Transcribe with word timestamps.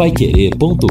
paiquerê.com.br 0.00 0.88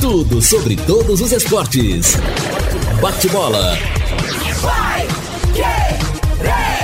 Tudo 0.00 0.42
sobre 0.42 0.74
todos 0.74 1.20
os 1.20 1.30
esportes. 1.30 2.16
Bate-bola. 3.00 3.78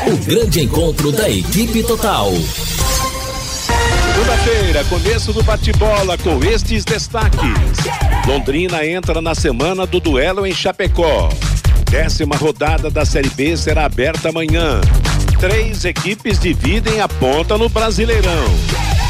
O 0.06 0.16
grande 0.24 0.60
encontro 0.60 1.10
da 1.10 1.28
equipe 1.28 1.82
total. 1.82 2.30
Segunda-feira, 4.12 4.84
começo 4.84 5.32
do 5.32 5.42
bate-bola 5.42 6.16
com 6.16 6.38
estes 6.44 6.84
destaques. 6.84 7.40
Londrina 8.28 8.86
entra 8.86 9.20
na 9.20 9.34
semana 9.34 9.84
do 9.84 9.98
duelo 9.98 10.46
em 10.46 10.54
Chapecó. 10.54 11.28
Décima 11.90 12.36
rodada 12.36 12.88
da 12.88 13.04
Série 13.04 13.30
B 13.30 13.56
será 13.56 13.84
aberta 13.84 14.28
amanhã. 14.28 14.80
Três 15.46 15.84
equipes 15.84 16.38
dividem 16.38 17.02
a 17.02 17.06
ponta 17.06 17.58
no 17.58 17.68
Brasileirão. 17.68 18.46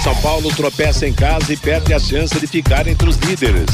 São 0.03 0.17
Paulo 0.17 0.53
tropeça 0.53 1.07
em 1.07 1.13
casa 1.13 1.53
e 1.53 1.57
perde 1.57 1.95
a 1.95 1.99
chance 2.01 2.37
de 2.41 2.47
ficar 2.49 2.89
entre 2.89 3.09
os 3.09 3.17
líderes. 3.19 3.69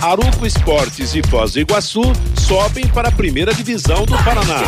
Aruco 0.00 0.46
Esportes 0.46 1.14
e 1.14 1.22
Foz 1.28 1.52
do 1.52 1.60
Iguaçu 1.60 2.00
sobem 2.34 2.86
para 2.88 3.10
a 3.10 3.12
primeira 3.12 3.52
divisão 3.52 4.06
do 4.06 4.16
Paraná. 4.24 4.62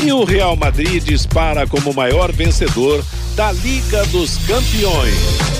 E 0.00 0.12
o 0.12 0.22
Real 0.22 0.54
Madrid 0.54 1.02
dispara 1.02 1.66
como 1.66 1.92
maior 1.92 2.30
vencedor 2.30 3.04
da 3.34 3.50
Liga 3.50 4.06
dos 4.06 4.38
Campeões. 4.46 5.59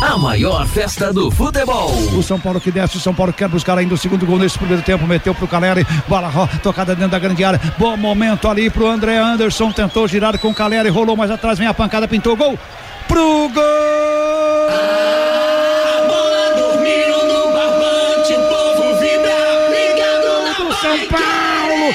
A 0.00 0.16
maior 0.16 0.64
festa 0.66 1.12
do 1.12 1.28
futebol. 1.28 1.90
O 2.16 2.22
São 2.22 2.38
Paulo 2.38 2.60
que 2.60 2.70
desce, 2.70 2.96
o 2.96 3.00
São 3.00 3.12
Paulo 3.12 3.32
quer 3.32 3.48
buscar 3.48 3.76
ainda 3.76 3.94
o 3.94 3.98
segundo 3.98 4.24
gol 4.24 4.38
nesse 4.38 4.56
primeiro 4.56 4.82
tempo, 4.82 5.04
meteu 5.06 5.34
pro 5.34 5.48
Caleri, 5.48 5.84
bola 6.06 6.30
tocada 6.62 6.94
dentro 6.94 7.10
da 7.10 7.18
grande 7.18 7.44
área. 7.44 7.60
Bom 7.76 7.96
momento 7.96 8.48
ali 8.48 8.70
pro 8.70 8.86
André 8.86 9.18
Anderson, 9.18 9.72
tentou 9.72 10.06
girar 10.06 10.38
com 10.38 10.50
o 10.50 10.54
Caleri, 10.54 10.88
rolou 10.88 11.16
mais 11.16 11.32
atrás, 11.32 11.58
vem 11.58 11.66
a 11.66 11.74
pancada, 11.74 12.06
pintou 12.06 12.36
gol. 12.36 12.56
Pro 13.08 13.48
gol! 13.48 13.64
A 14.70 16.06
bola 16.06 16.54
dormiu 16.56 17.24
no 17.26 17.52
barbante, 17.52 18.34
povo 18.34 19.00
vibra, 19.00 19.68
ligado 19.68 20.44
na 20.44 20.76
São 20.76 20.98
Paulo, 21.08 21.92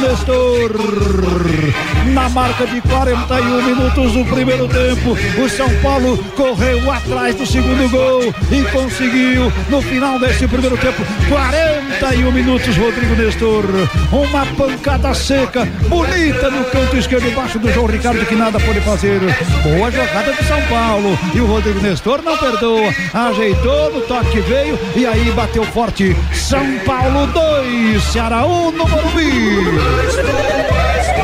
Nestor 0.00 1.88
na 2.12 2.28
marca 2.28 2.66
de 2.66 2.80
41 2.80 3.62
minutos 3.62 4.12
do 4.12 4.24
primeiro 4.24 4.66
tempo. 4.68 5.16
O 5.40 5.48
São 5.48 5.68
Paulo 5.80 6.18
correu 6.36 6.90
atrás 6.90 7.34
do 7.34 7.46
segundo 7.46 7.88
gol 7.90 8.34
e 8.50 8.62
conseguiu 8.70 9.52
no 9.68 9.82
final 9.82 10.18
desse 10.18 10.46
primeiro 10.48 10.76
tempo 10.78 11.02
41 11.28 12.32
minutos 12.32 12.76
Rodrigo 12.76 13.14
Nestor. 13.14 13.64
Uma 14.10 14.46
pancada 14.46 15.14
seca, 15.14 15.64
bonita 15.88 16.50
no 16.50 16.64
canto 16.64 16.96
esquerdo 16.96 17.28
embaixo 17.28 17.58
do 17.58 17.72
João 17.72 17.86
Ricardo 17.86 18.24
que 18.26 18.34
nada 18.34 18.58
pode 18.58 18.80
fazer. 18.80 19.20
Boa 19.62 19.90
jogada 19.90 20.32
de 20.32 20.44
São 20.44 20.60
Paulo 20.62 21.18
e 21.34 21.40
o 21.40 21.46
Rodrigo 21.46 21.80
Nestor 21.80 22.22
não 22.22 22.36
perdoa. 22.36 22.92
Ajeitou 23.12 23.92
no 23.92 24.00
toque 24.02 24.40
veio 24.40 24.78
e 24.96 25.06
aí 25.06 25.30
bateu 25.32 25.64
forte. 25.64 26.16
São 26.32 26.78
Paulo 26.84 27.26
2, 27.26 28.02
Ceará 28.02 28.46
1 28.46 28.72
no 28.72 28.88
Morumbi. 28.88 29.87
E 29.88 31.12
de 31.12 31.17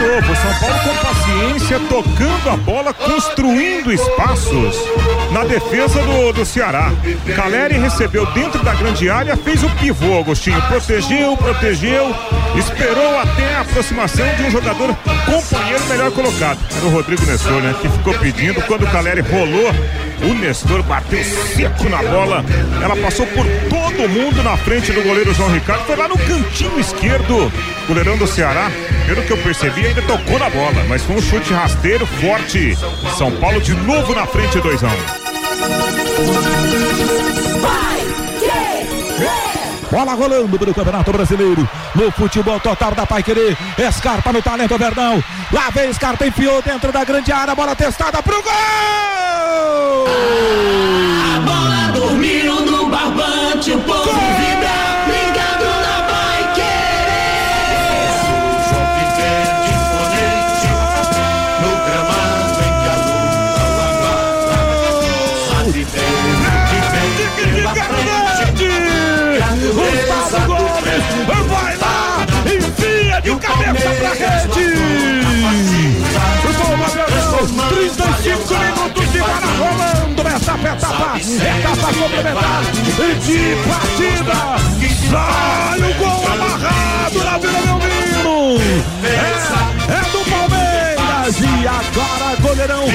novo, 0.00 0.34
São 0.36 0.54
Paulo 0.58 0.80
com 0.82 0.94
paciência, 1.06 1.80
tocando 1.88 2.50
a 2.50 2.56
bola, 2.56 2.94
construindo 2.94 3.92
espaços 3.92 4.76
na 5.30 5.44
defesa 5.44 6.00
do, 6.00 6.32
do 6.32 6.44
Ceará. 6.44 6.90
Caleri 7.36 7.78
recebeu 7.78 8.24
dentro 8.32 8.62
da 8.64 8.74
grande 8.74 9.10
área, 9.10 9.36
fez 9.36 9.62
o 9.62 9.68
pivô, 9.70 10.18
Agostinho. 10.18 10.60
Protegeu, 10.62 11.36
protegeu, 11.36 12.14
esperou 12.56 13.18
até 13.18 13.54
a 13.54 13.60
aproximação 13.60 14.26
de 14.36 14.44
um 14.44 14.50
jogador 14.50 14.96
companheiro 15.26 15.84
melhor 15.88 16.10
colocado. 16.12 16.58
Era 16.74 16.86
o 16.86 16.90
Rodrigo 16.90 17.24
Nestor, 17.26 17.60
né? 17.60 17.74
Que 17.80 17.88
ficou 17.88 18.14
pedindo. 18.14 18.62
Quando 18.62 18.84
o 18.84 18.90
Caleri 18.90 19.20
rolou, 19.20 19.70
o 20.22 20.34
Nestor 20.34 20.82
bateu 20.82 21.22
seco 21.24 21.88
na 21.88 21.98
bola. 21.98 22.44
Ela 22.82 22.96
passou 22.96 23.26
por 23.26 23.44
todo 23.68 24.08
mundo 24.08 24.42
na 24.42 24.56
frente 24.56 24.92
do 24.92 25.02
goleiro 25.02 25.34
João 25.34 25.50
Ricardo. 25.50 25.84
Foi 25.84 25.96
lá 25.96 26.08
no 26.08 26.18
cantinho 26.18 26.78
esquerdo, 26.78 27.52
goleirão 27.90 28.16
do 28.16 28.26
Ceará. 28.26 28.70
Pelo 29.04 29.22
que 29.22 29.32
eu 29.32 29.38
percebi, 29.38 29.84
ainda 29.84 30.00
tocou 30.02 30.38
na 30.38 30.48
bola, 30.48 30.84
mas 30.88 31.02
foi 31.02 31.16
um 31.16 31.20
chute 31.20 31.52
rasteiro 31.52 32.06
forte. 32.06 32.78
São 33.18 33.32
Paulo 33.32 33.60
de 33.60 33.74
novo 33.74 34.14
na 34.14 34.24
frente, 34.26 34.60
2 34.60 34.84
a 34.84 34.86
1. 34.86 34.90
Bola 39.90 40.14
rolando 40.14 40.56
pelo 40.56 40.72
Campeonato 40.72 41.10
Brasileiro. 41.10 41.68
No 41.96 42.12
futebol 42.12 42.60
total 42.60 42.94
da 42.94 43.04
Pai 43.04 43.24
Querer. 43.24 43.56
Escarpa 43.76 44.32
no 44.32 44.40
talento 44.40 44.78
Verdão. 44.78 45.20
Lá 45.52 45.68
vem 45.70 45.90
Escarpa, 45.90 46.24
enfiou 46.24 46.62
dentro 46.62 46.92
da 46.92 47.02
grande 47.02 47.32
área. 47.32 47.56
Bola 47.56 47.74
testada 47.74 48.22
pro 48.22 48.40
gol! 48.40 48.52
A 51.34 51.40
bola 51.40 51.90
dormiu 51.92 52.60
no 52.60 52.88
barbante. 52.88 53.72
O 53.72 53.80
povo 53.80 54.49
Gol, 77.90 78.06
35 78.06 78.54
minutos 78.54 79.12
de 79.12 79.18
bola 79.18 79.50
rolando 79.58 80.22
nessa 80.22 80.54
etapa. 80.54 81.18
Etapa 81.18 81.92
complementar 81.94 82.62
de 83.20 83.56
partida. 83.68 84.38
Sai 85.10 85.80
o 85.80 85.94
gol 85.94 86.22
amarrado 86.32 87.18
na 87.24 87.38
Vila 87.38 87.62
Belmiro. 87.78 88.60
É, 89.02 89.08
é 89.92 90.00
do 90.10 90.20
Palmeiras. 90.30 91.36
E 91.40 91.66
agora 91.66 92.36
goleirão 92.40 92.86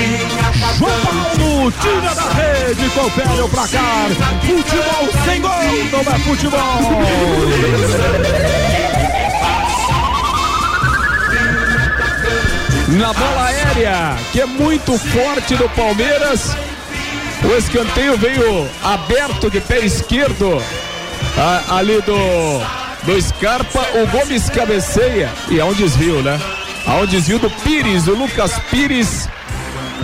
João 0.77 0.99
Paulo 1.01 1.71
tira 1.81 2.13
da 2.15 2.29
rede, 2.33 2.89
confere 2.89 3.41
o 3.41 3.49
placar. 3.49 4.09
Futebol 4.41 5.09
sem 5.25 5.41
gol 5.41 5.51
não 5.91 5.99
é 5.99 6.19
futebol. 6.19 6.79
Na 12.87 13.11
bola 13.13 13.45
aérea, 13.45 14.15
que 14.31 14.41
é 14.41 14.45
muito 14.45 14.95
forte 14.97 15.55
do 15.55 15.67
Palmeiras. 15.69 16.55
O 17.43 17.57
escanteio 17.57 18.15
veio 18.15 18.69
aberto 18.83 19.49
de 19.49 19.59
pé 19.59 19.79
esquerdo 19.79 20.61
ali 21.69 21.99
do, 22.01 22.61
do 23.03 23.19
Scarpa. 23.19 23.83
O 23.95 24.07
Gomes 24.07 24.49
cabeceia 24.51 25.31
e 25.49 25.59
é 25.59 25.65
um 25.65 25.73
desvio, 25.73 26.21
né? 26.21 26.39
Há 26.85 26.97
um 26.97 27.07
desvio 27.07 27.39
do 27.39 27.49
Pires, 27.49 28.07
o 28.07 28.13
Lucas 28.13 28.53
Pires. 28.69 29.27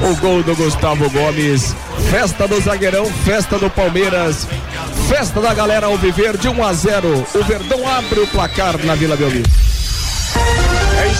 O 0.01 0.15
gol 0.15 0.41
do 0.41 0.55
Gustavo 0.55 1.07
Gomes. 1.11 1.75
Festa 2.09 2.47
do 2.47 2.59
zagueirão, 2.59 3.05
festa 3.05 3.59
do 3.59 3.69
Palmeiras. 3.69 4.47
Festa 5.07 5.39
da 5.39 5.53
galera 5.53 5.85
ao 5.85 5.97
viver 5.97 6.35
de 6.35 6.47
1 6.47 6.63
a 6.65 6.73
0. 6.73 7.27
O 7.35 7.43
Verdão 7.43 7.87
abre 7.87 8.21
o 8.21 8.27
placar 8.27 8.83
na 8.83 8.95
Vila 8.95 9.15
Belmiro. 9.15 9.60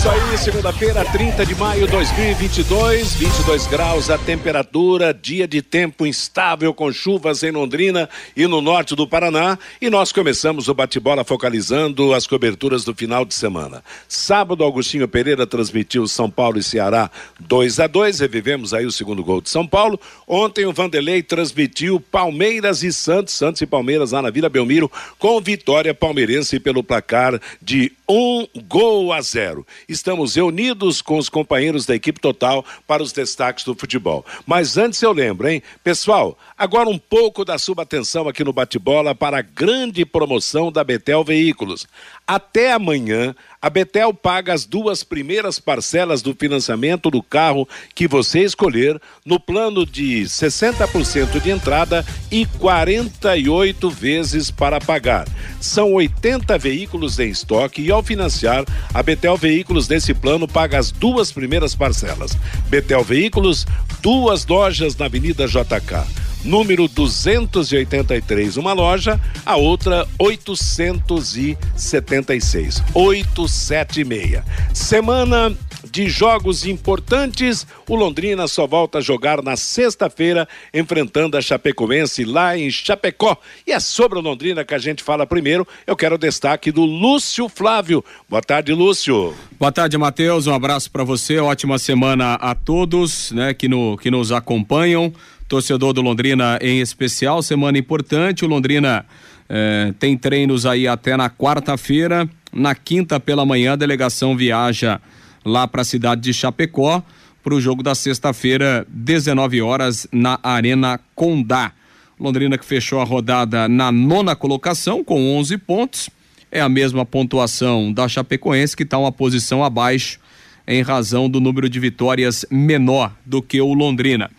Isso 0.02 0.10
aí, 0.10 0.36
segunda-feira, 0.40 1.06
30 1.06 1.46
de 1.46 1.54
maio 1.54 1.86
de 1.86 1.92
2022, 1.92 3.14
22 3.14 3.68
graus 3.68 4.10
a 4.10 4.18
temperatura, 4.18 5.14
dia 5.14 5.48
de 5.48 5.62
tempo 5.62 6.08
instável 6.08 6.74
com 6.74 6.92
chuvas 6.92 7.44
em 7.44 7.52
Londrina 7.52 8.10
e 8.36 8.48
no 8.48 8.62
norte 8.62 8.96
do 8.96 9.08
Paraná. 9.08 9.60
E 9.80 9.92
nós 9.92 10.12
começamos 10.12 10.68
o 10.68 10.74
bate-bola 10.74 11.24
focalizando 11.24 12.16
as 12.16 12.26
coberturas 12.26 12.84
do 12.84 12.96
final 12.96 13.24
de 13.24 13.36
semana. 13.36 13.84
Sábado, 14.08 14.64
Augustinho 14.64 15.08
Pereira 15.08 15.46
transmitiu 15.46 16.08
São 16.08 16.32
Paulo 16.32 16.58
e 16.58 16.64
Ceará 16.64 17.12
2 17.40 17.80
a 17.80 17.86
2 17.86 18.22
revivemos 18.22 18.74
aí 18.74 18.88
o 18.88 18.92
segundo 18.92 19.24
gol 19.24 19.40
de 19.40 19.52
São 19.52 19.68
Paulo. 19.68 20.00
Ontem 20.28 20.66
o 20.66 20.74
Vanderlei 20.74 21.22
transmitiu 21.22 22.00
Palmeiras 22.00 22.82
e 22.82 22.92
Santos, 22.92 23.36
Santos 23.36 23.62
e 23.62 23.68
Palmeiras 23.68 24.14
lá 24.14 24.24
na 24.24 24.32
Vila 24.32 24.50
Belmiro, 24.50 24.92
com 25.20 25.40
vitória 25.40 25.94
palmeirense 25.94 26.60
pelo 26.60 26.84
placar 26.84 27.40
de 27.62 27.92
um 28.12 28.46
gol 28.68 29.14
a 29.14 29.22
zero. 29.22 29.66
Estamos 29.88 30.36
reunidos 30.36 31.02
com 31.02 31.18
os 31.18 31.30
companheiros 31.30 31.86
da 31.86 31.96
equipe 31.96 32.20
total 32.20 32.66
para 32.86 33.02
os 33.02 33.14
destaques 33.14 33.64
do 33.64 33.74
futebol. 33.74 34.26
Mas 34.46 34.78
antes 34.78 35.02
eu 35.02 35.14
lembro, 35.14 35.48
hein? 35.48 35.64
Pessoal, 35.82 36.38
agora 36.58 36.90
um 36.90 36.98
pouco 36.98 37.46
da 37.46 37.58
sua 37.58 37.84
atenção 37.84 38.28
aqui 38.28 38.44
no 38.44 38.52
bate-bola 38.52 39.16
para 39.16 39.40
a 39.40 39.42
grande 39.42 40.06
promoção 40.06 40.70
da 40.70 40.84
Betel 40.84 41.24
Veículos. 41.24 41.88
Até 42.28 42.74
amanhã, 42.74 43.34
a 43.62 43.70
Betel 43.70 44.14
paga 44.14 44.54
as 44.54 44.66
duas 44.66 45.04
primeiras 45.04 45.60
parcelas 45.60 46.22
do 46.22 46.34
financiamento 46.34 47.12
do 47.12 47.22
carro 47.22 47.68
que 47.94 48.08
você 48.08 48.40
escolher 48.40 49.00
no 49.24 49.40
plano 49.40 49.86
de 49.86 50.24
60% 50.24 51.40
de 51.40 51.52
entrada 51.52 52.04
e 52.32 52.46
48 52.46 53.90
vezes 53.92 54.50
para 54.50 54.82
pagar. 54.82 55.28
São 55.60 55.94
80 55.94 56.58
veículos 56.58 57.20
em 57.20 57.30
estoque 57.30 57.84
e 57.84 57.92
ao 57.92 58.02
financiar, 58.02 58.66
a 58.94 59.04
Betel 59.04 59.38
Veículos 59.38 59.88
nesse 59.88 60.14
plano 60.14 60.48
paga 60.48 60.80
as 60.80 60.92
duas 60.92 61.32
primeiras 61.32 61.76
parcelas. 61.76 62.36
Betel 62.68 63.04
Veículos, 63.04 63.68
duas 64.02 64.46
lojas 64.48 64.96
na 64.96 65.06
Avenida 65.06 65.48
JK 65.48 66.31
número 66.44 66.88
283, 66.88 68.58
uma 68.58 68.74
loja, 68.74 69.20
a 69.46 69.56
outra 69.56 70.08
876. 70.18 72.84
876. 72.94 74.42
Semana 74.74 75.56
de 75.92 76.10
jogos 76.10 76.66
importantes, 76.66 77.68
o 77.88 77.96
Londrina 77.96 78.48
só 78.48 78.66
volta 78.66 79.00
a 79.00 79.02
jogar 79.02 79.42
na 79.42 79.58
sexta-feira, 79.58 80.48
enfrentando 80.74 81.38
a 81.38 81.42
Chapecoense 81.42 82.24
lá 82.24 82.58
em 82.58 82.72
Chapecó. 82.72 83.38
E 83.68 83.72
é 83.72 83.80
sobre 83.80 84.18
o 84.18 84.22
Londrina 84.22 84.64
que 84.64 84.74
a 84.74 84.78
gente 84.78 85.04
fala 85.04 85.28
primeiro. 85.28 85.68
Eu 85.86 85.96
quero 85.96 86.16
o 86.16 86.18
destaque 86.18 86.72
do 86.72 86.86
Lúcio 86.86 87.50
Flávio. 87.50 88.04
Boa 88.30 88.42
tarde, 88.42 88.74
Lúcio. 88.74 89.34
Boa 89.60 89.72
tarde, 89.72 89.98
Matheus. 89.98 90.48
Um 90.48 90.54
abraço 90.54 90.90
para 90.90 91.04
você. 91.04 91.40
Ótima 91.40 91.78
semana 91.78 92.36
a 92.36 92.56
todos, 92.56 93.32
né, 93.32 93.54
que, 93.54 93.68
no, 93.68 93.98
que 93.98 94.10
nos 94.10 94.32
acompanham 94.32 95.14
torcedor 95.52 95.92
do 95.92 96.02
Londrina 96.02 96.58
em 96.62 96.80
especial. 96.80 97.44
Semana 97.44 97.78
importante, 97.78 98.46
o 98.46 98.48
Londrina 98.48 99.06
eh, 99.50 99.94
tem 100.00 100.18
treinos 100.18 100.66
aí 100.66 100.88
até 100.88 101.18
na 101.18 101.30
quarta-feira. 101.30 102.30
Na 102.54 102.74
quinta 102.74 103.20
pela 103.20 103.46
manhã, 103.46 103.74
a 103.74 103.76
delegação 103.76 104.38
viaja 104.38 105.02
lá 105.44 105.68
para 105.68 105.82
a 105.82 105.84
cidade 105.84 106.22
de 106.22 106.34
Chapecó 106.34 107.04
para 107.44 107.54
o 107.54 107.60
jogo 107.60 107.84
da 107.84 107.94
sexta-feira, 107.94 108.88
19 108.88 109.62
horas, 109.62 110.08
na 110.10 110.40
Arena 110.42 110.98
Condá. 111.14 111.74
Londrina 112.18 112.58
que 112.58 112.64
fechou 112.64 113.02
a 113.02 113.04
rodada 113.04 113.68
na 113.68 113.92
nona 113.92 114.38
colocação 114.38 115.04
com 115.04 115.38
11 115.38 115.58
pontos. 115.58 116.10
É 116.50 116.62
a 116.62 116.70
mesma 116.70 117.06
pontuação 117.06 117.92
da 117.92 118.08
Chapecoense, 118.08 118.78
que 118.78 118.84
está 118.84 118.98
uma 118.98 119.12
posição 119.12 119.66
abaixo 119.66 120.18
em 120.66 120.82
razão 120.82 121.30
do 121.30 121.42
número 121.42 121.68
de 121.68 121.78
vitórias 121.78 122.46
menor 122.50 123.14
do 123.26 123.42
que 123.42 123.60
o 123.60 123.74
Londrina. 123.74 124.32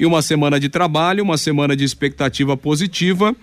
E 0.00 0.06
uma 0.06 0.22
semana 0.22 0.58
de 0.58 0.70
trabalho, 0.70 1.22
uma 1.22 1.36
semana 1.36 1.76
de 1.76 1.84
expectativa 1.84 2.56
positiva. 2.56 3.36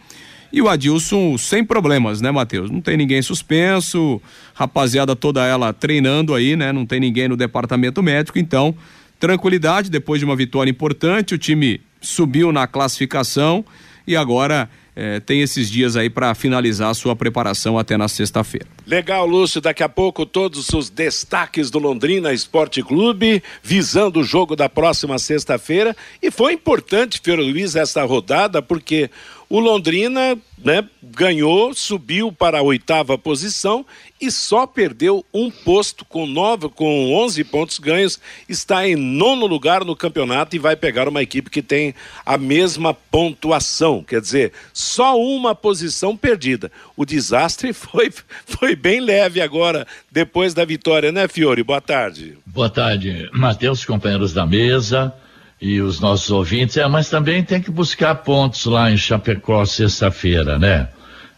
E 0.51 0.59
o 0.59 0.67
Adilson 0.67 1.37
sem 1.37 1.63
problemas, 1.63 2.19
né, 2.19 2.31
Matheus? 2.31 2.71
Não 2.71 2.81
tem 2.81 2.97
ninguém 2.97 3.21
suspenso, 3.21 4.19
rapaziada 4.55 5.15
toda 5.15 5.45
ela 5.45 5.71
treinando 5.71 6.33
aí, 6.33 6.55
né? 6.55 6.71
Não 6.71 6.83
tem 6.83 6.99
ninguém 6.99 7.27
no 7.27 7.37
departamento 7.37 8.01
médico, 8.01 8.39
então, 8.39 8.75
tranquilidade 9.19 9.91
depois 9.91 10.19
de 10.19 10.25
uma 10.25 10.35
vitória 10.35 10.71
importante, 10.71 11.35
o 11.35 11.37
time 11.37 11.79
subiu 12.01 12.51
na 12.51 12.65
classificação 12.65 13.63
e 14.07 14.15
agora 14.15 14.67
é, 14.99 15.19
tem 15.19 15.41
esses 15.41 15.69
dias 15.69 15.95
aí 15.95 16.09
para 16.09 16.33
finalizar 16.33 16.89
a 16.89 16.93
sua 16.95 17.15
preparação 17.15 17.77
até 17.77 17.95
na 17.95 18.07
sexta-feira. 18.07 18.65
Legal, 18.83 19.27
Lúcio. 19.27 19.61
Daqui 19.61 19.83
a 19.83 19.89
pouco 19.89 20.25
todos 20.25 20.69
os 20.69 20.89
destaques 20.89 21.69
do 21.69 21.77
Londrina 21.77 22.33
Esporte 22.33 22.81
Clube, 22.81 23.43
visando 23.61 24.21
o 24.21 24.23
jogo 24.23 24.55
da 24.55 24.67
próxima 24.67 25.19
sexta-feira. 25.19 25.95
E 26.19 26.31
foi 26.31 26.53
importante, 26.53 27.21
Fiore 27.23 27.43
Luiz, 27.43 27.75
essa 27.75 28.03
rodada, 28.05 28.59
porque 28.59 29.11
o 29.49 29.59
Londrina 29.59 30.37
né, 30.57 30.83
ganhou, 31.01 31.73
subiu 31.73 32.31
para 32.31 32.59
a 32.59 32.61
oitava 32.61 33.17
posição 33.17 33.85
e 34.19 34.29
só 34.29 34.67
perdeu 34.67 35.23
um 35.33 35.49
posto 35.49 36.03
com 36.03 36.25
nove, 36.25 36.67
com 36.69 37.13
11 37.13 37.43
pontos 37.45 37.79
ganhos, 37.79 38.19
está 38.49 38.87
em 38.87 38.95
nono 38.95 39.45
lugar 39.45 39.85
no 39.85 39.95
campeonato 39.95 40.55
e 40.55 40.59
vai 40.59 40.75
pegar 40.75 41.07
uma 41.07 41.21
equipe 41.21 41.49
que 41.49 41.61
tem 41.61 41.95
a 42.25 42.37
mesma 42.37 42.93
pontuação. 42.93 44.03
Quer 44.03 44.19
dizer, 44.19 44.51
só 44.73 45.17
uma 45.17 45.55
posição 45.55 46.17
perdida. 46.17 46.71
O 46.95 47.05
desastre 47.05 47.71
foi, 47.73 48.11
foi 48.45 48.75
bem 48.75 48.99
leve 48.99 49.39
agora, 49.39 49.87
depois 50.11 50.53
da 50.53 50.65
vitória, 50.65 51.11
né, 51.11 51.27
Fiore? 51.27 51.63
Boa 51.63 51.79
tarde. 51.79 52.37
Boa 52.45 52.69
tarde, 52.69 53.29
Matheus, 53.31 53.85
companheiros 53.85 54.33
da 54.33 54.45
mesa 54.45 55.13
e 55.59 55.81
os 55.81 55.99
nossos 55.99 56.29
ouvintes, 56.29 56.77
é, 56.77 56.87
mas 56.87 57.09
também 57.09 57.43
tem 57.43 57.61
que 57.61 57.71
buscar 57.71 58.15
pontos 58.15 58.65
lá 58.65 58.91
em 58.91 58.97
Chapecó 58.97 59.65
sexta-feira, 59.65 60.59
né? 60.59 60.89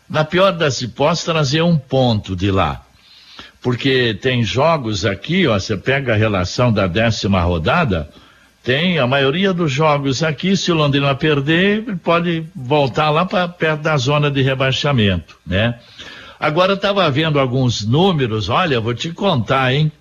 Na 0.10 0.25
pior 0.25 0.51
das 0.51 0.81
hipóteses, 0.81 1.24
trazer 1.24 1.62
um 1.62 1.77
ponto 1.77 2.36
de 2.36 2.51
lá. 2.51 2.83
Porque 3.62 4.13
tem 4.21 4.44
jogos 4.44 5.06
aqui, 5.06 5.48
ó, 5.48 5.57
você 5.57 5.77
pega 5.77 6.13
a 6.13 6.18
relação 6.18 6.71
da 6.71 6.88
décima 6.88 7.42
rodada, 7.42 8.10
tem 8.63 9.00
a 9.00 9.07
maioria 9.07 9.54
dos 9.54 9.71
jogos 9.71 10.21
aqui, 10.21 10.56
se 10.56 10.71
o 10.71 10.75
Londrina 10.75 11.16
perder, 11.16 11.98
pode 12.04 12.45
voltar 12.56 13.10
lá 13.10 13.25
para 13.25 13.48
perto 13.48 13.81
da 13.81 13.95
zona 13.98 14.30
de 14.30 14.42
rebaixamento, 14.42 15.38
né? 15.45 15.80
Agora 16.39 16.74
estava 16.74 17.10
vendo 17.10 17.39
alguns 17.39 17.86
números, 17.86 18.48
olha, 18.48 18.80
vou 18.80 18.94
te 18.94 19.12
contar, 19.12 19.74
hein? 19.74 19.92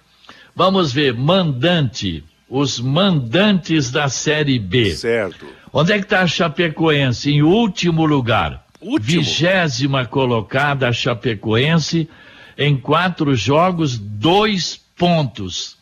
Vamos 0.55 0.93
ver, 0.93 1.15
mandante, 1.15 2.25
os 2.49 2.81
mandantes 2.81 3.91
da 3.91 4.09
Série 4.09 4.59
B. 4.59 4.95
Certo. 4.95 5.47
Onde 5.73 5.93
é 5.93 5.99
que 5.99 6.05
está 6.05 6.23
a 6.23 6.27
Chapecoense? 6.27 7.31
Em 7.31 7.43
último 7.43 8.07
lugar. 8.07 8.65
Último. 8.81 9.01
Vigésima 9.01 10.07
colocada 10.07 10.89
a 10.89 10.93
Chapecoense 10.93 12.09
em 12.57 12.77
quatro 12.77 13.35
jogos, 13.35 13.99
dois 13.99 14.81
pontos. 14.97 15.77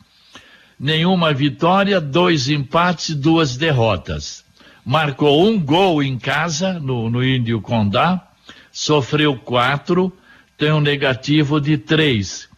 Nenhuma 0.78 1.32
vitória, 1.32 2.00
dois 2.00 2.48
empates 2.48 3.14
duas 3.14 3.56
derrotas. 3.56 4.44
Marcou 4.84 5.46
um 5.46 5.58
gol 5.58 6.02
em 6.02 6.18
casa, 6.18 6.74
no, 6.74 7.08
no 7.08 7.24
Índio 7.24 7.60
Condá, 7.60 8.28
sofreu 8.70 9.36
quatro, 9.36 10.12
tem 10.56 10.72
um 10.72 10.80
negativo 10.80 11.60
de 11.60 11.78
três 11.78 12.48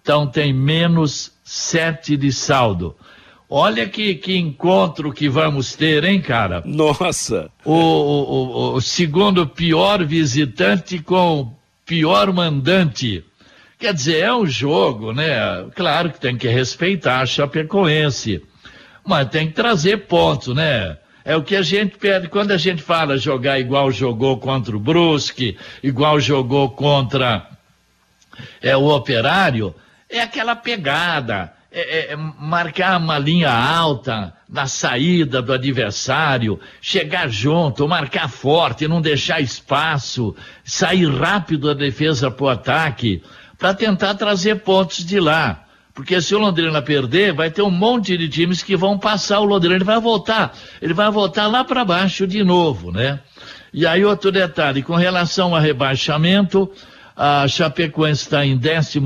Então 0.00 0.26
tem 0.26 0.52
menos 0.52 1.32
sete 1.42 2.16
de 2.16 2.32
saldo. 2.32 2.96
Olha 3.54 3.86
que, 3.86 4.14
que 4.14 4.34
encontro 4.38 5.12
que 5.12 5.28
vamos 5.28 5.74
ter, 5.74 6.04
hein, 6.04 6.22
cara? 6.22 6.62
Nossa! 6.64 7.50
O, 7.62 7.74
o, 7.74 8.74
o, 8.76 8.80
segundo 8.80 9.46
pior 9.46 10.02
visitante 10.06 10.98
com 11.00 11.54
pior 11.84 12.32
mandante. 12.32 13.22
Quer 13.78 13.92
dizer, 13.92 14.20
é 14.20 14.34
um 14.34 14.46
jogo, 14.46 15.12
né? 15.12 15.36
Claro 15.74 16.10
que 16.10 16.18
tem 16.18 16.34
que 16.34 16.48
respeitar 16.48 17.20
a 17.20 17.26
Chapecoense, 17.26 18.42
mas 19.04 19.28
tem 19.28 19.48
que 19.48 19.52
trazer 19.52 20.06
pontos, 20.06 20.54
né? 20.54 20.96
É 21.22 21.36
o 21.36 21.42
que 21.42 21.54
a 21.54 21.62
gente 21.62 21.98
pede 21.98 22.28
quando 22.28 22.52
a 22.52 22.56
gente 22.56 22.80
fala 22.80 23.18
jogar 23.18 23.60
igual 23.60 23.92
jogou 23.92 24.38
contra 24.38 24.74
o 24.74 24.80
Brusque, 24.80 25.58
igual 25.82 26.18
jogou 26.18 26.70
contra 26.70 27.46
é, 28.62 28.74
o 28.74 28.86
Operário, 28.86 29.74
é 30.08 30.22
aquela 30.22 30.56
pegada 30.56 31.52
é, 31.74 31.80
é, 31.80 32.12
é, 32.12 32.16
marcar 32.16 32.98
uma 32.98 33.18
linha 33.18 33.50
alta 33.50 34.34
na 34.46 34.66
saída 34.66 35.40
do 35.40 35.54
adversário, 35.54 36.60
chegar 36.82 37.30
junto, 37.30 37.88
marcar 37.88 38.28
forte, 38.28 38.86
não 38.86 39.00
deixar 39.00 39.40
espaço, 39.40 40.36
sair 40.62 41.10
rápido 41.10 41.68
da 41.68 41.74
defesa 41.74 42.30
para 42.30 42.44
o 42.44 42.48
ataque, 42.50 43.22
para 43.58 43.72
tentar 43.72 44.14
trazer 44.16 44.56
pontos 44.56 45.02
de 45.02 45.18
lá. 45.18 45.64
Porque 45.94 46.20
se 46.20 46.34
o 46.34 46.38
Londrina 46.38 46.82
perder, 46.82 47.32
vai 47.32 47.50
ter 47.50 47.62
um 47.62 47.70
monte 47.70 48.18
de 48.18 48.28
times 48.28 48.62
que 48.62 48.76
vão 48.76 48.98
passar 48.98 49.40
o 49.40 49.44
Londrina, 49.44 49.76
ele 49.76 49.84
vai 49.84 49.98
voltar, 49.98 50.54
ele 50.80 50.92
vai 50.92 51.10
voltar 51.10 51.46
lá 51.46 51.64
para 51.64 51.86
baixo 51.86 52.26
de 52.26 52.44
novo, 52.44 52.92
né? 52.92 53.18
E 53.72 53.86
aí 53.86 54.04
outro 54.04 54.30
detalhe, 54.30 54.82
com 54.82 54.94
relação 54.94 55.54
ao 55.54 55.60
rebaixamento, 55.60 56.70
A 57.16 57.46
Chapecoense 57.46 58.22
está 58.22 58.44
em 58.46 58.56
11 58.56 59.00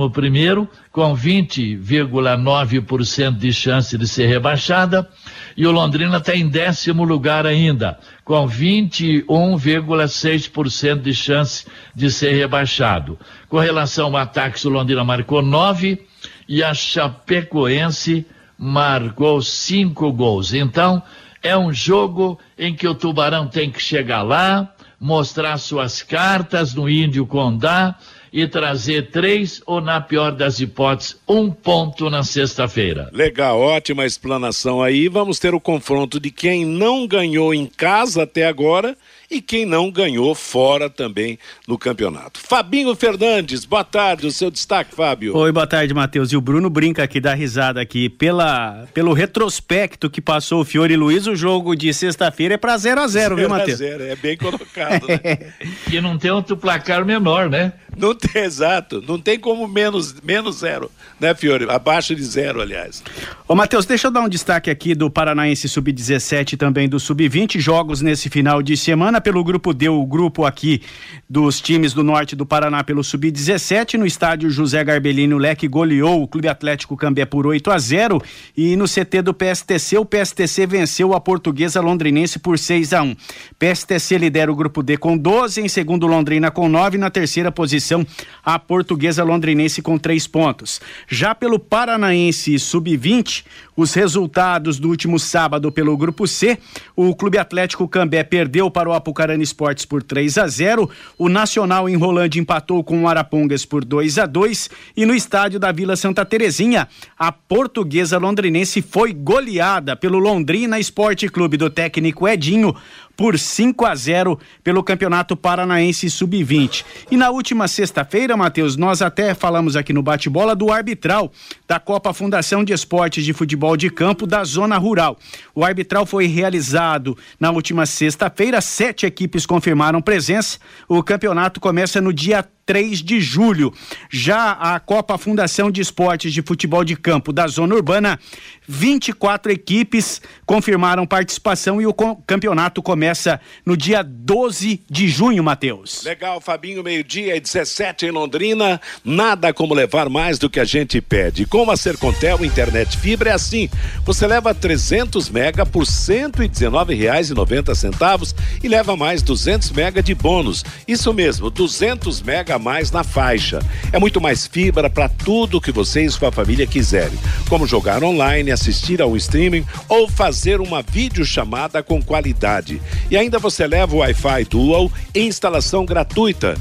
com 0.93 1.17
20,9% 1.17 3.37
de 3.37 3.53
chance 3.53 3.99
de 3.99 4.07
ser 4.07 4.27
rebaixada. 4.27 5.09
E 5.57 5.67
o 5.67 5.73
Londrina 5.73 6.19
está 6.19 6.37
em 6.37 6.49
décimo 6.49 7.03
lugar 7.03 7.45
ainda, 7.47 7.99
com 8.25 8.47
21,6% 8.47 11.01
de 11.01 11.15
chance 11.15 11.67
de 11.95 12.11
ser 12.11 12.33
rebaixado. 12.33 13.19
Com 13.49 13.59
relação 13.59 14.09
ao 14.09 14.19
ataque, 14.19 14.67
o 14.67 14.71
Londrina 14.71 15.03
marcou 15.03 15.41
nove 15.43 16.07
e 16.49 16.63
a 16.63 16.73
Chapecoense 16.75 18.25
marcou 18.59 19.43
cinco 19.43 20.13
gols. 20.13 20.55
Então, 20.55 21.03
é 21.43 21.57
um 21.57 21.73
jogo 21.73 22.39
em 22.59 22.75
que 22.75 22.87
o 22.87 22.95
Tubarão 22.95 23.47
tem 23.47 23.71
que 23.71 23.81
chegar 23.81 24.23
lá, 24.23 24.75
mostrar 25.01 25.59
suas 25.59 26.03
cartas 26.03 26.75
no 26.75 26.89
Índio 26.89 27.27
Condá 27.27 27.97
e 28.33 28.47
trazer 28.47 29.11
três 29.11 29.63
ou, 29.67 29.81
na 29.81 30.01
pior 30.01 30.33
das 30.33 30.61
hipóteses, 30.61 31.17
um 31.27 31.51
ponto 31.51 32.11
na 32.11 32.23
sexta-feira. 32.23 33.09
Legal, 33.13 33.59
ótima 33.59 34.05
explanação 34.05 34.83
aí. 34.83 35.09
Vamos 35.09 35.39
ter 35.39 35.55
o 35.55 35.61
confronto 35.61 36.21
de 36.21 36.31
quem 36.31 36.65
não 36.65 37.07
ganhou 37.07 37.55
em 37.55 37.67
casa 37.67 38.25
até 38.25 38.47
agora 38.47 38.97
e 39.31 39.41
quem 39.41 39.67
não 39.67 39.91
ganhou 39.91 40.35
fora 40.35 40.89
também 40.89 41.39
no 41.67 41.77
campeonato. 41.79 42.41
Fabinho 42.41 42.95
Fernandes, 42.95 43.65
boa 43.65 43.85
tarde, 43.85 44.27
o 44.27 44.33
seu 44.33 44.51
destaque, 44.51 44.95
Fábio. 44.95 45.37
Oi, 45.37 45.53
boa 45.53 45.67
tarde, 45.67 45.93
Matheus. 45.93 46.33
E 46.33 46.37
o 46.37 46.41
Bruno 46.41 46.71
brinca 46.71 47.03
aqui, 47.03 47.21
dá 47.21 47.35
risada 47.35 47.81
aqui. 47.81 48.09
Pela, 48.09 48.87
pelo 48.95 49.13
retrospecto 49.13 50.09
que 50.09 50.21
passou 50.21 50.61
o 50.61 50.65
Fiore 50.65 50.97
Luiz, 50.97 51.27
o 51.27 51.35
jogo 51.35 51.75
de 51.75 51.93
sexta-feira 51.93 52.55
é 52.55 52.59
para 52.59 52.77
0 52.77 53.01
a 53.01 53.09
0 53.09 53.37
viu, 53.37 53.49
Matheus? 53.49 53.79
0 53.79 54.05
é 54.05 54.17
bem 54.17 54.37
colocado, 54.37 55.07
né? 55.09 55.53
e 55.91 56.01
não 56.01 56.17
tem 56.19 56.31
outro 56.31 56.57
placar 56.57 57.05
menor, 57.05 57.51
né? 57.51 57.73
Não 57.97 58.15
tem, 58.15 58.43
exato. 58.43 59.03
Não 59.07 59.19
tem 59.19 59.39
como 59.39 59.67
menos, 59.67 60.21
menos 60.21 60.59
zero, 60.59 60.91
né, 61.19 61.35
Fiore? 61.35 61.67
Abaixo 61.69 62.15
de 62.15 62.23
zero, 62.23 62.61
aliás. 62.61 63.03
Ô, 63.49 63.55
Matheus, 63.55 63.87
deixa 63.87 64.09
eu 64.09 64.11
dar 64.11 64.21
um 64.21 64.29
destaque 64.29 64.71
aqui 64.71 64.95
do 64.95 65.11
Paranaense 65.11 65.69
Sub-17 65.69 66.53
e 66.53 66.57
também 66.57 66.89
do 66.89 67.01
Sub-20, 67.01 67.59
jogos 67.59 68.03
nesse 68.03 68.29
final 68.29 68.63
de 68.63 68.77
semana 68.77 69.16
pelo 69.21 69.43
grupo 69.45 69.73
D, 69.73 69.89
o 69.89 70.05
grupo 70.05 70.45
aqui 70.45 70.83
dos 71.29 71.61
times 71.61 71.93
do 71.93 72.03
norte 72.03 72.37
do 72.37 72.47
Paraná 72.47 72.83
pelo 72.85 73.03
Sub-17, 73.03 73.95
no 73.95 74.07
estádio 74.07 74.51
José 74.51 74.83
Garbelini, 74.83 75.35
o 75.35 75.39
Leque 75.39 75.69
goleou 75.69 76.23
o 76.23 76.29
Clube 76.29 76.49
Atlético 76.49 76.97
Cambé 76.97 77.25
por 77.25 77.47
8 77.47 77.71
a 77.71 77.79
0 77.79 78.23
e 78.57 78.77
no 78.77 78.85
CT 78.85 79.23
do 79.23 79.35
PSTC, 79.35 79.99
o 79.99 80.05
PSTC 80.05 80.67
venceu 80.67 81.15
a 81.15 81.21
Portuguesa 81.21 81.81
Londrinense 81.81 82.39
por 82.39 82.59
6 82.59 82.93
a 82.93 83.03
1. 83.03 83.17
PSTC 83.59 84.19
lidera 84.19 84.53
o 84.53 84.57
grupo 84.57 84.83
D 84.83 84.97
com 84.97 85.17
12, 85.17 85.61
em 85.61 85.69
segundo 85.69 86.07
Londrina 86.07 86.51
com 86.51 86.69
9, 86.69 86.99
na 86.99 87.11
terceira 87.11 87.51
posição 87.51 88.07
a 88.45 88.59
Portuguesa 88.59 89.25
Londrinense 89.25 89.83
com 89.83 89.99
3 89.99 90.27
pontos. 90.27 90.81
Já 91.09 91.35
pelo 91.35 91.59
Paranaense 91.59 92.59
Sub-20, 92.59 93.45
os 93.77 93.93
resultados 93.95 94.79
do 94.79 94.89
último 94.89 95.19
sábado 95.19 95.71
pelo 95.71 95.97
grupo 95.97 96.27
C, 96.27 96.59
o 96.95 97.15
Clube 97.15 97.39
Atlético 97.39 97.87
Cambé 97.87 98.25
perdeu 98.25 98.71
para 98.71 98.89
o 98.89 98.93
Apucarana 98.93 99.43
Esportes 99.43 99.85
por 99.85 100.03
3 100.03 100.39
a 100.39 100.47
0, 100.47 100.89
o 101.19 101.29
Nacional 101.29 101.89
em 101.89 101.97
Rolândia 101.97 102.41
empatou 102.41 102.83
com 102.83 103.03
o 103.03 103.09
Arapongas 103.09 103.65
por 103.65 103.85
2 103.85 104.19
a 104.19 104.27
2 104.27 104.71
e 104.97 105.05
no 105.05 105.15
estádio 105.15 105.61
da 105.61 105.71
Vila 105.71 105.97
Santa 105.97 106.25
Terezinha, 106.25 106.89
a 107.19 107.31
Portuguesa 107.31 108.19
Londrinense 108.19 108.81
foi 108.81 109.13
goleada 109.13 109.95
pelo 109.95 110.19
Londrina 110.19 110.79
Esporte 110.79 111.29
Clube 111.29 111.57
do 111.57 111.69
técnico 111.69 112.27
Edinho 112.27 112.75
por 113.17 113.39
5 113.39 113.85
a 113.87 113.95
0 113.95 114.39
pelo 114.63 114.83
Campeonato 114.83 115.37
Paranaense 115.37 116.11
Sub-20. 116.11 116.85
E 117.11 117.17
na 117.17 117.31
última 117.31 117.67
sexta-feira, 117.67 118.37
Matheus, 118.37 118.77
nós 118.77 119.01
até 119.01 119.35
falamos 119.35 119.75
aqui 119.75 119.93
no 119.93 120.03
bate-bola 120.03 120.55
do 120.55 120.71
arbitral 120.71 121.33
da 121.67 121.81
Copa 121.81 122.13
Fundação 122.13 122.63
de 122.63 122.73
Esportes 122.73 123.25
de 123.25 123.33
Futebol 123.33 123.77
de 123.77 123.89
Campo 123.89 124.27
da 124.27 124.45
Zona 124.45 124.77
Rural. 124.77 125.19
O 125.55 125.65
arbitral 125.65 126.05
foi 126.05 126.27
realizado 126.27 127.17
na 127.41 127.51
última 127.51 127.87
sexta-feira, 127.87 128.61
sete 128.61 129.07
equipes 129.07 129.47
confirmaram 129.47 130.03
presença. 130.03 130.59
O 130.89 131.03
campeonato 131.03 131.61
começa 131.61 132.01
no 132.01 132.13
dia 132.13 132.47
3 132.67 133.01
de 133.01 133.21
julho. 133.21 133.73
Já 134.11 134.51
a 134.51 134.81
Copa 134.81 135.17
Fundação 135.17 135.71
de 135.71 135.81
Esportes 135.81 136.33
de 136.33 136.43
Futebol 136.43 136.85
de 136.85 136.97
Campo 136.97 137.33
da 137.33 137.47
Zona 137.47 137.77
Urbana, 137.77 138.19
24 138.67 139.53
equipes 139.53 140.21
confirmaram 140.45 141.07
participação 141.07 141.81
e 141.81 141.87
o 141.87 141.95
campeonato 142.27 142.83
começa 142.83 143.41
no 143.65 143.77
dia 143.77 144.03
12 144.03 144.83
de 144.91 145.07
junho, 145.07 145.45
Matheus. 145.45 146.03
Legal, 146.03 146.41
Fabinho, 146.41 146.83
meio-dia 146.83 147.37
e 147.37 147.41
17 147.41 148.07
em 148.07 148.11
Londrina. 148.11 148.81
Nada 149.05 149.55
como 149.55 149.73
levar 149.73 150.09
mais 150.09 150.37
do 150.39 150.51
que 150.51 150.59
a 150.59 150.65
gente 150.65 151.01
pede. 151.01 151.47
Com 151.47 151.71
a 151.71 151.77
Sercontel 151.77 152.45
Internet 152.45 152.99
Fibra 152.99 153.31
é 153.31 153.35
assim. 153.35 153.71
Você 154.05 154.27
leva 154.27 154.53
300 154.53 155.31
mega 155.31 155.65
por 155.65 155.85
R$ 155.85 155.91
119,90 155.91 158.35
e 158.65 158.69
leva 158.69 158.97
mais 158.97 159.23
200 159.23 159.71
mega 159.71 160.03
de 160.03 160.13
bônus. 160.15 160.65
Isso 160.89 161.15
mesmo, 161.15 161.51
200 161.51 162.21
mega 162.23 162.56
mais 162.59 162.91
na 162.91 163.05
faixa. 163.05 163.61
É 163.93 163.99
muito 163.99 164.21
mais 164.21 164.47
fibra 164.47 164.89
para 164.91 165.09
tudo 165.09 165.61
que 165.61 165.73
você 165.73 166.05
e 166.05 166.11
sua 166.11 166.33
família 166.33 166.67
quiserem, 166.67 167.19
como 167.49 167.67
jogar 167.67 168.03
online, 168.03 168.51
assistir 168.51 169.01
ao 169.01 169.17
streaming 169.17 169.65
ou 169.89 170.09
fazer 170.09 170.61
uma 170.61 170.83
videochamada 170.83 171.83
com 171.83 172.03
qualidade. 172.03 172.81
E 173.11 173.17
ainda 173.17 173.39
você 173.39 173.67
leva 173.67 173.95
o 173.95 173.99
Wi-Fi 173.99 174.45
Dual 174.45 174.91
em 175.15 175.27
instalação 175.29 175.85
gratuita 175.85 176.57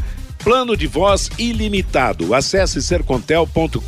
plano 0.45 0.77
de 0.77 0.85
voz 0.85 1.31
ilimitado. 1.39 2.35
Acesse 2.35 2.79
sercontel.com.br 2.79 3.79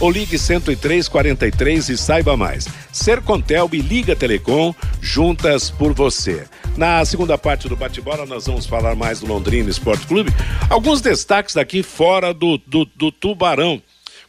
ou 0.00 0.10
ligue 0.10 0.38
10343 0.38 1.90
e 1.90 1.98
saiba 1.98 2.34
mais. 2.34 2.66
Sercontel 2.90 3.68
e 3.74 3.76
Liga 3.82 4.16
Telecom, 4.16 4.74
juntas 5.02 5.70
por 5.70 5.92
você. 5.92 6.46
Na 6.78 7.04
segunda 7.04 7.36
parte 7.36 7.68
do 7.68 7.76
bate-bola, 7.76 8.24
nós 8.24 8.46
vamos 8.46 8.64
falar 8.64 8.96
mais 8.96 9.20
do 9.20 9.26
Londrina 9.26 9.68
Esporte 9.68 10.06
Clube. 10.06 10.32
Alguns 10.70 11.02
destaques 11.02 11.54
daqui 11.54 11.82
fora 11.82 12.32
do, 12.32 12.56
do, 12.56 12.86
do 12.86 13.12
Tubarão. 13.12 13.82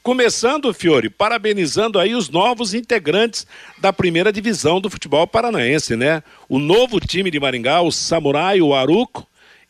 Começando, 0.04 0.74
Fiore, 0.74 1.10
parabenizando 1.10 1.98
aí 1.98 2.14
os 2.14 2.30
novos 2.30 2.74
integrantes 2.74 3.48
da 3.78 3.94
primeira 3.94 4.34
divisão 4.34 4.82
do 4.82 4.90
futebol 4.90 5.26
paranaense, 5.26 5.96
né? 5.96 6.22
O 6.50 6.60
novo 6.60 7.00
time 7.00 7.32
de 7.32 7.40
Maringá, 7.40 7.82
o 7.82 7.90
Samurai, 7.90 8.60
o 8.60 8.76
Aruco 8.76 9.26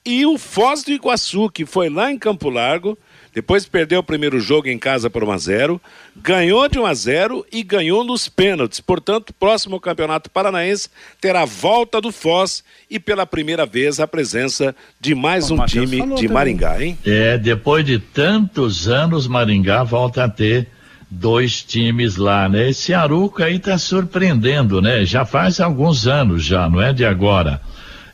e 0.05 0.25
o 0.25 0.38
Foz 0.38 0.83
do 0.83 0.91
Iguaçu, 0.91 1.50
que 1.50 1.65
foi 1.65 1.89
lá 1.89 2.12
em 2.12 2.17
Campo 2.17 2.50
Largo, 2.50 2.97
depois 3.33 3.65
perdeu 3.65 4.00
o 4.00 4.03
primeiro 4.03 4.39
jogo 4.39 4.69
em 4.69 4.77
casa 4.77 5.09
por 5.09 5.24
1 5.24 5.31
a 5.31 5.38
0, 5.38 5.81
ganhou 6.15 6.69
de 6.69 6.79
1 6.79 6.85
a 6.85 6.93
0 6.93 7.45
e 7.51 7.63
ganhou 7.63 8.03
nos 8.05 8.29
pênaltis. 8.29 8.79
Portanto, 8.79 9.31
o 9.31 9.33
próximo 9.33 9.79
Campeonato 9.79 10.29
Paranaense 10.29 10.89
terá 11.19 11.41
a 11.41 11.45
volta 11.45 12.00
do 12.00 12.12
Foz 12.12 12.63
e 12.89 12.97
pela 12.97 13.25
primeira 13.25 13.65
vez 13.65 14.00
a 14.00 14.07
presença 14.07 14.74
de 15.01 15.13
mais 15.13 15.51
um 15.51 15.65
time 15.65 16.15
de 16.15 16.29
Maringá, 16.29 16.81
hein? 16.81 16.97
É, 17.05 17.38
depois 17.38 17.83
de 17.83 18.00
tantos 18.00 18.88
anos, 18.88 19.27
Maringá 19.27 19.83
volta 19.83 20.24
a 20.24 20.29
ter 20.29 20.69
dois 21.09 21.62
times 21.62 22.15
lá, 22.15 22.47
né? 22.47 22.69
Esse 22.69 22.93
Aruca 22.93 23.45
aí 23.45 23.59
tá 23.59 23.77
surpreendendo, 23.77 24.81
né? 24.81 25.03
Já 25.03 25.25
faz 25.25 25.59
alguns 25.59 26.07
anos 26.07 26.43
já, 26.43 26.69
não 26.69 26.81
é 26.81 26.93
de 26.93 27.03
agora. 27.03 27.62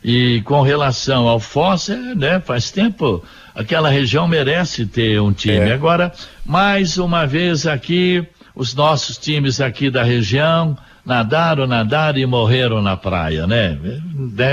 E 0.04 0.42
com 0.42 0.62
relação 0.62 1.28
ao 1.28 1.38
Foz, 1.38 1.88
é, 1.88 1.96
né, 2.14 2.40
faz 2.40 2.70
tempo, 2.70 3.22
aquela 3.54 3.88
região 3.88 4.26
merece 4.26 4.84
ter 4.86 5.20
um 5.20 5.32
time. 5.32 5.70
É. 5.70 5.72
Agora, 5.72 6.12
mais 6.44 6.98
uma 6.98 7.26
vez 7.26 7.66
aqui, 7.66 8.26
os 8.54 8.74
nossos 8.74 9.16
times 9.16 9.60
aqui 9.60 9.90
da 9.90 10.02
região, 10.02 10.76
nadaram, 11.04 11.66
nadaram 11.66 12.18
e 12.18 12.26
morreram 12.26 12.80
na 12.80 12.96
praia, 12.96 13.46
né? 13.46 13.78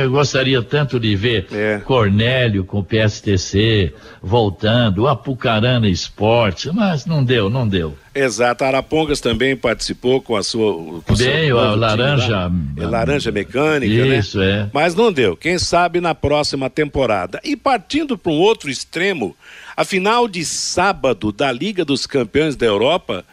Eu 0.01 0.12
gostaria 0.12 0.62
tanto 0.62 1.00
de 1.00 1.15
ver 1.15 1.48
é. 1.51 1.79
Cornélio 1.86 2.65
com 2.65 2.79
o 2.79 2.84
PSTC 2.84 3.94
voltando, 4.22 5.03
o 5.03 5.08
Apucarana 5.08 5.88
Esporte, 5.88 6.72
mas 6.74 7.06
não 7.06 7.24
deu, 7.24 7.50
não 7.50 7.68
deu. 7.68 7.96
Exato, 8.13 8.63
Arapongas 8.63 9.22
também 9.22 9.56
participou 9.56 10.22
com 10.22 10.36
a 10.36 10.44
sua. 10.44 10.74
Com 11.01 11.15
Bem, 11.15 11.53
o 11.53 11.75
laranja. 11.75 12.51
É, 12.77 12.86
laranja 12.86 13.32
mecânica, 13.32 13.94
Isso, 14.18 14.39
né? 14.39 14.62
é. 14.62 14.70
Mas 14.74 14.96
não 14.96 15.12
deu. 15.13 15.38
Quem 15.38 15.60
sabe 15.60 16.01
na 16.01 16.15
próxima 16.15 16.70
temporada. 16.70 17.39
E 17.44 17.56
partindo 17.56 18.18
para 18.18 18.32
um 18.32 18.39
outro 18.39 18.70
extremo, 18.70 19.36
a 19.77 19.86
final 19.86 20.27
de 20.27 20.44
sábado 20.44 21.32
da 21.32 21.51
Liga 21.51 21.86
dos 21.86 22.06
Campeões 22.06 22.56
da 22.56 22.65
Europa 22.65 23.24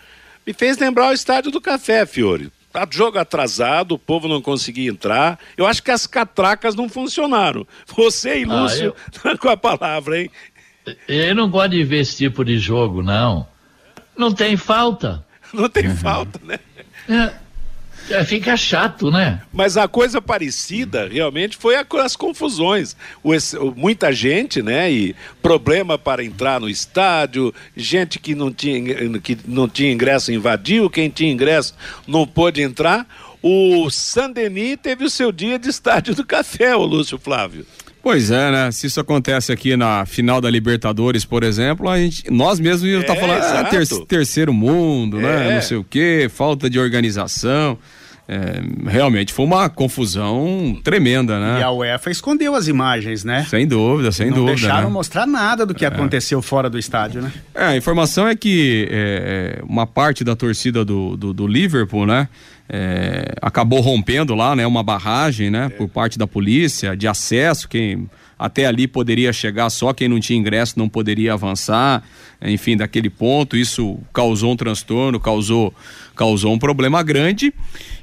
me 0.47 0.53
fez 0.53 0.79
lembrar 0.79 1.09
o 1.09 1.13
Estádio 1.13 1.51
do 1.51 1.61
Café, 1.61 2.07
Fiore. 2.07 2.53
Tá 2.77 2.87
jogo 2.91 3.19
atrasado, 3.19 3.93
o 3.93 3.99
povo 3.99 4.29
não 4.29 4.43
conseguia 4.43 4.91
entrar. 4.91 5.39
Eu 5.57 5.67
acho 5.67 5.83
que 5.83 5.91
as 5.91 6.07
catracas 6.07 6.75
não 6.75 6.91
funcionaram. 6.91 7.67
Você 7.97 8.41
e 8.41 8.45
ah, 8.45 8.49
Lúcio, 8.49 8.95
ah, 9.25 9.31
eu... 9.31 9.39
com 9.41 9.49
a 9.49 9.57
palavra, 9.57 10.21
hein? 10.21 10.31
Eu 11.09 11.35
não 11.35 11.49
gosto 11.49 11.71
de 11.71 11.83
ver 11.83 12.01
esse 12.01 12.19
tipo 12.19 12.45
de 12.45 12.59
jogo, 12.59 13.03
não. 13.03 13.49
Não 14.15 14.31
tem 14.31 14.59
falta. 14.59 15.25
Não 15.55 15.71
tem 15.71 15.89
uhum. 15.89 15.97
falta, 15.97 16.39
né? 16.45 16.59
É. 17.09 17.46
É, 18.11 18.25
fica 18.25 18.57
chato, 18.57 19.11
né? 19.11 19.41
Mas 19.53 19.77
a 19.77 19.89
coisa 19.89 20.21
parecida 20.23 21.09
realmente 21.09 21.57
foi 21.57 21.77
a, 21.77 21.85
as 22.03 22.15
confusões. 22.15 22.97
O, 23.23 23.33
muita 23.75 24.13
gente, 24.13 24.63
né? 24.63 24.91
E 24.91 25.17
problema 25.43 25.99
para 25.99 26.25
entrar 26.25 26.61
no 26.61 26.69
estádio, 26.69 27.53
gente 27.77 28.19
que 28.19 28.35
não 28.35 28.53
tinha, 28.53 29.19
que 29.21 29.39
não 29.47 29.69
tinha 29.69 29.93
ingresso 29.93 30.33
invadiu, 30.33 30.91
quem 30.91 31.09
tinha 31.09 31.33
ingresso 31.33 31.75
não 32.07 32.27
pôde 32.27 32.63
entrar. 32.63 33.07
O 33.43 33.89
Sandeni 33.91 34.77
teve 34.77 35.05
o 35.05 35.11
seu 35.11 35.31
dia 35.31 35.59
de 35.59 35.69
estádio 35.69 36.15
do 36.15 36.25
café, 36.25 36.75
o 36.75 36.85
Lúcio 36.85 37.19
Flávio. 37.19 37.67
Pois 38.07 38.31
é, 38.31 38.53
né? 38.53 38.71
Se 38.71 38.87
isso 38.87 39.01
acontece 39.01 39.51
aqui 39.51 39.77
na 39.77 40.07
final 40.07 40.41
da 40.41 40.49
Libertadores, 40.49 41.25
por 41.25 41.43
exemplo, 41.43 41.89
a 41.89 41.99
gente, 41.99 42.31
nós 42.31 42.61
mesmos 42.61 42.89
estar 42.89 43.15
é, 43.15 43.17
tá 43.17 43.21
falando 43.21 43.43
ah, 43.43 43.65
ter, 43.65 43.85
terceiro 44.07 44.55
mundo, 44.55 45.17
né? 45.17 45.29
é. 45.29 45.49
né? 45.49 45.55
Não 45.57 45.63
sei 45.63 45.77
o 45.77 45.83
quê, 45.83 46.31
falta 46.33 46.71
de 46.71 46.79
organização. 46.79 47.77
É, 48.29 48.61
realmente 48.89 49.33
foi 49.33 49.45
uma 49.45 49.69
confusão 49.69 50.77
tremenda, 50.83 51.39
né? 51.39 51.61
E 51.61 51.63
a 51.63 51.71
UEFA 51.71 52.11
escondeu 52.11 52.55
as 52.57 52.67
imagens, 52.67 53.23
né? 53.23 53.47
Sem 53.49 53.67
dúvida, 53.67 54.11
sem 54.11 54.31
Não 54.31 54.35
dúvida. 54.35 54.53
Não 54.53 54.61
deixaram 54.63 54.89
né? 54.89 54.93
mostrar 54.93 55.27
nada 55.27 55.65
do 55.65 55.73
que 55.73 55.85
é. 55.85 55.89
aconteceu 55.89 56.43
fora 56.43 56.69
do 56.69 56.79
estádio, 56.79 57.23
né? 57.23 57.33
É, 57.55 57.65
a 57.67 57.77
informação 57.77 58.27
é 58.27 58.35
que 58.35 58.89
é, 58.91 59.61
uma 59.63 59.87
parte 59.87 60.25
da 60.25 60.35
torcida 60.35 60.85
do, 60.85 61.17
do, 61.17 61.33
do 61.33 61.47
Liverpool, 61.47 62.05
né? 62.05 62.29
é, 62.69 63.35
acabou 63.41 63.81
rompendo 63.81 64.35
lá, 64.35 64.57
né, 64.57 64.67
uma 64.67 64.83
barragem, 64.83 65.51
né, 65.51 65.69
por 65.69 65.89
parte 65.89 66.19
da 66.19 66.27
polícia 66.27 66.97
de 66.97 67.07
acesso, 67.07 67.69
quem 67.69 68.09
até 68.39 68.67
ali 68.67 68.87
poderia 68.87 69.33
chegar 69.33 69.71
só 69.71 69.93
quem 69.93 70.09
não 70.09 70.21
tinha 70.21 70.39
ingresso 70.39 70.79
não 70.79 70.89
poderia 70.89 71.33
avançar, 71.33 72.03
enfim, 72.43 72.77
daquele 72.77 73.09
ponto, 73.09 73.57
isso 73.57 73.99
causou 74.13 74.53
um 74.53 74.57
transtorno, 74.57 75.19
causou 75.19 75.73
causou 76.15 76.53
um 76.53 76.59
problema 76.59 77.03
grande 77.03 77.53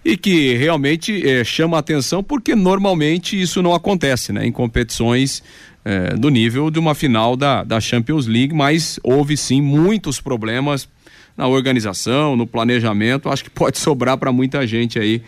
e 0.05 0.15
que 0.15 0.53
realmente 0.55 1.27
é, 1.27 1.43
chama 1.43 1.77
atenção 1.77 2.23
porque 2.23 2.55
normalmente 2.55 3.39
isso 3.39 3.61
não 3.61 3.73
acontece, 3.73 4.31
né, 4.31 4.45
em 4.45 4.51
competições 4.51 5.43
é, 5.85 6.15
do 6.15 6.29
nível 6.29 6.69
de 6.69 6.79
uma 6.79 6.95
final 6.95 7.35
da, 7.35 7.63
da 7.63 7.79
Champions 7.79 8.25
League, 8.27 8.53
mas 8.53 8.99
houve 9.03 9.35
sim 9.35 9.61
muitos 9.61 10.21
problemas 10.21 10.87
na 11.35 11.47
organização, 11.47 12.35
no 12.35 12.45
planejamento, 12.45 13.29
acho 13.29 13.43
que 13.43 13.49
pode 13.49 13.77
sobrar 13.79 14.17
para 14.17 14.31
muita 14.31 14.65
gente 14.65 14.99
aí, 14.99 15.21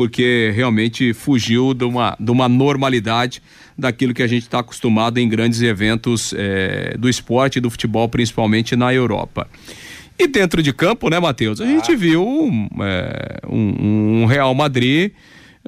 porque 0.00 0.50
realmente 0.56 1.12
fugiu 1.12 1.74
de 1.74 1.84
uma, 1.84 2.16
de 2.18 2.30
uma 2.30 2.48
normalidade 2.48 3.42
daquilo 3.76 4.14
que 4.14 4.22
a 4.22 4.26
gente 4.26 4.44
está 4.44 4.60
acostumado 4.60 5.18
em 5.18 5.28
grandes 5.28 5.60
eventos 5.60 6.32
eh, 6.34 6.96
do 6.98 7.06
esporte 7.06 7.56
e 7.56 7.60
do 7.60 7.68
futebol, 7.68 8.08
principalmente 8.08 8.74
na 8.74 8.94
Europa. 8.94 9.46
E 10.18 10.26
dentro 10.26 10.62
de 10.62 10.72
campo, 10.72 11.10
né, 11.10 11.20
Matheus? 11.20 11.60
A 11.60 11.66
gente 11.66 11.94
viu 11.94 12.24
é, 12.80 13.40
um, 13.46 14.22
um, 14.22 14.24
Real 14.24 14.54
Madrid 14.54 15.12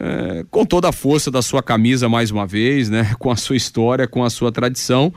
é, 0.00 0.46
com 0.50 0.64
toda 0.64 0.88
a 0.88 0.92
força 0.92 1.30
da 1.30 1.42
sua 1.42 1.62
camisa 1.62 2.08
mais 2.08 2.30
uma 2.30 2.46
vez, 2.46 2.88
né? 2.88 3.14
Com 3.20 3.30
a 3.30 3.36
sua 3.36 3.56
história, 3.56 4.08
com 4.08 4.24
a 4.24 4.30
sua 4.30 4.50
tradição. 4.50 5.12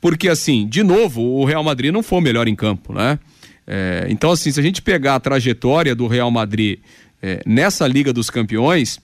Porque, 0.00 0.28
assim, 0.28 0.68
de 0.68 0.84
novo, 0.84 1.20
o 1.20 1.44
Real 1.44 1.64
Madrid 1.64 1.92
não 1.92 2.00
foi 2.00 2.20
o 2.20 2.22
melhor 2.22 2.46
em 2.46 2.54
campo, 2.54 2.92
né? 2.92 3.18
É, 3.66 4.06
então, 4.08 4.30
assim, 4.30 4.52
se 4.52 4.60
a 4.60 4.62
gente 4.62 4.82
pegar 4.82 5.16
a 5.16 5.20
trajetória 5.20 5.96
do 5.96 6.06
Real 6.06 6.30
Madrid 6.30 6.78
é, 7.22 7.40
nessa 7.46 7.86
Liga 7.86 8.12
dos 8.12 8.28
Campeões, 8.28 8.98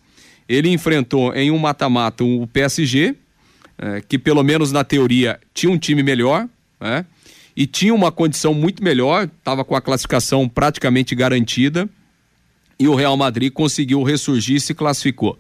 ele 0.48 0.68
enfrentou 0.70 1.34
em 1.34 1.50
um 1.50 1.58
mata-mata 1.58 2.24
o 2.24 2.46
PSG, 2.48 3.14
é, 3.78 4.02
que 4.06 4.18
pelo 4.18 4.42
menos 4.42 4.72
na 4.72 4.82
teoria 4.82 5.38
tinha 5.54 5.70
um 5.70 5.78
time 5.78 6.02
melhor, 6.02 6.48
né? 6.80 7.06
E 7.56 7.66
tinha 7.66 7.92
uma 7.92 8.12
condição 8.12 8.54
muito 8.54 8.82
melhor, 8.84 9.28
estava 9.38 9.64
com 9.64 9.74
a 9.74 9.80
classificação 9.80 10.48
praticamente 10.48 11.14
garantida, 11.14 11.88
e 12.78 12.86
o 12.86 12.94
Real 12.94 13.16
Madrid 13.16 13.52
conseguiu 13.52 14.02
ressurgir 14.04 14.56
e 14.56 14.60
se 14.60 14.72
classificou. 14.74 15.36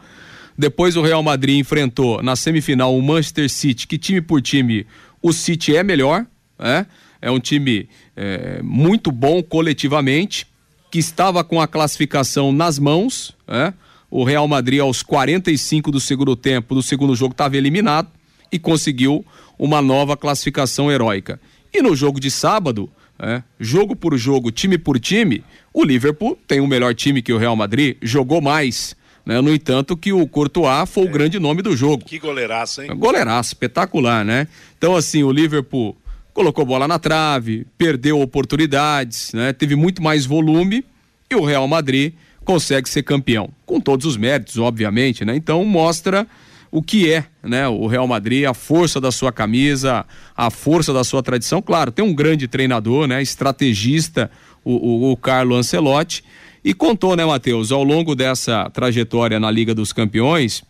Depois 0.56 0.96
o 0.96 1.02
Real 1.02 1.22
Madrid 1.22 1.56
enfrentou 1.56 2.20
na 2.20 2.34
semifinal 2.34 2.96
o 2.96 3.00
Manchester 3.00 3.48
City, 3.48 3.86
que 3.86 3.96
time 3.96 4.20
por 4.20 4.42
time 4.42 4.84
o 5.22 5.32
City 5.32 5.76
é 5.76 5.84
melhor, 5.84 6.26
né? 6.58 6.86
É 7.20 7.30
um 7.30 7.40
time 7.40 7.88
é, 8.16 8.60
muito 8.62 9.10
bom 9.10 9.42
coletivamente, 9.42 10.46
que 10.90 10.98
estava 10.98 11.44
com 11.44 11.60
a 11.60 11.66
classificação 11.66 12.52
nas 12.52 12.78
mãos. 12.78 13.34
É? 13.46 13.72
O 14.10 14.24
Real 14.24 14.48
Madrid, 14.48 14.80
aos 14.80 15.02
45 15.02 15.90
do 15.90 16.00
segundo 16.00 16.34
tempo 16.34 16.74
do 16.74 16.82
segundo 16.82 17.14
jogo, 17.14 17.32
estava 17.32 17.56
eliminado 17.56 18.08
e 18.50 18.58
conseguiu 18.58 19.24
uma 19.58 19.82
nova 19.82 20.16
classificação 20.16 20.90
heróica. 20.90 21.40
E 21.72 21.82
no 21.82 21.94
jogo 21.94 22.18
de 22.18 22.30
sábado, 22.30 22.88
é, 23.18 23.42
jogo 23.58 23.94
por 23.94 24.16
jogo, 24.16 24.50
time 24.50 24.78
por 24.78 24.98
time, 24.98 25.44
o 25.74 25.84
Liverpool 25.84 26.38
tem 26.46 26.60
o 26.60 26.64
um 26.64 26.66
melhor 26.66 26.94
time 26.94 27.20
que 27.20 27.32
o 27.32 27.38
Real 27.38 27.56
Madrid, 27.56 27.96
jogou 28.00 28.40
mais. 28.40 28.96
Né? 29.26 29.40
No 29.42 29.52
entanto, 29.52 29.96
que 29.96 30.12
o 30.12 30.26
Courtois 30.26 30.88
foi 30.88 31.04
é. 31.04 31.06
o 31.06 31.12
grande 31.12 31.38
nome 31.38 31.60
do 31.60 31.76
jogo. 31.76 32.04
Que 32.04 32.18
goleiraço, 32.18 32.80
hein? 32.80 32.90
Goleiraço, 32.96 33.50
espetacular, 33.50 34.24
né? 34.24 34.48
Então, 34.78 34.96
assim, 34.96 35.22
o 35.22 35.30
Liverpool 35.30 35.94
colocou 36.38 36.64
bola 36.64 36.86
na 36.86 37.00
trave, 37.00 37.66
perdeu 37.76 38.20
oportunidades, 38.20 39.32
né? 39.32 39.52
Teve 39.52 39.74
muito 39.74 40.00
mais 40.00 40.24
volume 40.24 40.84
e 41.28 41.34
o 41.34 41.44
Real 41.44 41.66
Madrid 41.66 42.12
consegue 42.44 42.88
ser 42.88 43.02
campeão, 43.02 43.50
com 43.66 43.80
todos 43.80 44.06
os 44.06 44.16
méritos, 44.16 44.56
obviamente, 44.56 45.24
né? 45.24 45.34
Então 45.34 45.64
mostra 45.64 46.28
o 46.70 46.80
que 46.80 47.12
é, 47.12 47.24
né? 47.42 47.66
O 47.66 47.88
Real 47.88 48.06
Madrid, 48.06 48.44
a 48.44 48.54
força 48.54 49.00
da 49.00 49.10
sua 49.10 49.32
camisa, 49.32 50.06
a 50.36 50.48
força 50.48 50.92
da 50.92 51.02
sua 51.02 51.24
tradição. 51.24 51.60
Claro, 51.60 51.90
tem 51.90 52.04
um 52.04 52.14
grande 52.14 52.46
treinador, 52.46 53.08
né? 53.08 53.20
Estrategista, 53.20 54.30
o, 54.64 54.74
o, 54.74 55.10
o 55.10 55.16
Carlo 55.16 55.56
Ancelotti. 55.56 56.22
E 56.64 56.72
contou, 56.72 57.16
né, 57.16 57.24
Matheus, 57.24 57.72
ao 57.72 57.82
longo 57.82 58.14
dessa 58.14 58.70
trajetória 58.70 59.40
na 59.40 59.50
Liga 59.50 59.74
dos 59.74 59.92
Campeões, 59.92 60.62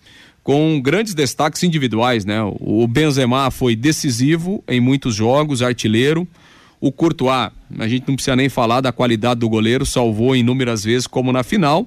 com 0.48 0.80
grandes 0.80 1.12
destaques 1.12 1.62
individuais, 1.62 2.24
né? 2.24 2.38
O 2.58 2.88
Benzema 2.88 3.50
foi 3.50 3.76
decisivo 3.76 4.64
em 4.66 4.80
muitos 4.80 5.14
jogos, 5.14 5.61
artilheiro. 5.61 6.26
O 6.80 6.90
Courtois, 6.90 7.50
a 7.78 7.87
gente 7.87 8.08
não 8.08 8.14
precisa 8.14 8.34
nem 8.34 8.48
falar 8.48 8.80
da 8.80 8.90
qualidade 8.90 9.40
do 9.40 9.48
goleiro, 9.50 9.84
salvou 9.84 10.34
inúmeras 10.34 10.82
vezes, 10.82 11.06
como 11.06 11.34
na 11.34 11.42
final. 11.42 11.87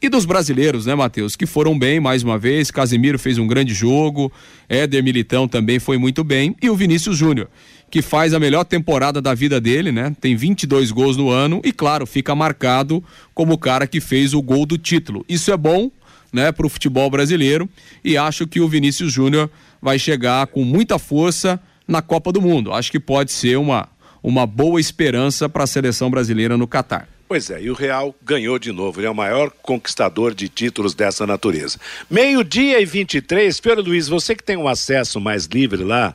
E 0.00 0.08
dos 0.08 0.24
brasileiros, 0.24 0.86
né, 0.86 0.94
Matheus? 0.94 1.36
Que 1.36 1.44
foram 1.44 1.78
bem 1.78 2.00
mais 2.00 2.22
uma 2.22 2.38
vez. 2.38 2.70
Casemiro 2.70 3.18
fez 3.18 3.36
um 3.36 3.46
grande 3.46 3.74
jogo. 3.74 4.32
Éder 4.70 5.04
Militão 5.04 5.46
também 5.46 5.78
foi 5.78 5.98
muito 5.98 6.24
bem. 6.24 6.56
E 6.62 6.70
o 6.70 6.76
Vinícius 6.76 7.18
Júnior, 7.18 7.50
que 7.90 8.00
faz 8.00 8.32
a 8.32 8.40
melhor 8.40 8.64
temporada 8.64 9.20
da 9.20 9.34
vida 9.34 9.60
dele, 9.60 9.92
né? 9.92 10.16
Tem 10.18 10.34
22 10.34 10.90
gols 10.92 11.18
no 11.18 11.28
ano 11.28 11.60
e, 11.62 11.72
claro, 11.72 12.06
fica 12.06 12.34
marcado 12.34 13.04
como 13.34 13.52
o 13.52 13.58
cara 13.58 13.86
que 13.86 14.00
fez 14.00 14.32
o 14.32 14.40
gol 14.40 14.64
do 14.64 14.78
título. 14.78 15.26
Isso 15.28 15.52
é 15.52 15.58
bom 15.58 15.90
né, 16.32 16.52
para 16.52 16.66
o 16.66 16.68
futebol 16.68 17.08
brasileiro 17.10 17.68
e 18.04 18.16
acho 18.16 18.46
que 18.46 18.60
o 18.60 18.68
Vinícius 18.68 19.12
Júnior 19.12 19.50
vai 19.80 19.98
chegar 19.98 20.46
com 20.48 20.64
muita 20.64 20.98
força 20.98 21.60
na 21.86 22.02
Copa 22.02 22.32
do 22.32 22.40
Mundo. 22.40 22.72
Acho 22.72 22.90
que 22.90 23.00
pode 23.00 23.32
ser 23.32 23.56
uma, 23.56 23.88
uma 24.22 24.46
boa 24.46 24.80
esperança 24.80 25.48
para 25.48 25.64
a 25.64 25.66
seleção 25.66 26.10
brasileira 26.10 26.56
no 26.56 26.66
Catar. 26.66 27.08
Pois 27.28 27.50
é, 27.50 27.60
e 27.60 27.70
o 27.70 27.74
Real 27.74 28.14
ganhou 28.22 28.58
de 28.58 28.72
novo. 28.72 29.00
Ele 29.00 29.06
é 29.06 29.10
o 29.10 29.14
maior 29.14 29.50
conquistador 29.62 30.34
de 30.34 30.48
títulos 30.48 30.94
dessa 30.94 31.26
natureza. 31.26 31.78
Meio-dia 32.10 32.80
e 32.80 32.86
23, 32.86 33.60
Pedro 33.60 33.84
Luiz, 33.84 34.08
você 34.08 34.34
que 34.34 34.42
tem 34.42 34.56
um 34.56 34.66
acesso 34.66 35.20
mais 35.20 35.44
livre 35.44 35.84
lá 35.84 36.14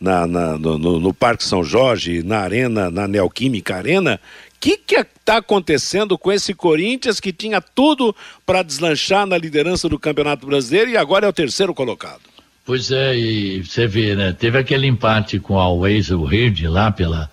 na, 0.00 0.24
na 0.24 0.58
no, 0.58 0.78
no, 0.78 1.12
Parque 1.12 1.42
São 1.42 1.64
Jorge, 1.64 2.22
na 2.22 2.38
Arena, 2.38 2.90
na 2.90 3.08
Neoquímica 3.08 3.76
Arena, 3.76 4.20
que 4.62 4.76
que 4.76 4.94
está 4.94 5.38
acontecendo 5.38 6.16
com 6.16 6.30
esse 6.30 6.54
Corinthians 6.54 7.18
que 7.18 7.32
tinha 7.32 7.60
tudo 7.60 8.14
para 8.46 8.62
deslanchar 8.62 9.26
na 9.26 9.36
liderança 9.36 9.88
do 9.88 9.98
Campeonato 9.98 10.46
Brasileiro 10.46 10.88
e 10.88 10.96
agora 10.96 11.26
é 11.26 11.28
o 11.28 11.32
terceiro 11.32 11.74
colocado? 11.74 12.20
Pois 12.64 12.92
é, 12.92 13.18
e 13.18 13.64
você 13.64 13.88
vê, 13.88 14.14
né? 14.14 14.32
Teve 14.32 14.56
aquele 14.56 14.86
empate 14.86 15.40
com 15.40 15.58
a 15.58 15.64
Always 15.64 16.10
Red 16.10 16.68
lá 16.68 16.92
pela, 16.92 17.28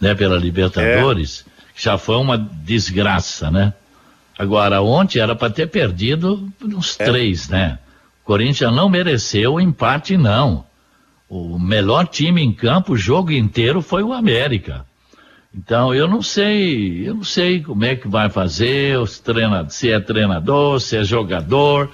né, 0.00 0.12
pela 0.16 0.36
Libertadores, 0.36 1.44
é. 1.46 1.72
que 1.76 1.84
já 1.84 1.96
foi 1.96 2.16
uma 2.16 2.36
desgraça, 2.36 3.48
né? 3.48 3.72
Agora, 4.36 4.82
ontem 4.82 5.20
era 5.20 5.36
para 5.36 5.50
ter 5.50 5.68
perdido 5.68 6.52
uns 6.60 6.98
é. 6.98 7.04
três, 7.04 7.48
né? 7.48 7.78
O 8.24 8.26
Corinthians 8.26 8.74
não 8.74 8.88
mereceu 8.88 9.54
o 9.54 9.60
empate, 9.60 10.16
não. 10.16 10.66
O 11.28 11.60
melhor 11.60 12.08
time 12.08 12.42
em 12.42 12.52
campo 12.52 12.94
o 12.94 12.96
jogo 12.96 13.30
inteiro 13.30 13.80
foi 13.80 14.02
o 14.02 14.12
América. 14.12 14.84
Então 15.54 15.94
eu 15.94 16.08
não 16.08 16.22
sei, 16.22 17.06
eu 17.06 17.14
não 17.14 17.24
sei 17.24 17.60
como 17.60 17.84
é 17.84 17.94
que 17.94 18.08
vai 18.08 18.30
fazer, 18.30 18.98
se 19.68 19.90
é 19.90 20.00
treinador, 20.00 20.80
se 20.80 20.96
é 20.96 21.04
jogador. 21.04 21.90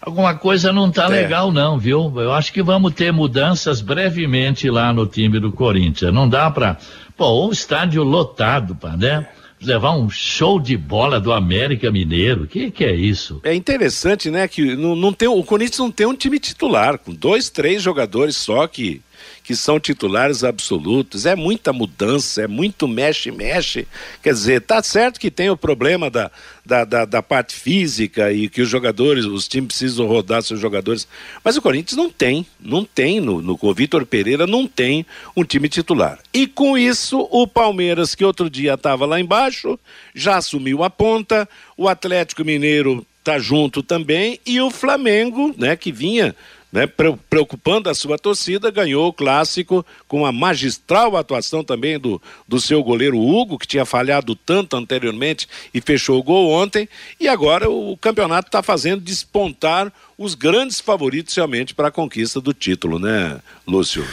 Alguma 0.00 0.34
coisa 0.34 0.72
não 0.72 0.88
está 0.88 1.06
é. 1.06 1.08
legal 1.22 1.52
não, 1.52 1.78
viu? 1.78 2.12
Eu 2.16 2.32
acho 2.32 2.52
que 2.52 2.62
vamos 2.62 2.94
ter 2.94 3.12
mudanças 3.12 3.80
brevemente 3.80 4.70
lá 4.70 4.92
no 4.92 5.06
time 5.06 5.40
do 5.40 5.52
Corinthians. 5.52 6.14
Não 6.14 6.28
dá 6.28 6.50
para, 6.50 6.78
pô, 7.16 7.46
um 7.46 7.50
estádio 7.50 8.02
lotado, 8.02 8.76
né? 8.96 9.26
levar 9.60 9.92
um 9.92 10.08
show 10.08 10.58
de 10.58 10.76
bola 10.76 11.20
do 11.20 11.32
América 11.32 11.90
Mineiro. 11.90 12.44
O 12.44 12.46
que, 12.46 12.70
que 12.70 12.84
é 12.84 12.94
isso? 12.94 13.40
É 13.44 13.54
interessante, 13.54 14.30
né? 14.30 14.48
Que 14.48 14.74
não, 14.74 14.96
não 14.96 15.12
tem, 15.12 15.28
o 15.28 15.44
Corinthians 15.44 15.78
não 15.78 15.90
tem 15.90 16.06
um 16.06 16.14
time 16.14 16.38
titular, 16.38 16.98
com 16.98 17.12
dois, 17.12 17.50
três 17.50 17.82
jogadores 17.82 18.36
só 18.36 18.66
que 18.66 19.02
que 19.42 19.56
são 19.56 19.80
titulares 19.80 20.44
absolutos. 20.44 21.26
É 21.26 21.34
muita 21.34 21.72
mudança, 21.72 22.42
é 22.42 22.46
muito 22.46 22.86
mexe-mexe. 22.86 23.86
Quer 24.22 24.32
dizer, 24.32 24.60
tá 24.62 24.82
certo 24.82 25.18
que 25.18 25.30
tem 25.30 25.50
o 25.50 25.56
problema 25.56 26.10
da, 26.10 26.30
da, 26.64 26.84
da, 26.84 27.04
da, 27.04 27.22
parte 27.22 27.54
física 27.54 28.32
e 28.32 28.48
que 28.48 28.62
os 28.62 28.68
jogadores, 28.68 29.24
os 29.24 29.48
times 29.48 29.68
precisam 29.68 30.06
rodar 30.06 30.42
seus 30.42 30.60
jogadores. 30.60 31.08
Mas 31.42 31.56
o 31.56 31.62
Corinthians 31.62 31.96
não 31.96 32.10
tem, 32.10 32.46
não 32.60 32.84
tem, 32.84 33.20
no, 33.20 33.42
no 33.42 33.58
o 33.60 33.74
Vitor 33.74 34.06
Pereira 34.06 34.46
não 34.46 34.66
tem 34.66 35.04
um 35.36 35.44
time 35.44 35.68
titular. 35.68 36.18
E 36.32 36.46
com 36.46 36.78
isso, 36.78 37.28
o 37.30 37.46
Palmeiras, 37.46 38.14
que 38.14 38.24
outro 38.24 38.48
dia 38.48 38.74
estava 38.74 39.04
lá 39.06 39.20
embaixo, 39.20 39.78
já 40.14 40.36
assumiu 40.36 40.82
a 40.82 40.90
ponta, 40.90 41.48
o 41.76 41.88
Atlético 41.88 42.44
Mineiro 42.44 43.06
tá 43.22 43.38
junto 43.38 43.82
também, 43.82 44.40
e 44.46 44.60
o 44.60 44.70
Flamengo, 44.70 45.54
né, 45.58 45.76
que 45.76 45.92
vinha 45.92 46.34
né, 46.72 46.86
preocupando 47.28 47.88
a 47.88 47.94
sua 47.94 48.18
torcida, 48.18 48.70
ganhou 48.70 49.08
o 49.08 49.12
clássico 49.12 49.84
com 50.06 50.24
a 50.24 50.32
magistral 50.32 51.16
atuação 51.16 51.64
também 51.64 51.98
do, 51.98 52.20
do 52.46 52.60
seu 52.60 52.82
goleiro 52.82 53.18
Hugo, 53.18 53.58
que 53.58 53.66
tinha 53.66 53.84
falhado 53.84 54.34
tanto 54.34 54.76
anteriormente 54.76 55.48
e 55.74 55.80
fechou 55.80 56.18
o 56.18 56.22
gol 56.22 56.50
ontem. 56.50 56.88
E 57.18 57.28
agora 57.28 57.68
o 57.68 57.96
campeonato 57.96 58.48
está 58.48 58.62
fazendo 58.62 59.00
despontar 59.00 59.92
os 60.16 60.34
grandes 60.34 60.80
favoritos 60.80 61.34
realmente 61.34 61.74
para 61.74 61.88
a 61.88 61.92
conquista 61.92 62.40
do 62.40 62.52
título, 62.52 62.98
né, 62.98 63.40
Lúcio? 63.66 64.06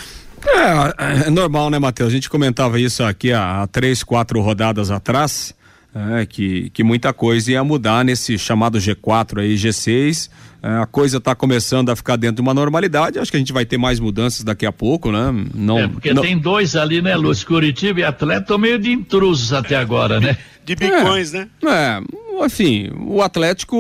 É, 0.46 1.28
é 1.28 1.30
normal, 1.30 1.70
né, 1.70 1.80
Matheus? 1.80 2.10
A 2.10 2.16
gente 2.16 2.30
comentava 2.30 2.80
isso 2.80 3.04
aqui 3.04 3.32
há, 3.32 3.62
há 3.62 3.68
três, 3.68 4.04
quatro 4.04 4.40
rodadas 4.42 4.92
atrás. 4.92 5.56
É, 5.96 6.26
que, 6.28 6.70
que 6.72 6.84
muita 6.84 7.12
coisa 7.12 7.52
ia 7.52 7.64
mudar 7.64 8.06
nesse 8.06 8.38
chamado 8.38 8.78
G4 8.78 9.42
aí, 9.42 9.56
G6. 9.56 10.30
É, 10.68 10.82
a 10.82 10.86
coisa 10.86 11.18
está 11.18 11.34
começando 11.34 11.90
a 11.90 11.96
ficar 11.96 12.18
dentro 12.18 12.36
de 12.36 12.42
uma 12.42 12.54
normalidade. 12.54 13.18
Acho 13.18 13.32
que 13.32 13.38
a 13.38 13.40
gente 13.40 13.54
vai 13.54 13.66
ter 13.66 13.78
mais 13.78 14.02
mudanças 14.02 14.44
daqui 14.44 14.66
a 14.66 14.72
pouco, 14.72 15.14
né? 15.14 15.34
Não, 15.56 15.80
é, 15.80 15.88
porque 15.88 16.14
não... 16.14 16.22
tem 16.22 16.38
dois 16.38 16.76
ali, 16.76 17.02
né, 17.02 17.16
Luz? 17.16 17.42
Curitiba 17.42 18.02
e 18.02 18.04
Atlético 18.04 18.58
meio 18.58 18.78
de 18.78 18.92
intrusos 18.92 19.54
até 19.54 19.78
agora, 19.78 20.20
né? 20.20 20.38
De 20.68 20.76
bicões, 20.76 21.34
é, 21.34 21.40
né? 21.40 21.50
É, 21.66 22.44
assim, 22.44 22.90
o 23.00 23.22
Atlético. 23.22 23.78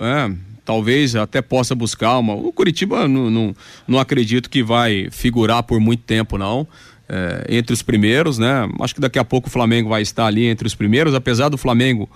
É, 0.00 0.32
talvez 0.64 1.14
até 1.14 1.42
possa 1.42 1.74
buscar 1.74 2.16
uma. 2.16 2.32
O 2.32 2.50
Curitiba 2.50 3.06
não, 3.06 3.28
não, 3.28 3.54
não 3.86 3.98
acredito 3.98 4.48
que 4.48 4.62
vai 4.62 5.08
figurar 5.10 5.62
por 5.62 5.78
muito 5.78 6.02
tempo, 6.04 6.38
não 6.38 6.66
é, 7.12 7.44
entre 7.50 7.74
os 7.74 7.82
primeiros, 7.82 8.38
né? 8.38 8.66
Acho 8.80 8.94
que 8.94 9.00
daqui 9.00 9.18
a 9.18 9.24
pouco 9.24 9.48
o 9.48 9.50
Flamengo 9.50 9.90
vai 9.90 10.00
estar 10.00 10.24
ali 10.24 10.46
entre 10.46 10.66
os 10.66 10.74
primeiros, 10.74 11.14
apesar 11.14 11.50
do 11.50 11.58
Flamengo 11.58 12.08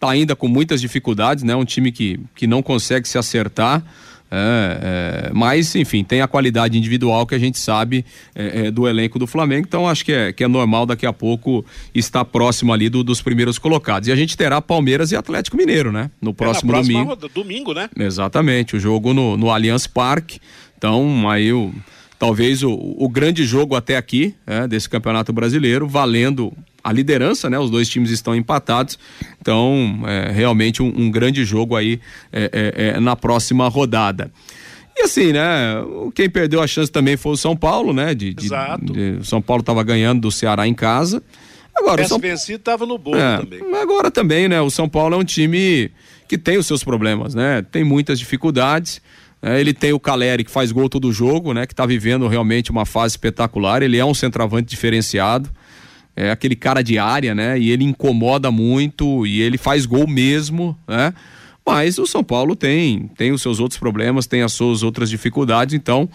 estar 0.00 0.06
tá 0.06 0.12
ainda 0.12 0.34
com 0.34 0.48
muitas 0.48 0.80
dificuldades, 0.80 1.44
né? 1.44 1.54
Um 1.54 1.64
time 1.64 1.92
que, 1.92 2.18
que 2.34 2.46
não 2.46 2.62
consegue 2.62 3.06
se 3.06 3.18
acertar. 3.18 3.84
É, 4.32 5.26
é, 5.26 5.30
mas, 5.34 5.74
enfim, 5.74 6.04
tem 6.04 6.20
a 6.20 6.28
qualidade 6.28 6.78
individual 6.78 7.26
que 7.26 7.34
a 7.34 7.38
gente 7.38 7.58
sabe 7.58 8.04
é, 8.32 8.66
é 8.66 8.70
do 8.70 8.86
elenco 8.86 9.18
do 9.18 9.26
Flamengo, 9.26 9.66
então 9.66 9.88
acho 9.88 10.04
que 10.04 10.12
é, 10.12 10.32
que 10.32 10.44
é 10.44 10.46
normal 10.46 10.86
daqui 10.86 11.04
a 11.04 11.12
pouco 11.12 11.64
estar 11.92 12.24
próximo 12.24 12.72
ali 12.72 12.88
do, 12.88 13.02
dos 13.02 13.20
primeiros 13.20 13.58
colocados. 13.58 14.08
E 14.08 14.12
a 14.12 14.16
gente 14.16 14.36
terá 14.36 14.62
Palmeiras 14.62 15.10
e 15.10 15.16
Atlético 15.16 15.56
Mineiro, 15.56 15.90
né? 15.90 16.12
No 16.22 16.32
próximo 16.32 16.72
é 16.76 16.80
domingo. 16.80 17.16
domingo, 17.34 17.74
né? 17.74 17.90
Exatamente, 17.98 18.76
o 18.76 18.80
jogo 18.80 19.12
no, 19.12 19.36
no 19.36 19.50
Allianz 19.50 19.88
Parque. 19.88 20.38
Então, 20.78 21.28
aí 21.28 21.52
o 21.52 21.74
talvez 22.20 22.62
o, 22.62 22.70
o 22.70 23.08
grande 23.08 23.44
jogo 23.44 23.74
até 23.74 23.96
aqui 23.96 24.34
é, 24.46 24.68
desse 24.68 24.88
campeonato 24.88 25.32
brasileiro, 25.32 25.88
valendo 25.88 26.52
a 26.82 26.92
liderança, 26.92 27.48
né? 27.50 27.58
Os 27.58 27.70
dois 27.70 27.88
times 27.88 28.10
estão 28.10 28.34
empatados, 28.34 28.98
então 29.40 30.02
é 30.06 30.30
realmente 30.30 30.82
um, 30.82 30.92
um 30.96 31.10
grande 31.10 31.44
jogo 31.44 31.76
aí 31.76 32.00
é, 32.32 32.50
é, 32.52 32.88
é, 32.88 33.00
na 33.00 33.16
próxima 33.16 33.68
rodada. 33.68 34.30
E 34.96 35.02
assim, 35.02 35.32
né? 35.32 35.76
Quem 36.14 36.28
perdeu 36.28 36.60
a 36.60 36.66
chance 36.66 36.90
também 36.90 37.16
foi 37.16 37.32
o 37.32 37.36
São 37.36 37.56
Paulo, 37.56 37.92
né? 37.92 38.14
De, 38.14 38.34
de, 38.34 38.46
Exato. 38.46 38.92
De, 38.92 39.18
São 39.26 39.40
Paulo 39.40 39.60
estava 39.60 39.82
ganhando 39.82 40.20
do 40.20 40.30
Ceará 40.30 40.66
em 40.66 40.74
casa. 40.74 41.22
Agora, 41.74 42.02
o 42.02 42.08
São... 42.08 42.18
vencido 42.18 42.58
estava 42.58 42.84
no 42.84 42.98
bolo 42.98 43.16
é, 43.16 43.38
também. 43.38 43.60
Agora 43.76 44.10
também, 44.10 44.48
né? 44.48 44.60
O 44.60 44.70
São 44.70 44.88
Paulo 44.88 45.14
é 45.14 45.18
um 45.18 45.24
time 45.24 45.90
que 46.28 46.36
tem 46.36 46.58
os 46.58 46.66
seus 46.66 46.84
problemas, 46.84 47.34
né? 47.34 47.62
Tem 47.62 47.82
muitas 47.82 48.18
dificuldades. 48.18 49.00
É, 49.42 49.58
ele 49.58 49.72
tem 49.72 49.92
o 49.92 49.98
Caleri 49.98 50.44
que 50.44 50.50
faz 50.50 50.70
gol 50.70 50.88
todo 50.88 51.10
jogo, 51.10 51.54
né? 51.54 51.66
Que 51.66 51.72
está 51.72 51.86
vivendo 51.86 52.28
realmente 52.28 52.70
uma 52.70 52.84
fase 52.84 53.12
espetacular. 53.12 53.82
Ele 53.82 53.96
é 53.96 54.04
um 54.04 54.12
centroavante 54.12 54.68
diferenciado. 54.68 55.50
É 56.16 56.30
aquele 56.30 56.56
cara 56.56 56.82
de 56.82 56.98
área, 56.98 57.34
né? 57.34 57.58
E 57.58 57.70
ele 57.70 57.84
incomoda 57.84 58.50
muito 58.50 59.26
e 59.26 59.40
ele 59.40 59.56
faz 59.56 59.86
gol 59.86 60.06
mesmo, 60.06 60.76
né? 60.86 61.14
Mas 61.64 61.98
o 61.98 62.06
São 62.06 62.24
Paulo 62.24 62.56
tem, 62.56 63.08
tem 63.16 63.32
os 63.32 63.42
seus 63.42 63.60
outros 63.60 63.78
problemas, 63.78 64.26
tem 64.26 64.42
as 64.42 64.52
suas 64.52 64.82
outras 64.82 65.08
dificuldades, 65.08 65.74
então 65.74 66.08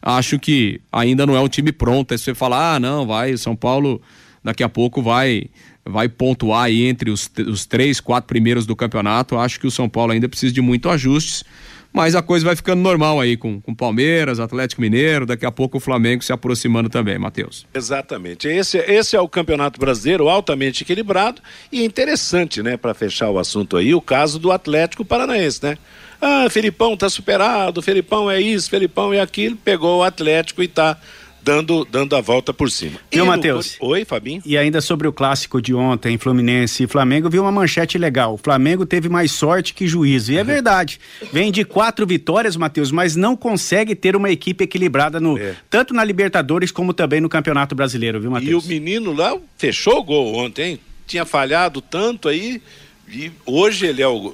acho 0.00 0.38
que 0.38 0.80
ainda 0.90 1.26
não 1.26 1.36
é 1.36 1.40
um 1.40 1.48
time 1.48 1.70
pronto. 1.70 2.12
Aí 2.12 2.18
você 2.18 2.34
fala, 2.34 2.74
ah, 2.74 2.80
não, 2.80 3.06
vai, 3.06 3.32
o 3.32 3.38
São 3.38 3.54
Paulo 3.54 4.00
daqui 4.42 4.62
a 4.62 4.68
pouco 4.68 5.02
vai 5.02 5.44
vai 5.84 6.08
pontuar 6.08 6.64
aí 6.64 6.84
entre 6.84 7.10
os, 7.10 7.28
os 7.48 7.66
três, 7.66 7.98
quatro 7.98 8.28
primeiros 8.28 8.64
do 8.64 8.76
campeonato. 8.76 9.36
Acho 9.36 9.58
que 9.58 9.66
o 9.66 9.70
São 9.70 9.88
Paulo 9.88 10.12
ainda 10.12 10.28
precisa 10.28 10.54
de 10.54 10.60
muito 10.60 10.88
ajustes 10.88 11.44
mas 11.92 12.14
a 12.14 12.22
coisa 12.22 12.46
vai 12.46 12.56
ficando 12.56 12.80
normal 12.80 13.20
aí 13.20 13.36
com, 13.36 13.60
com 13.60 13.74
Palmeiras, 13.74 14.40
Atlético 14.40 14.80
Mineiro, 14.80 15.26
daqui 15.26 15.44
a 15.44 15.52
pouco 15.52 15.76
o 15.76 15.80
Flamengo 15.80 16.24
se 16.24 16.32
aproximando 16.32 16.88
também, 16.88 17.18
Matheus. 17.18 17.66
Exatamente. 17.74 18.48
Esse, 18.48 18.78
esse 18.78 19.14
é 19.14 19.20
o 19.20 19.28
Campeonato 19.28 19.78
Brasileiro 19.78 20.28
altamente 20.28 20.82
equilibrado 20.82 21.42
e 21.70 21.84
interessante, 21.84 22.62
né, 22.62 22.76
para 22.76 22.94
fechar 22.94 23.30
o 23.30 23.38
assunto 23.38 23.76
aí, 23.76 23.94
o 23.94 24.00
caso 24.00 24.38
do 24.38 24.50
Atlético 24.50 25.04
Paranaense, 25.04 25.62
né? 25.62 25.78
Ah, 26.20 26.48
Felipão 26.48 26.96
tá 26.96 27.10
superado, 27.10 27.82
Felipão 27.82 28.30
é 28.30 28.40
isso, 28.40 28.70
Felipão 28.70 29.12
é 29.12 29.20
aquilo, 29.20 29.56
pegou 29.56 29.98
o 29.98 30.02
Atlético 30.04 30.62
e 30.62 30.68
tá 30.68 30.96
dando, 31.42 31.84
dando 31.84 32.14
a 32.16 32.20
volta 32.20 32.52
por 32.52 32.70
cima. 32.70 32.98
Viu, 33.10 33.26
Matheus? 33.26 33.76
Oi, 33.80 34.04
Fabinho. 34.04 34.42
E 34.46 34.56
ainda 34.56 34.80
sobre 34.80 35.08
o 35.08 35.12
clássico 35.12 35.60
de 35.60 35.74
ontem, 35.74 36.16
Fluminense 36.16 36.84
e 36.84 36.86
Flamengo, 36.86 37.28
viu 37.28 37.42
uma 37.42 37.52
manchete 37.52 37.98
legal. 37.98 38.34
O 38.34 38.38
Flamengo 38.38 38.86
teve 38.86 39.08
mais 39.08 39.32
sorte 39.32 39.74
que 39.74 39.86
juízo. 39.86 40.32
E 40.32 40.38
é 40.38 40.44
verdade. 40.44 41.00
Vem 41.32 41.50
de 41.50 41.64
quatro 41.64 42.06
vitórias, 42.06 42.56
Matheus, 42.56 42.90
mas 42.90 43.16
não 43.16 43.36
consegue 43.36 43.94
ter 43.94 44.14
uma 44.14 44.30
equipe 44.30 44.64
equilibrada 44.64 45.18
no 45.18 45.36
é. 45.36 45.54
tanto 45.68 45.92
na 45.92 46.04
Libertadores 46.04 46.70
como 46.70 46.92
também 46.92 47.20
no 47.20 47.28
Campeonato 47.28 47.74
Brasileiro, 47.74 48.20
viu, 48.20 48.30
Matheus? 48.30 48.64
E 48.64 48.66
o 48.66 48.68
menino 48.68 49.12
lá 49.12 49.36
fechou 49.56 49.98
o 49.98 50.04
gol 50.04 50.34
ontem, 50.36 50.72
hein? 50.72 50.80
Tinha 51.06 51.24
falhado 51.24 51.80
tanto 51.80 52.28
aí. 52.28 52.62
E 53.08 53.30
hoje 53.44 53.86
ele 53.86 54.00
é 54.00 54.08
o, 54.08 54.32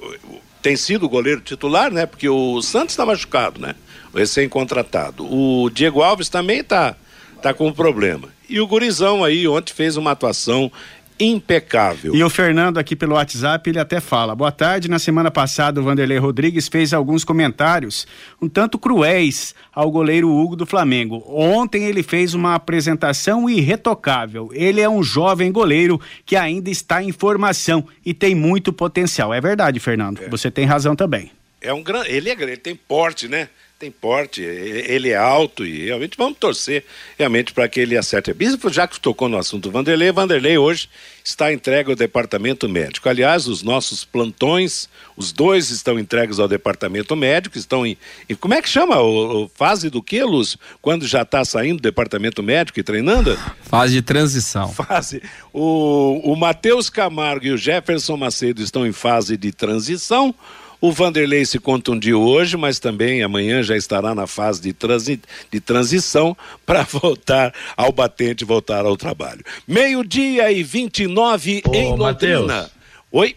tem 0.61 0.75
sido 0.75 1.05
o 1.05 1.09
goleiro 1.09 1.41
titular, 1.41 1.91
né? 1.91 2.05
Porque 2.05 2.29
o 2.29 2.61
Santos 2.61 2.93
está 2.93 3.05
machucado, 3.05 3.59
né? 3.59 3.75
Recém-contratado. 4.13 5.25
O 5.25 5.69
Diego 5.69 6.01
Alves 6.01 6.29
também 6.29 6.59
está 6.59 6.95
tá 7.41 7.53
com 7.53 7.67
um 7.67 7.73
problema. 7.73 8.29
E 8.47 8.59
o 8.59 8.67
Gurizão 8.67 9.23
aí 9.23 9.47
ontem 9.47 9.73
fez 9.73 9.95
uma 9.95 10.11
atuação 10.11 10.71
impecável. 11.19 12.15
E 12.15 12.23
o 12.23 12.29
Fernando 12.29 12.77
aqui 12.77 12.95
pelo 12.95 13.15
WhatsApp, 13.15 13.69
ele 13.69 13.79
até 13.79 13.99
fala: 13.99 14.33
Boa 14.33 14.51
tarde. 14.51 14.89
Na 14.89 14.97
semana 14.97 15.29
passada, 15.29 15.79
o 15.79 15.83
Vanderlei 15.83 16.17
Rodrigues 16.17 16.67
fez 16.67 16.93
alguns 16.93 17.23
comentários 17.23 18.07
um 18.41 18.47
tanto 18.47 18.79
cruéis 18.79 19.53
ao 19.73 19.91
goleiro 19.91 20.29
Hugo 20.29 20.55
do 20.55 20.65
Flamengo. 20.65 21.23
Ontem 21.27 21.83
ele 21.83 22.01
fez 22.01 22.33
uma 22.33 22.55
apresentação 22.55 23.49
irretocável. 23.49 24.49
Ele 24.53 24.79
é 24.79 24.89
um 24.89 25.03
jovem 25.03 25.51
goleiro 25.51 25.99
que 26.25 26.35
ainda 26.35 26.69
está 26.69 27.03
em 27.03 27.11
formação 27.11 27.85
e 28.05 28.13
tem 28.13 28.33
muito 28.33 28.71
potencial. 28.71 29.33
É 29.33 29.41
verdade, 29.41 29.79
Fernando. 29.79 30.21
É. 30.23 30.29
Você 30.29 30.49
tem 30.49 30.65
razão 30.65 30.95
também. 30.95 31.31
É 31.61 31.73
um 31.73 31.83
grande, 31.83 32.09
ele 32.09 32.29
é 32.29 32.35
grande, 32.35 32.53
ele 32.53 32.61
tem 32.61 32.75
porte, 32.75 33.27
né? 33.27 33.49
Tem 33.79 33.89
porte, 33.89 34.41
ele 34.41 35.07
é 35.07 35.15
alto 35.15 35.65
e 35.65 35.85
realmente 35.85 36.17
vamos 36.17 36.37
torcer 36.37 36.83
realmente 37.17 37.53
para 37.53 37.65
que 37.69 37.79
ele 37.79 37.95
acerte. 37.95 38.33
Bispo, 38.33 38.69
já 38.69 38.85
que 38.85 38.99
tocou 38.99 39.29
no 39.29 39.37
assunto 39.37 39.71
Vanderlei, 39.71 40.11
Vanderlei 40.11 40.57
hoje 40.57 40.89
está 41.23 41.53
entregue 41.53 41.89
ao 41.89 41.95
departamento 41.95 42.67
médico. 42.67 43.07
Aliás, 43.07 43.47
os 43.47 43.63
nossos 43.63 44.03
plantões, 44.03 44.89
os 45.15 45.31
dois 45.31 45.69
estão 45.69 45.97
entregues 45.97 46.39
ao 46.39 46.47
departamento 46.49 47.15
médico, 47.15 47.57
estão 47.57 47.87
em. 47.87 47.97
em 48.27 48.35
como 48.35 48.53
é 48.53 48.61
que 48.61 48.67
chama? 48.67 48.99
O, 48.99 49.45
o, 49.45 49.51
fase 49.55 49.89
do 49.89 50.03
que, 50.03 50.21
Luz? 50.23 50.57
Quando 50.81 51.07
já 51.07 51.21
está 51.21 51.45
saindo 51.45 51.77
do 51.77 51.83
departamento 51.83 52.43
médico 52.43 52.81
e 52.81 52.83
treinando? 52.83 53.39
Fase 53.61 53.93
de 53.93 54.01
transição. 54.01 54.73
Fase. 54.73 55.23
O, 55.53 56.33
o 56.33 56.35
Matheus 56.35 56.89
Camargo 56.89 57.45
e 57.45 57.51
o 57.51 57.57
Jefferson 57.57 58.17
Macedo 58.17 58.61
estão 58.61 58.85
em 58.85 58.91
fase 58.91 59.37
de 59.37 59.53
transição. 59.53 60.35
O 60.81 60.91
Vanderlei 60.91 61.45
se 61.45 61.59
contundiu 61.59 62.21
hoje, 62.21 62.55
mas 62.55 62.79
também 62.79 63.21
amanhã 63.21 63.61
já 63.61 63.75
estará 63.75 64.15
na 64.15 64.25
fase 64.25 64.61
de, 64.61 64.71
transi 64.71 65.19
de 65.51 65.59
transição 65.59 66.35
para 66.65 66.83
voltar 66.83 67.53
ao 67.75 67.91
batente, 67.91 68.45
voltar 68.45 68.85
ao 68.85 68.95
trabalho. 68.95 69.43
Meio-dia 69.67 70.51
e 70.51 70.63
29 70.63 71.63
Ô, 71.67 71.75
em 71.75 71.97
Londrina. 71.97 72.45
Mateus. 72.45 72.71
Oi? 73.11 73.35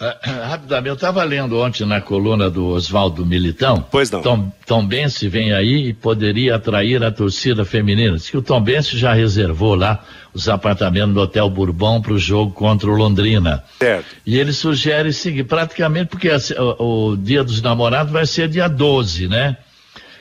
Uh, 0.00 0.48
rapidamente, 0.48 0.88
eu 0.88 0.94
estava 0.94 1.22
lendo 1.22 1.56
ontem 1.60 1.86
na 1.86 2.00
coluna 2.00 2.50
do 2.50 2.66
Oswaldo 2.66 3.24
Militão. 3.24 3.86
Pois 3.92 4.10
não. 4.10 4.22
Tom, 4.22 4.52
Tom 4.66 4.86
Bense 4.86 5.28
vem 5.28 5.52
aí 5.52 5.88
e 5.88 5.94
poderia 5.94 6.56
atrair 6.56 7.04
a 7.04 7.12
torcida 7.12 7.64
feminina. 7.64 8.16
Diz 8.16 8.28
que 8.28 8.36
o 8.36 8.42
Tom 8.42 8.60
Bense 8.60 8.98
já 8.98 9.12
reservou 9.12 9.76
lá 9.76 10.04
os 10.34 10.48
apartamentos 10.48 11.14
do 11.14 11.20
Hotel 11.20 11.48
Bourbon 11.48 12.02
para 12.02 12.12
o 12.12 12.18
jogo 12.18 12.52
contra 12.52 12.90
o 12.90 12.94
Londrina. 12.94 13.62
Certo. 13.78 14.04
E 14.26 14.36
ele 14.36 14.52
sugere 14.52 15.12
seguir 15.12 15.44
praticamente, 15.44 16.08
porque 16.08 16.28
o, 16.58 17.12
o, 17.12 17.16
dia 17.16 17.44
dos 17.44 17.62
namorados 17.62 18.12
vai 18.12 18.26
ser 18.26 18.48
dia 18.48 18.66
12, 18.66 19.28
né? 19.28 19.56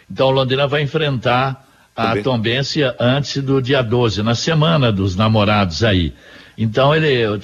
Então 0.09 0.27
o 0.27 0.31
Londrina 0.31 0.67
vai 0.67 0.83
enfrentar 0.83 1.67
a 1.95 2.15
Tombência 2.17 2.95
antes 2.99 3.41
do 3.41 3.59
dia 3.59 3.81
12, 3.81 4.21
na 4.21 4.35
semana 4.35 4.91
dos 4.91 5.15
namorados 5.15 5.83
aí. 5.83 6.13
Então 6.55 6.93
ele 6.93 7.39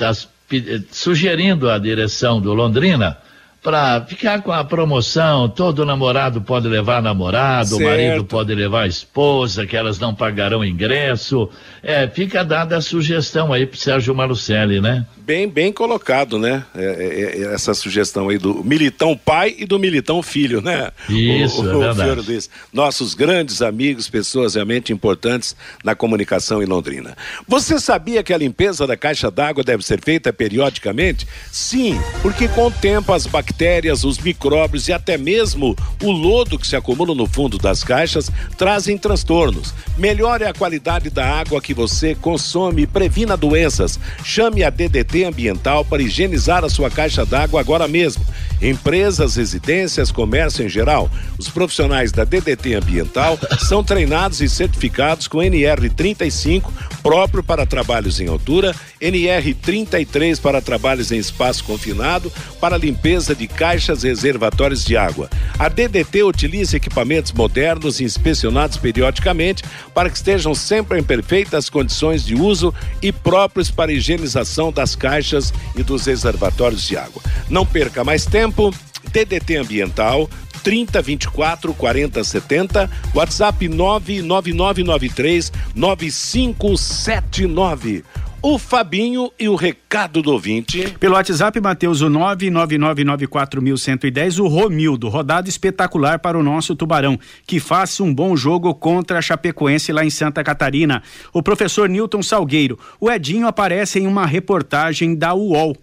sugerindo 0.91 1.69
à 1.69 1.77
direção 1.77 2.41
do 2.41 2.53
Londrina 2.53 3.17
para 3.61 4.05
ficar 4.05 4.41
com 4.41 4.53
a 4.53 4.63
promoção, 4.63 5.49
todo 5.49 5.85
namorado 5.85 6.41
pode 6.41 6.67
levar 6.67 7.01
namorado, 7.01 7.69
certo. 7.69 7.81
o 7.81 7.85
marido 7.85 8.23
pode 8.23 8.55
levar 8.55 8.83
a 8.83 8.87
esposa, 8.87 9.65
que 9.65 9.75
elas 9.75 9.99
não 9.99 10.15
pagarão 10.15 10.63
ingresso. 10.63 11.49
É, 11.83 12.07
fica 12.07 12.43
dada 12.43 12.77
a 12.77 12.81
sugestão 12.81 13.51
aí 13.51 13.65
pro 13.65 13.77
Sérgio 13.77 14.15
Malucelli, 14.15 14.79
né? 14.79 15.05
Bem, 15.17 15.47
bem 15.47 15.73
colocado, 15.73 16.39
né? 16.39 16.63
É, 16.73 16.83
é, 16.83 17.41
é, 17.41 17.53
essa 17.53 17.73
sugestão 17.73 18.29
aí 18.29 18.37
do 18.37 18.63
militão 18.63 19.15
pai 19.15 19.55
e 19.57 19.65
do 19.65 19.77
militão 19.77 20.23
filho, 20.23 20.61
né? 20.61 20.91
Isso, 21.09 21.61
o, 21.61 21.83
é 21.83 21.93
verdade. 21.93 22.21
Luiz. 22.27 22.49
Nossos 22.71 23.13
grandes 23.13 23.61
amigos, 23.61 24.09
pessoas 24.09 24.55
realmente 24.55 24.93
importantes 24.93 25.55
na 25.83 25.93
comunicação 25.93 26.63
em 26.63 26.65
Londrina. 26.65 27.15
Você 27.47 27.77
sabia 27.79 28.23
que 28.23 28.33
a 28.33 28.37
limpeza 28.37 28.87
da 28.87 28.95
caixa 28.95 29.29
d'água 29.29 29.63
deve 29.63 29.83
ser 29.83 30.01
feita 30.01 30.31
periodicamente? 30.31 31.27
Sim, 31.51 31.99
porque 32.21 32.47
com 32.47 32.67
o 32.67 32.71
tempo 32.71 33.11
as 33.11 33.27
bactérias 33.27 33.48
bactérias, 33.49 34.03
os 34.03 34.19
micróbios 34.19 34.87
e 34.87 34.93
até 34.93 35.17
mesmo 35.17 35.75
o 36.03 36.11
lodo 36.11 36.59
que 36.59 36.67
se 36.67 36.75
acumula 36.75 37.15
no 37.15 37.27
fundo 37.27 37.57
das 37.57 37.83
caixas 37.83 38.29
trazem 38.57 38.97
transtornos. 38.97 39.73
Melhore 39.97 40.45
a 40.45 40.53
qualidade 40.53 41.09
da 41.09 41.25
água 41.25 41.61
que 41.61 41.73
você 41.73 42.15
consome 42.15 42.83
e 42.83 42.87
previna 42.87 43.35
doenças. 43.35 43.99
Chame 44.23 44.63
a 44.63 44.69
DDT 44.69 45.25
Ambiental 45.25 45.83
para 45.83 46.01
higienizar 46.01 46.63
a 46.63 46.69
sua 46.69 46.89
caixa 46.89 47.25
d'água 47.25 47.59
agora 47.59 47.87
mesmo. 47.87 48.23
Empresas, 48.61 49.35
residências, 49.35 50.11
comércio 50.11 50.65
em 50.65 50.69
geral, 50.69 51.09
os 51.37 51.49
profissionais 51.49 52.11
da 52.11 52.23
DDT 52.23 52.75
Ambiental 52.75 53.39
são 53.67 53.83
treinados 53.83 54.41
e 54.41 54.49
certificados 54.49 55.27
com 55.27 55.39
NR35 55.39 56.69
próprio 57.01 57.41
para 57.41 57.65
trabalhos 57.65 58.19
em 58.19 58.27
altura, 58.27 58.75
NR33 59.01 60.39
para 60.39 60.61
trabalhos 60.61 61.11
em 61.11 61.17
espaço 61.17 61.63
confinado, 61.63 62.31
para 62.59 62.77
limpeza 62.77 63.33
de 63.39 63.47
caixas 63.47 64.03
reservatórios 64.03 64.83
de 64.83 64.97
água. 64.97 65.29
A 65.57 65.69
DDT 65.69 66.23
utiliza 66.23 66.75
equipamentos 66.75 67.31
modernos 67.31 68.01
inspecionados 68.01 68.75
periodicamente 68.75 69.63
para 69.93 70.09
que 70.09 70.17
estejam 70.17 70.53
sempre 70.53 70.99
em 70.99 71.03
perfeitas 71.03 71.69
condições 71.69 72.25
de 72.25 72.35
uso 72.35 72.73
e 73.01 73.13
próprios 73.13 73.71
para 73.71 73.93
higienização 73.93 74.73
das 74.73 74.93
caixas 74.93 75.53
e 75.73 75.83
dos 75.83 76.05
reservatórios 76.05 76.85
de 76.85 76.97
água. 76.97 77.21
Não 77.49 77.65
perca 77.65 78.03
mais 78.03 78.25
tempo. 78.25 78.75
DDT 79.13 79.55
Ambiental 79.55 80.29
30 80.61 81.01
24 81.01 81.73
40 81.73 82.21
70, 82.23 82.89
WhatsApp 83.15 83.69
99993 83.69 85.51
9579 85.73 88.03
o 88.41 88.57
Fabinho 88.57 89.29
e 89.37 89.49
o 89.49 89.55
recado 89.55 90.21
do 90.21 90.31
ouvinte. 90.31 90.95
Pelo 90.97 91.15
WhatsApp, 91.15 91.59
Matheus, 91.59 91.99
o 92.01 92.07
99994110, 92.07 94.39
o 94.39 94.47
Romildo, 94.47 95.09
rodada 95.09 95.49
espetacular 95.49 96.19
para 96.19 96.39
o 96.39 96.43
nosso 96.43 96.73
Tubarão, 96.73 97.19
que 97.45 97.59
faça 97.59 98.01
um 98.01 98.13
bom 98.13 98.37
jogo 98.37 98.73
contra 98.73 99.19
a 99.19 99.21
Chapecoense 99.21 99.91
lá 99.91 100.05
em 100.05 100.09
Santa 100.09 100.41
Catarina. 100.41 101.03
O 101.33 101.43
professor 101.43 101.89
Newton 101.89 102.23
Salgueiro, 102.23 102.79
o 102.99 103.11
Edinho 103.11 103.45
aparece 103.45 103.99
em 103.99 104.07
uma 104.07 104.25
reportagem 104.25 105.15
da 105.15 105.33
UOL. 105.33 105.75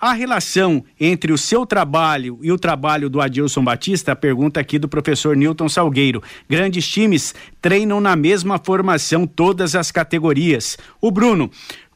A 0.00 0.12
relação 0.12 0.82
entre 0.98 1.32
o 1.32 1.38
seu 1.38 1.64
trabalho 1.64 2.40
e 2.42 2.50
o 2.50 2.58
trabalho 2.58 3.08
do 3.08 3.20
Adilson 3.20 3.62
Batista, 3.62 4.16
pergunta 4.16 4.58
aqui 4.58 4.80
do 4.80 4.88
professor 4.88 5.36
Newton 5.36 5.68
Salgueiro. 5.68 6.20
Grandes 6.48 6.88
times 6.88 7.36
treinam 7.60 8.00
na 8.00 8.16
mesma 8.16 8.58
formação 8.58 9.26
todas 9.26 9.76
as 9.76 9.92
categorias. 9.92 10.78
O 11.02 11.10
Bruno, 11.10 11.50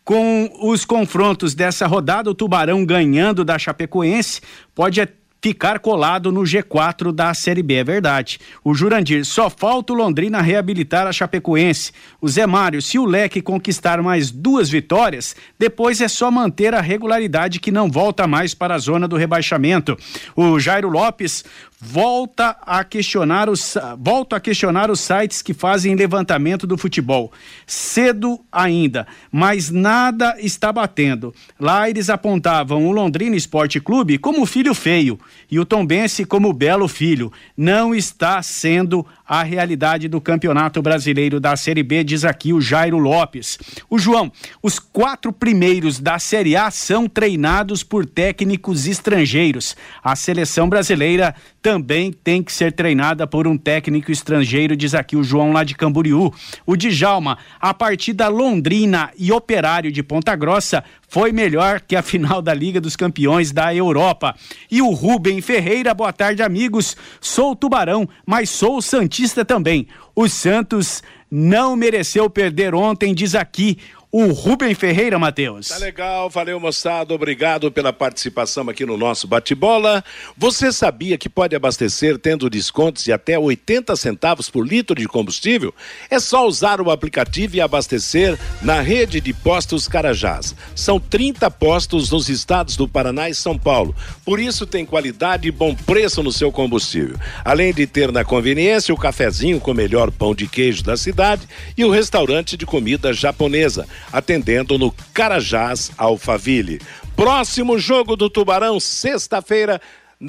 com 0.05 0.51
os 0.61 0.85
confrontos 0.85 1.55
dessa 1.55 1.87
rodada, 1.87 2.31
o 2.31 2.35
Tubarão 2.35 2.85
ganhando 2.85 3.45
da 3.45 3.59
Chapecoense, 3.59 4.43
pode 4.75 5.01
ficar 5.45 5.79
colado 5.79 6.33
no 6.33 6.41
G4 6.41 7.13
da 7.13 7.35
Série 7.35 7.63
B, 7.63 7.75
é 7.75 7.85
verdade. 7.85 8.39
O 8.65 8.75
Jurandir, 8.75 9.27
só 9.27 9.51
falta 9.51 9.93
o 9.93 9.97
Londrina 9.97 10.41
reabilitar 10.41 11.07
a 11.07 11.13
Chapecoense. 11.13 11.93
O 12.19 12.27
Zé 12.27 12.47
Mário, 12.47 12.81
se 12.81 12.99
o 12.99 13.05
Leque 13.05 13.43
conquistar 13.43 14.01
mais 14.01 14.31
duas 14.31 14.71
vitórias, 14.71 15.37
depois 15.59 16.01
é 16.01 16.09
só 16.09 16.31
manter 16.31 16.75
a 16.75 16.81
regularidade 16.81 17.61
que 17.61 17.71
não 17.71 17.91
volta 17.91 18.27
mais 18.27 18.55
para 18.55 18.75
a 18.75 18.79
zona 18.79 19.07
do 19.07 19.19
rebaixamento. 19.19 19.99
O 20.35 20.59
Jairo 20.59 20.89
Lopes, 20.89 21.45
volta 21.87 22.57
a 22.63 22.83
questionar 22.83 23.51
os 23.51 23.77
volto 23.99 24.35
a 24.35 24.41
questionar 24.41 24.91
os 24.91 25.01
sites 25.01 25.43
que 25.43 25.53
fazem 25.53 25.95
levantamento 25.95 26.67
do 26.67 26.79
futebol. 26.79 27.31
Cedo 27.67 28.41
ainda, 28.51 29.07
mas 29.31 29.71
nada 29.71 30.35
está 30.39 30.73
batendo. 30.73 31.35
Lá 31.61 31.89
eles 31.91 32.09
apontavam 32.09 32.87
o 32.87 32.93
Londrina 32.93 33.37
Esporte 33.37 33.81
Clube 33.81 34.17
como 34.17 34.47
filho 34.47 34.75
feio 34.75 35.21
e 35.51 35.59
o 35.59 35.65
Tombense 35.65 36.25
como 36.25 36.53
belo 36.53 36.89
filho. 36.89 37.33
Não 37.57 37.95
está 37.95 38.43
sendo 38.43 39.07
a 39.27 39.43
realidade 39.43 40.09
do 40.09 40.21
Campeonato 40.21 40.83
Brasileiro 40.83 41.41
da 41.41 41.57
Série 41.57 41.83
B, 41.83 42.05
diz 42.05 42.25
aqui 42.25 42.53
o 42.53 42.61
Jairo 42.61 42.99
Lopes. 42.99 43.59
O 43.89 43.99
João, 43.99 44.31
os 44.63 44.79
quatro 44.79 45.33
primeiros 45.33 45.99
da 45.99 46.19
Série 46.19 46.57
A 46.57 46.71
são 46.71 47.09
treinados 47.09 47.83
por 47.83 48.05
técnicos 48.05 48.87
estrangeiros. 48.87 49.77
A 50.03 50.15
seleção 50.15 50.69
brasileira 50.69 51.35
também 51.63 52.13
tem 52.13 52.43
que 52.43 52.53
ser 52.53 52.73
treinada 52.73 53.27
por 53.27 53.47
um 53.47 53.57
técnico 53.57 54.13
estrangeiro, 54.13 54.77
diz 54.77 54.95
aqui 54.95 55.17
o 55.17 55.25
João 55.25 55.53
lá 55.53 55.65
de 55.65 55.75
Camboriú. 55.75 56.33
O 56.67 56.77
Djalma, 56.77 57.39
a 57.59 57.73
partida 57.73 58.29
Londrina 58.29 59.11
e 59.17 59.33
Operário 59.33 59.91
de 59.91 60.03
Ponta 60.03 60.37
Grossa 60.37 60.85
foi 61.15 61.31
melhor 61.31 61.81
que 61.81 61.95
a 61.95 62.03
final 62.03 62.43
da 62.43 62.53
Liga 62.53 62.81
dos 62.81 62.97
Campeões 62.97 63.53
da 63.53 63.73
Europa. 63.73 64.35
E 64.69 64.83
o 64.83 64.91
Rubem 64.91 65.41
Ferreira, 65.41 65.95
boa 65.95 66.13
tarde, 66.13 66.43
amigos. 66.43 66.97
Sou 67.21 67.55
Tubarão, 67.55 68.09
mas 68.27 68.51
sou 68.51 68.83
Santista 68.83 69.45
também. 69.45 69.87
O 70.13 70.29
Santos 70.29 71.05
não 71.31 71.77
mereceu 71.77 72.29
perder 72.29 72.75
ontem, 72.75 73.15
diz 73.15 73.37
aqui 73.37 73.79
o 74.17 74.31
Rubem 74.31 74.77
Ferreira, 74.77 75.19
Matheus. 75.19 75.67
Tá 75.67 75.79
legal, 75.79 76.31
valeu 76.31 76.61
moçada, 76.61 77.13
obrigado 77.13 77.69
pela 77.73 77.93
participação 77.93 78.71
aqui 78.71 78.87
no 78.87 78.97
nosso 78.97 79.27
bate-bola. 79.27 80.05
Você 80.39 80.71
sabia 80.71 81.19
que 81.19 81.29
pode 81.29 81.57
abastecer 81.57 82.17
tendo 82.17 82.49
descontos 82.49 83.03
de 83.03 83.13
até 83.13 83.37
80 83.37 83.97
centavos 83.97 84.49
por 84.49 84.65
litro 84.65 84.95
de 84.95 85.09
combustível? 85.09 85.75
É 86.09 86.21
só 86.21 86.47
usar 86.47 86.81
o 86.81 86.93
aplicativo 86.93 87.57
e 87.57 87.61
abastecer 87.61 88.39
na 88.63 88.81
rede 88.81 89.21
de 89.21 89.33
postos 89.33 89.89
Carajás. 89.89 90.55
São 90.77 91.01
30 91.01 91.51
postos 91.51 92.09
nos 92.13 92.29
estados 92.29 92.77
do 92.77 92.87
Paraná 92.87 93.29
e 93.29 93.35
São 93.35 93.59
Paulo. 93.59 93.97
Por 94.25 94.39
isso 94.39 94.65
tem 94.65 94.87
qualidade 94.87 95.49
e 95.49 95.51
bom 95.51 95.75
preço 95.75 96.23
no 96.23 96.31
seu 96.31 96.53
combustível. 96.53 97.17
Além 97.45 97.75
de 97.75 97.85
ter 97.85 98.13
na 98.13 98.25
conveniência 98.25 98.95
o 98.95 98.97
cafezinho 98.97 99.59
com 99.59 99.73
o 99.73 99.75
melhor 99.75 100.13
pão 100.13 100.37
de 100.37 100.47
queijo 100.47 100.85
da 100.85 100.97
cidade 100.97 101.49
e 101.77 101.85
o 101.85 101.91
restaurante 101.91 102.57
de 102.57 102.65
comida 102.65 103.13
japonesa 103.13 103.89
atendendo 104.13 104.79
no 104.79 104.93
Carajás 105.13 105.91
Alphaville. 105.97 106.81
Próximo 107.17 107.79
jogo 107.79 108.17
do 108.17 108.29
Tubarão, 108.29 108.81
sexta-feira, 108.81 109.81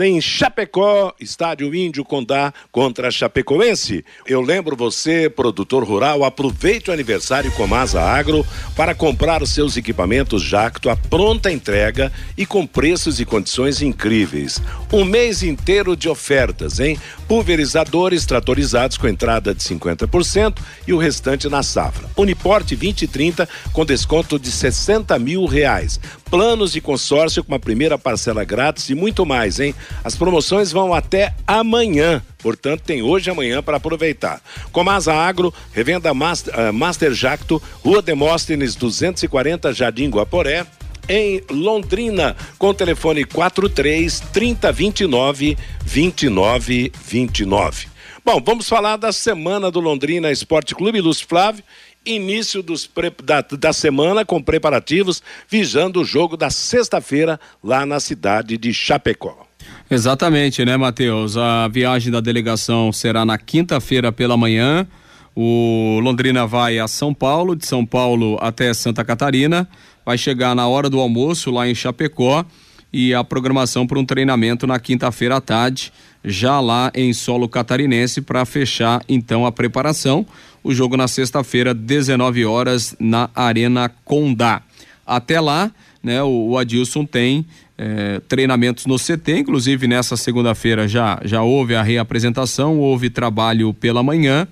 em 0.04 0.20
Chapecó, 0.20 1.14
estádio 1.20 1.74
Índio 1.74 2.04
Condá 2.04 2.54
contra 2.72 3.12
Chapecoense. 3.12 4.04
Eu 4.26 4.42
lembro 4.42 4.76
você, 4.76 5.30
produtor 5.30 5.84
rural, 5.84 6.24
aproveite 6.24 6.90
o 6.90 6.94
aniversário 6.94 7.52
Comasa 7.52 8.02
Agro 8.02 8.46
para 8.76 8.94
comprar 8.94 9.42
os 9.42 9.52
seus 9.52 9.78
equipamentos 9.78 10.42
Jacto 10.42 10.90
a 10.90 10.96
pronta 10.96 11.52
entrega 11.52 12.12
e 12.38 12.46
com 12.46 12.66
preços 12.66 13.20
e 13.20 13.26
condições 13.26 13.82
incríveis. 13.82 14.62
Um 14.92 15.06
mês 15.06 15.44
inteiro 15.44 15.96
de 15.96 16.10
ofertas, 16.10 16.80
hein? 16.80 17.00
Pulverizadores 17.28 18.26
tratorizados 18.26 18.98
com 18.98 19.08
entrada 19.08 19.54
de 19.54 19.62
50% 19.64 20.58
e 20.88 20.94
o 20.94 20.98
restante 20.98 21.50
na 21.50 21.64
safra. 21.64 22.08
Uniporte 22.16 22.76
20 22.76 23.04
e 23.04 23.08
30 23.08 23.50
com 23.74 23.86
desconto 23.86 24.38
de 24.38 24.52
60 24.52 25.18
mil 25.18 25.46
reais. 25.46 26.00
Planos 26.30 26.72
de 26.72 26.82
consórcio 26.82 27.44
com 27.44 27.52
uma 27.52 27.60
primeira 27.60 27.98
parcela 27.98 28.44
grátis 28.44 28.90
e 28.90 28.96
muito 28.96 29.26
mais, 29.26 29.60
hein? 29.60 29.74
As 30.04 30.16
promoções 30.16 30.72
vão 30.72 30.94
até 30.94 31.34
amanhã. 31.48 32.22
Portanto, 32.40 32.82
tem 32.82 33.02
hoje 33.02 33.30
e 33.30 33.32
amanhã 33.32 33.64
para 33.64 33.78
aproveitar. 33.78 34.40
Comasa 34.72 35.14
Agro, 35.14 35.54
revenda 35.74 36.14
Master, 36.14 36.54
uh, 36.54 36.74
Master 36.74 37.14
Jacto, 37.14 37.62
Rua 37.84 38.02
Demóstenes 38.02 38.76
240, 38.76 39.74
Jardim 39.74 40.10
Guaporé 40.10 40.66
em 41.08 41.41
Londrina, 41.50 42.36
com 42.58 42.74
telefone 42.74 43.24
43 43.24 44.20
3029 44.34 45.58
2929. 45.84 47.88
Bom, 48.26 48.41
vamos 48.44 48.68
falar 48.68 48.98
da 48.98 49.12
semana 49.12 49.70
do 49.70 49.80
Londrina 49.80 50.32
Esporte 50.32 50.74
Clube, 50.74 51.00
Lúcio 51.00 51.28
Flávio. 51.28 51.63
Início 52.06 52.62
dos 52.62 52.89
da, 53.24 53.41
da 53.41 53.74
semana 53.74 54.24
com 54.24 54.41
preparativos 54.41 55.24
visando 55.50 56.02
o 56.02 56.06
jogo 56.06 56.38
da 56.38 56.52
sexta-feira 56.52 57.39
lá 57.63 57.86
na 57.86 58.00
cidade 58.00 58.58
de 58.58 58.74
Chapecó. 58.74 59.46
Exatamente, 59.89 60.63
né, 60.63 60.78
Matheus? 60.78 61.38
A 61.38 61.68
viagem 61.68 62.12
da 62.12 62.22
delegação 62.22 62.91
será 62.91 63.26
na 63.26 63.38
quinta-feira 63.38 64.12
pela 64.12 64.38
manhã. 64.38 64.88
O 65.36 66.00
Londrina 66.02 66.48
vai 66.48 66.80
a 66.80 66.88
São 66.88 67.13
Paulo, 67.13 67.56
de 67.56 67.65
São 67.65 67.86
Paulo 67.86 68.38
até 68.39 68.74
Santa 68.74 69.04
Catarina, 69.04 69.68
vai 70.06 70.18
chegar 70.18 70.56
na 70.56 70.68
hora 70.68 70.89
do 70.89 71.00
almoço 71.00 71.50
lá 71.50 71.68
em 71.68 71.74
Chapecó 71.74 72.46
e 72.94 73.13
a 73.13 73.24
programação 73.24 73.86
para 73.86 74.00
um 74.00 74.06
treinamento 74.06 74.65
na 74.65 74.80
quinta-feira 74.80 75.36
à 75.36 75.41
tarde, 75.41 75.91
já 76.24 76.60
lá 76.60 76.91
em 76.96 77.12
solo 77.12 77.50
catarinense 77.50 78.22
para 78.22 78.46
fechar 78.46 79.02
então 79.10 79.46
a 79.46 79.52
preparação. 79.52 80.26
O 80.63 80.74
jogo 80.74 80.96
na 80.96 81.08
sexta-feira, 81.08 81.74
19 81.74 82.46
horas 82.46 82.96
na 83.00 83.30
Arena 83.36 83.89
Condá. 84.04 84.62
Até 85.06 85.39
lá, 85.39 85.72
né, 86.02 86.24
o, 86.24 86.58
Adilson 86.58 87.06
tem 87.06 87.46
eh, 87.78 88.22
treinamentos 88.28 88.86
no 88.86 88.96
CT, 88.96 89.39
inclusive 89.39 89.88
nessa 89.88 90.15
segunda-feira 90.15 90.88
já 90.88 91.20
já 91.26 91.44
houve 91.44 91.76
a 91.76 91.84
reapresentação, 91.84 92.80
houve 92.80 93.10
trabalho 93.10 93.74
pela 93.74 94.02
manhã 94.02 94.48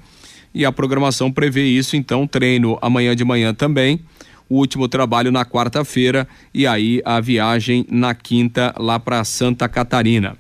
e 0.54 0.66
a 0.66 0.72
programação 0.72 1.32
prevê 1.32 1.66
isso, 1.66 1.96
então 1.96 2.28
treino 2.28 2.78
amanhã 2.82 3.16
de 3.16 3.24
manhã 3.24 3.54
também, 3.54 4.02
o 4.54 4.58
último 4.58 4.88
trabalho 4.88 5.32
na 5.32 5.44
quarta-feira 5.44 6.28
e 6.54 6.68
aí 6.68 7.02
a 7.04 7.20
viagem 7.20 7.88
na 7.90 8.14
quinta 8.14 8.72
lá 8.78 9.00
para 9.00 9.24
Santa 9.24 9.68
Catarina. 9.68 10.38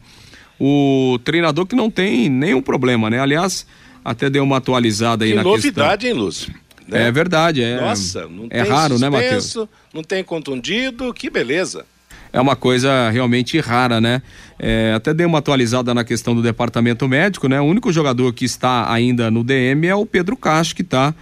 O 0.60 1.20
treinador 1.24 1.66
que 1.66 1.76
não 1.76 1.90
tem 1.90 2.30
nenhum 2.30 2.62
problema, 2.62 3.10
né? 3.10 3.20
Aliás, 3.20 3.66
até 4.06 4.30
deu 4.30 4.44
uma 4.44 4.58
atualizada 4.58 5.26
aí 5.26 5.32
que 5.32 5.36
na 5.36 5.44
novidade, 5.44 6.06
questão. 6.06 6.20
hein, 6.20 6.26
Lúcio? 6.26 6.54
Né? 6.88 7.08
É 7.08 7.12
verdade, 7.12 7.64
é. 7.64 7.82
Nossa, 7.82 8.28
não 8.28 8.46
é 8.52 8.62
tem 8.62 8.72
raro, 8.72 9.00
né, 9.00 9.10
suspenso, 9.10 9.60
Matheus? 9.62 9.70
Não 9.92 10.04
tem 10.04 10.24
contundido, 10.24 11.12
que 11.12 11.30
beleza. 11.30 11.84
É 12.32 12.40
uma 12.40 12.56
coisa 12.56 13.10
realmente 13.10 13.60
rara, 13.60 14.00
né? 14.00 14.22
É, 14.60 14.94
até 14.96 15.12
dei 15.12 15.26
uma 15.26 15.40
atualizada 15.40 15.92
na 15.94 16.04
questão 16.04 16.36
do 16.36 16.42
departamento 16.42 17.08
médico, 17.08 17.48
né? 17.48 17.60
O 17.60 17.64
único 17.64 17.92
jogador 17.92 18.32
que 18.34 18.46
está 18.46 18.92
ainda 18.92 19.32
no 19.32 19.44
DM 19.44 19.88
é 19.88 19.96
o 19.96 20.06
Pedro 20.06 20.38
Castro, 20.38 20.76
que 20.76 20.82
está, 20.84 21.16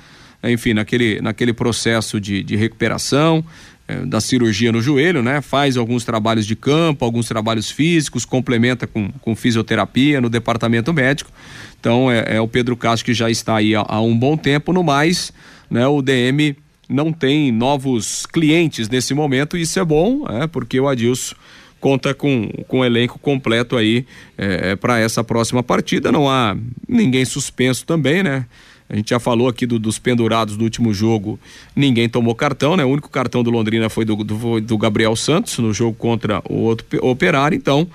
enfim, 0.44 0.74
naquele, 0.74 1.22
naquele 1.22 1.54
processo 1.54 2.20
de, 2.20 2.44
de 2.44 2.56
recuperação 2.56 3.44
é, 3.88 4.06
da 4.06 4.22
cirurgia 4.22 4.72
no 4.72 4.82
joelho, 4.82 5.22
né? 5.22 5.42
Faz 5.42 5.78
alguns 5.78 6.04
trabalhos 6.04 6.46
de 6.46 6.56
campo, 6.56 7.04
alguns 7.04 7.28
trabalhos 7.28 7.70
físicos, 7.70 8.26
complementa 8.26 8.88
com, 8.88 9.12
com 9.22 9.36
fisioterapia 9.36 10.22
no 10.22 10.30
departamento 10.30 10.94
médico. 10.94 11.32
Então 11.80 12.12
é, 12.12 12.38
é 12.38 12.42
o 12.42 12.48
Pedro 12.48 12.76
Castro 12.78 13.06
que 13.06 13.14
já 13.14 13.30
está 13.30 13.58
aí 13.58 13.76
há, 13.76 13.84
há 13.88 14.02
um 14.02 14.18
bom 14.18 14.38
tempo. 14.38 14.72
No 14.72 14.84
mais, 14.84 15.34
né? 15.70 15.86
O 15.88 16.02
DM 16.02 16.56
não 16.88 17.14
tem 17.14 17.52
novos 17.52 18.26
clientes 18.26 18.90
nesse 18.90 19.14
momento, 19.14 19.58
e 19.58 19.62
isso 19.62 19.80
é 19.80 19.86
bom, 19.86 20.26
é, 20.28 20.46
porque 20.46 20.80
o 20.80 20.88
Adilson 20.88 21.36
conta 21.80 22.14
com, 22.14 22.48
com 22.68 22.80
o 22.80 22.86
elenco 22.86 23.18
completo 23.18 23.76
aí 23.76 24.06
é, 24.38 24.76
para 24.76 25.00
essa 25.00 25.24
próxima 25.24 25.64
partida. 25.64 26.12
Não 26.12 26.30
há 26.30 26.56
ninguém 26.88 27.26
suspenso 27.26 27.86
também, 27.86 28.22
né? 28.22 28.46
A 28.92 28.96
gente 28.98 29.12
já 29.12 29.22
falou 29.22 29.48
aqui 29.48 29.66
do, 29.66 29.80
dos 29.80 29.98
pendurados 29.98 30.58
do 30.58 30.66
último 30.66 30.94
jogo, 30.94 31.40
ninguém 31.74 32.10
tomou 32.10 32.36
cartão, 32.36 32.76
né? 32.76 32.84
O 32.84 32.90
único 32.90 33.10
cartão 33.10 33.42
do 33.42 33.50
Londrina 33.50 33.90
foi 33.90 34.04
do, 34.04 34.18
do, 34.18 34.60
do 34.60 34.78
Gabriel 34.78 35.16
Santos 35.16 35.58
no 35.60 35.74
jogo 35.74 35.96
contra 35.98 36.44
o 36.50 36.56
outro 36.56 36.86
operário. 37.02 37.56
Então, 37.56 37.88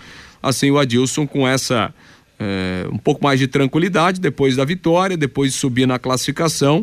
assim, 0.43 0.71
o 0.71 0.79
Adilson 0.79 1.27
com 1.27 1.47
essa 1.47 1.93
é, 2.41 2.87
um 2.91 2.97
pouco 2.97 3.23
mais 3.23 3.39
de 3.39 3.47
tranquilidade 3.47 4.19
depois 4.19 4.57
da 4.57 4.65
vitória, 4.65 5.19
depois 5.19 5.53
de 5.53 5.59
subir 5.59 5.87
na 5.87 5.99
classificação 5.99 6.83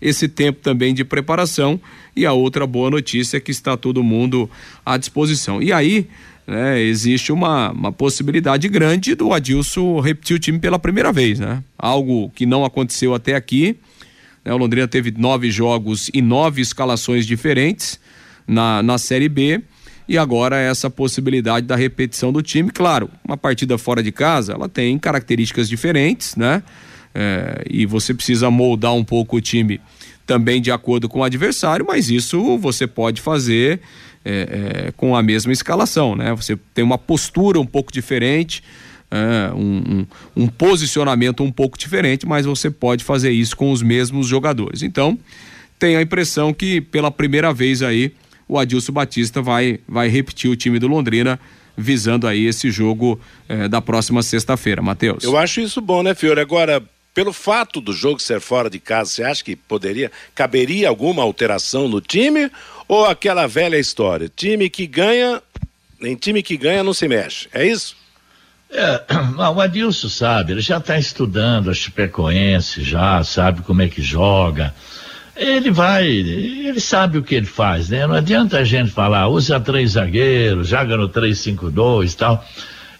esse 0.00 0.26
tempo 0.26 0.58
também 0.60 0.92
de 0.92 1.04
preparação 1.04 1.80
e 2.16 2.26
a 2.26 2.32
outra 2.32 2.66
boa 2.66 2.90
notícia 2.90 3.36
é 3.36 3.40
que 3.40 3.52
está 3.52 3.76
todo 3.76 4.02
mundo 4.02 4.50
à 4.84 4.96
disposição. 4.96 5.62
E 5.62 5.72
aí, 5.72 6.08
né, 6.46 6.80
existe 6.80 7.32
uma, 7.32 7.70
uma 7.70 7.92
possibilidade 7.92 8.68
grande 8.68 9.14
do 9.14 9.32
Adilson 9.32 10.00
repetir 10.00 10.36
o 10.36 10.40
time 10.40 10.58
pela 10.58 10.78
primeira 10.78 11.12
vez, 11.12 11.38
né? 11.38 11.62
Algo 11.78 12.30
que 12.30 12.44
não 12.44 12.64
aconteceu 12.64 13.14
até 13.14 13.34
aqui. 13.34 13.76
Né? 14.44 14.52
O 14.52 14.56
Londrina 14.56 14.88
teve 14.88 15.12
nove 15.16 15.50
jogos 15.50 16.10
e 16.12 16.20
nove 16.20 16.60
escalações 16.60 17.26
diferentes 17.26 17.98
na, 18.46 18.82
na 18.82 18.98
Série 18.98 19.28
B. 19.28 19.62
E 20.08 20.18
agora 20.18 20.58
essa 20.58 20.90
possibilidade 20.90 21.64
da 21.66 21.76
repetição 21.76 22.32
do 22.32 22.42
time. 22.42 22.70
Claro, 22.70 23.08
uma 23.24 23.36
partida 23.36 23.78
fora 23.78 24.02
de 24.02 24.10
casa, 24.10 24.52
ela 24.52 24.68
tem 24.68 24.98
características 24.98 25.68
diferentes, 25.68 26.34
né? 26.34 26.62
É, 27.14 27.62
e 27.70 27.86
você 27.86 28.12
precisa 28.12 28.50
moldar 28.50 28.94
um 28.94 29.04
pouco 29.04 29.36
o 29.36 29.40
time 29.40 29.80
também 30.26 30.60
de 30.60 30.70
acordo 30.70 31.08
com 31.08 31.20
o 31.20 31.24
adversário, 31.24 31.84
mas 31.86 32.10
isso 32.10 32.56
você 32.58 32.86
pode 32.86 33.20
fazer 33.20 33.80
é, 34.24 34.86
é, 34.88 34.92
com 34.92 35.16
a 35.16 35.22
mesma 35.22 35.52
escalação, 35.52 36.14
né? 36.14 36.34
Você 36.34 36.56
tem 36.74 36.84
uma 36.84 36.98
postura 36.98 37.60
um 37.60 37.66
pouco 37.66 37.92
diferente, 37.92 38.62
é, 39.10 39.52
um, 39.54 40.06
um, 40.36 40.44
um, 40.44 40.46
posicionamento 40.46 41.42
um 41.42 41.52
pouco 41.52 41.78
diferente, 41.78 42.26
mas 42.26 42.46
você 42.46 42.70
pode 42.70 43.04
fazer 43.04 43.30
isso 43.30 43.56
com 43.56 43.70
os 43.70 43.82
mesmos 43.82 44.26
jogadores. 44.26 44.82
Então, 44.82 45.18
tem 45.78 45.96
a 45.96 46.02
impressão 46.02 46.54
que 46.54 46.80
pela 46.80 47.10
primeira 47.10 47.52
vez 47.52 47.82
aí 47.82 48.12
o 48.48 48.58
Adilson 48.58 48.92
Batista 48.92 49.42
vai, 49.42 49.80
vai 49.88 50.08
repetir 50.08 50.50
o 50.50 50.56
time 50.56 50.78
do 50.78 50.86
Londrina 50.86 51.38
visando 51.76 52.26
aí 52.26 52.46
esse 52.46 52.70
jogo 52.70 53.18
é, 53.48 53.66
da 53.68 53.80
próxima 53.80 54.22
sexta-feira, 54.22 54.82
Matheus. 54.82 55.24
Eu 55.24 55.36
acho 55.36 55.60
isso 55.60 55.80
bom, 55.80 56.02
né, 56.02 56.14
Fiore? 56.14 56.40
Agora, 56.40 56.82
pelo 57.14 57.32
fato 57.32 57.80
do 57.80 57.92
jogo 57.92 58.20
ser 58.20 58.40
fora 58.40 58.70
de 58.70 58.78
casa, 58.78 59.10
você 59.10 59.22
acha 59.22 59.44
que 59.44 59.56
poderia, 59.56 60.10
caberia 60.34 60.88
alguma 60.88 61.22
alteração 61.22 61.88
no 61.88 62.00
time? 62.00 62.50
Ou 62.92 63.06
aquela 63.06 63.46
velha 63.46 63.78
história, 63.78 64.30
time 64.36 64.68
que 64.68 64.86
ganha, 64.86 65.40
nem 65.98 66.14
time 66.14 66.42
que 66.42 66.58
ganha 66.58 66.84
não 66.84 66.92
se 66.92 67.08
mexe, 67.08 67.48
é 67.50 67.66
isso? 67.66 67.96
É, 68.70 69.00
o 69.50 69.60
Adilson 69.62 70.10
sabe, 70.10 70.52
ele 70.52 70.60
já 70.60 70.76
está 70.76 70.98
estudando 70.98 71.70
a 71.70 71.74
Chapecoense, 71.74 72.84
já 72.84 73.24
sabe 73.24 73.62
como 73.62 73.80
é 73.80 73.88
que 73.88 74.02
joga. 74.02 74.74
Ele 75.34 75.70
vai, 75.70 76.06
ele 76.06 76.80
sabe 76.80 77.16
o 77.16 77.22
que 77.22 77.34
ele 77.34 77.46
faz, 77.46 77.88
né? 77.88 78.06
Não 78.06 78.14
adianta 78.14 78.58
a 78.58 78.64
gente 78.64 78.90
falar, 78.90 79.26
usa 79.26 79.58
três 79.58 79.92
zagueiros, 79.92 80.68
joga 80.68 80.94
no 80.94 81.08
3-5-2 81.08 82.12
e 82.12 82.16
tal. 82.18 82.44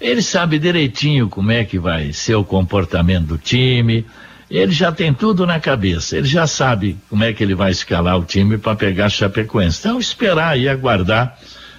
Ele 0.00 0.22
sabe 0.22 0.58
direitinho 0.58 1.28
como 1.28 1.52
é 1.52 1.66
que 1.66 1.78
vai 1.78 2.14
ser 2.14 2.36
o 2.36 2.44
comportamento 2.44 3.26
do 3.26 3.36
time. 3.36 4.06
Ele 4.52 4.70
já 4.70 4.92
tem 4.92 5.14
tudo 5.14 5.46
na 5.46 5.58
cabeça. 5.58 6.14
Ele 6.14 6.28
já 6.28 6.46
sabe 6.46 6.98
como 7.08 7.24
é 7.24 7.32
que 7.32 7.42
ele 7.42 7.54
vai 7.54 7.70
escalar 7.70 8.18
o 8.18 8.24
time 8.24 8.58
para 8.58 8.76
pegar 8.76 9.08
Chapecoense. 9.08 9.78
Então, 9.80 9.98
esperar 9.98 10.60
e 10.60 10.68
aguardar 10.68 11.38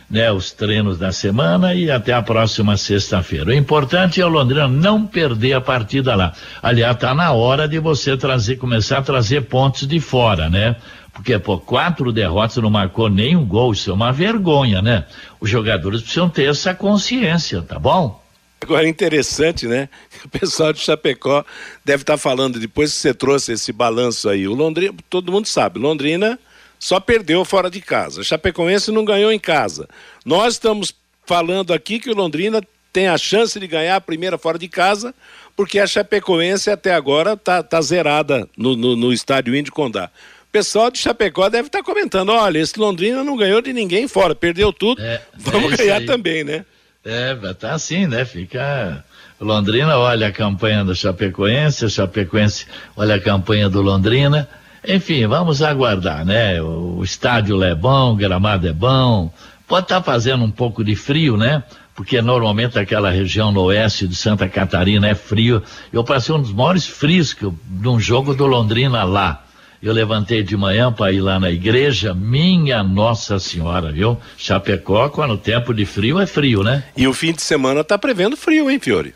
né, 0.09 0.31
os 0.31 0.51
treinos 0.51 0.97
da 0.97 1.11
semana 1.11 1.75
e 1.75 1.91
até 1.91 2.13
a 2.13 2.21
próxima 2.23 2.75
sexta-feira. 2.75 3.51
O 3.51 3.53
importante 3.53 4.19
é 4.19 4.25
o 4.25 4.29
Londrina 4.29 4.67
não 4.67 5.05
perder 5.05 5.53
a 5.53 5.61
partida 5.61 6.15
lá. 6.15 6.33
Aliás, 6.63 6.95
está 6.95 7.13
na 7.13 7.31
hora 7.31 7.67
de 7.67 7.77
você 7.77 8.17
trazer, 8.17 8.55
começar 8.55 8.97
a 8.97 9.03
trazer 9.03 9.41
pontos 9.41 9.87
de 9.87 9.99
fora, 9.99 10.49
né? 10.49 10.75
Porque, 11.13 11.37
pô, 11.37 11.59
quatro 11.59 12.11
derrotas 12.11 12.57
não 12.57 12.71
marcou 12.71 13.07
nenhum 13.07 13.45
gol, 13.45 13.71
isso 13.71 13.91
é 13.91 13.93
uma 13.93 14.11
vergonha, 14.11 14.81
né? 14.81 15.05
Os 15.39 15.47
jogadores 15.47 16.01
precisam 16.01 16.27
ter 16.27 16.49
essa 16.49 16.73
consciência, 16.73 17.61
tá 17.61 17.77
bom? 17.77 18.22
Agora 18.63 18.85
é 18.85 18.89
interessante, 18.89 19.67
né? 19.67 19.89
O 20.25 20.29
pessoal 20.29 20.73
de 20.73 20.79
Chapecó 20.79 21.45
deve 21.83 22.03
estar 22.03 22.13
tá 22.13 22.17
falando, 22.17 22.59
depois 22.59 22.91
que 22.93 22.97
você 22.97 23.13
trouxe 23.13 23.51
esse 23.53 23.71
balanço 23.71 24.29
aí, 24.29 24.47
o 24.47 24.53
Londrina, 24.53 24.93
todo 25.09 25.31
mundo 25.31 25.47
sabe, 25.47 25.79
Londrina 25.79 26.39
só 26.79 26.99
perdeu 26.99 27.45
fora 27.45 27.69
de 27.69 27.79
casa. 27.79 28.23
Chapecoense 28.23 28.91
não 28.91 29.05
ganhou 29.05 29.31
em 29.31 29.39
casa. 29.39 29.87
Nós 30.25 30.55
estamos 30.55 30.93
falando 31.25 31.73
aqui 31.73 31.99
que 31.99 32.09
o 32.09 32.15
Londrina 32.15 32.61
tem 32.91 33.07
a 33.07 33.17
chance 33.17 33.59
de 33.59 33.67
ganhar 33.67 33.95
a 33.95 34.01
primeira 34.01 34.37
fora 34.37 34.57
de 34.57 34.67
casa, 34.67 35.13
porque 35.55 35.79
a 35.79 35.87
Chapecoense 35.87 36.69
até 36.69 36.93
agora 36.93 37.33
está 37.33 37.63
tá 37.63 37.81
zerada 37.81 38.47
no, 38.57 38.75
no, 38.75 38.95
no 38.95 39.13
estádio 39.13 39.55
Índio 39.55 39.73
Condá 39.73 40.09
pessoal 40.53 40.91
de 40.91 40.99
Chapecó 40.99 41.49
deve 41.49 41.67
estar 41.67 41.79
tá 41.79 41.83
comentando: 41.83 42.29
olha, 42.29 42.59
esse 42.59 42.79
Londrina 42.79 43.23
não 43.23 43.35
ganhou 43.35 43.59
de 43.59 43.73
ninguém 43.73 44.07
fora, 44.07 44.35
perdeu 44.35 44.71
tudo, 44.71 45.01
é, 45.01 45.19
vamos 45.35 45.73
é 45.73 45.77
ganhar 45.77 45.97
aí. 45.97 46.05
também, 46.05 46.43
né? 46.43 46.63
É, 47.05 47.35
tá 47.53 47.73
assim, 47.73 48.07
né? 48.07 48.23
Fica. 48.23 49.03
Londrina 49.39 49.97
olha 49.97 50.27
a 50.27 50.31
campanha 50.31 50.85
do 50.85 50.95
Chapecoense, 50.95 51.83
o 51.83 51.89
Chapecoense 51.89 52.65
olha 52.95 53.15
a 53.15 53.19
campanha 53.19 53.69
do 53.69 53.81
Londrina. 53.81 54.47
Enfim, 54.87 55.27
vamos 55.27 55.61
aguardar, 55.61 56.25
né? 56.25 56.61
O, 56.61 56.99
o 56.99 57.03
estádio 57.03 57.61
é 57.61 57.75
bom, 57.75 58.13
o 58.13 58.15
gramado 58.15 58.67
é 58.67 58.73
bom. 58.73 59.33
Pode 59.67 59.85
estar 59.85 59.97
tá 59.97 60.03
fazendo 60.03 60.45
um 60.45 60.51
pouco 60.51 60.81
de 60.83 60.95
frio, 60.95 61.35
né? 61.35 61.63
Porque 61.93 62.21
normalmente 62.21 62.79
aquela 62.79 63.11
região 63.11 63.51
no 63.51 63.63
oeste 63.63 64.07
de 64.07 64.15
Santa 64.15 64.47
Catarina 64.47 65.07
é 65.07 65.15
frio. 65.15 65.61
Eu 65.91 66.05
passei 66.05 66.33
um 66.33 66.41
dos 66.41 66.53
maiores 66.53 66.87
frios 66.87 67.33
que 67.33 67.45
de 67.65 67.87
um 67.87 67.99
jogo 67.99 68.33
do 68.33 68.45
Londrina 68.45 69.03
lá. 69.03 69.43
Eu 69.83 69.91
levantei 69.91 70.41
de 70.41 70.55
manhã 70.55 70.93
para 70.93 71.11
ir 71.11 71.19
lá 71.19 71.37
na 71.37 71.51
igreja, 71.51 72.13
minha 72.13 72.81
Nossa 72.81 73.37
Senhora, 73.37 73.91
viu? 73.91 74.17
Chapecó, 74.37 75.09
quando 75.09 75.31
o 75.33 75.37
tempo 75.37 75.73
de 75.73 75.85
frio 75.85 76.21
é 76.21 76.25
frio, 76.25 76.63
né? 76.63 76.85
E 76.95 77.05
o 77.05 77.13
fim 77.13 77.33
de 77.33 77.41
semana 77.41 77.83
tá 77.83 77.97
prevendo 77.97 78.37
frio, 78.37 78.71
hein, 78.71 78.79
Fiore? 78.79 79.13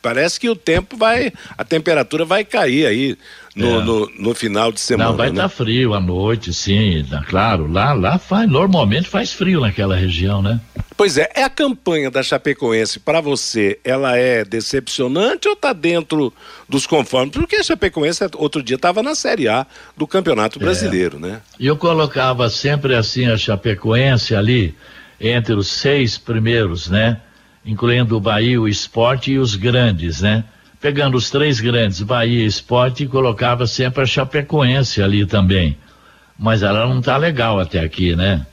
Parece 0.00 0.38
que 0.38 0.48
o 0.48 0.54
tempo 0.54 0.96
vai, 0.96 1.32
a 1.56 1.64
temperatura 1.64 2.24
vai 2.24 2.44
cair 2.44 2.86
aí 2.86 3.18
no, 3.58 3.80
é. 3.80 3.84
no, 3.84 4.10
no, 4.18 4.34
final 4.34 4.70
de 4.70 4.80
semana. 4.80 5.10
Não, 5.10 5.16
vai 5.16 5.28
estar 5.30 5.42
né? 5.42 5.48
tá 5.48 5.48
frio 5.48 5.92
à 5.92 6.00
noite, 6.00 6.52
sim, 6.54 7.04
tá, 7.08 7.22
claro. 7.24 7.70
Lá, 7.70 7.92
lá 7.92 8.18
faz, 8.18 8.48
normalmente 8.48 9.08
faz 9.08 9.32
frio 9.32 9.60
naquela 9.60 9.96
região, 9.96 10.40
né? 10.40 10.60
Pois 10.96 11.18
é, 11.18 11.28
é 11.34 11.42
a 11.42 11.50
campanha 11.50 12.10
da 12.10 12.22
Chapecoense 12.22 13.00
para 13.00 13.20
você, 13.20 13.78
ela 13.84 14.16
é 14.16 14.44
decepcionante 14.44 15.46
ou 15.48 15.54
está 15.54 15.72
dentro 15.72 16.32
dos 16.68 16.86
conformes? 16.86 17.32
Porque 17.32 17.56
a 17.56 17.62
Chapecoense 17.62 18.24
outro 18.36 18.62
dia 18.62 18.76
estava 18.76 19.02
na 19.02 19.14
Série 19.14 19.48
A 19.48 19.66
do 19.96 20.06
Campeonato 20.06 20.58
Brasileiro, 20.58 21.16
é. 21.18 21.20
né? 21.20 21.40
E 21.58 21.66
eu 21.66 21.76
colocava 21.76 22.48
sempre 22.48 22.94
assim 22.94 23.26
a 23.26 23.36
Chapecoense 23.36 24.34
ali 24.34 24.74
entre 25.20 25.54
os 25.54 25.68
seis 25.68 26.16
primeiros, 26.16 26.88
né? 26.88 27.20
Incluindo 27.64 28.16
o 28.16 28.20
Bahia, 28.20 28.60
o 28.60 28.68
Esporte 28.68 29.32
e 29.32 29.38
os 29.38 29.56
grandes, 29.56 30.20
né? 30.20 30.44
Pegando 30.80 31.16
os 31.16 31.28
três 31.30 31.60
grandes, 31.60 32.00
Bahia 32.02 32.44
e 32.44 32.46
Esporte, 32.46 33.06
colocava 33.06 33.66
sempre 33.66 34.02
a 34.02 34.06
Chapecoense 34.06 35.02
ali 35.02 35.26
também. 35.26 35.76
Mas 36.38 36.62
ela 36.62 36.86
não 36.86 37.00
está 37.00 37.16
legal 37.16 37.58
até 37.58 37.80
aqui, 37.80 38.14
né? 38.14 38.46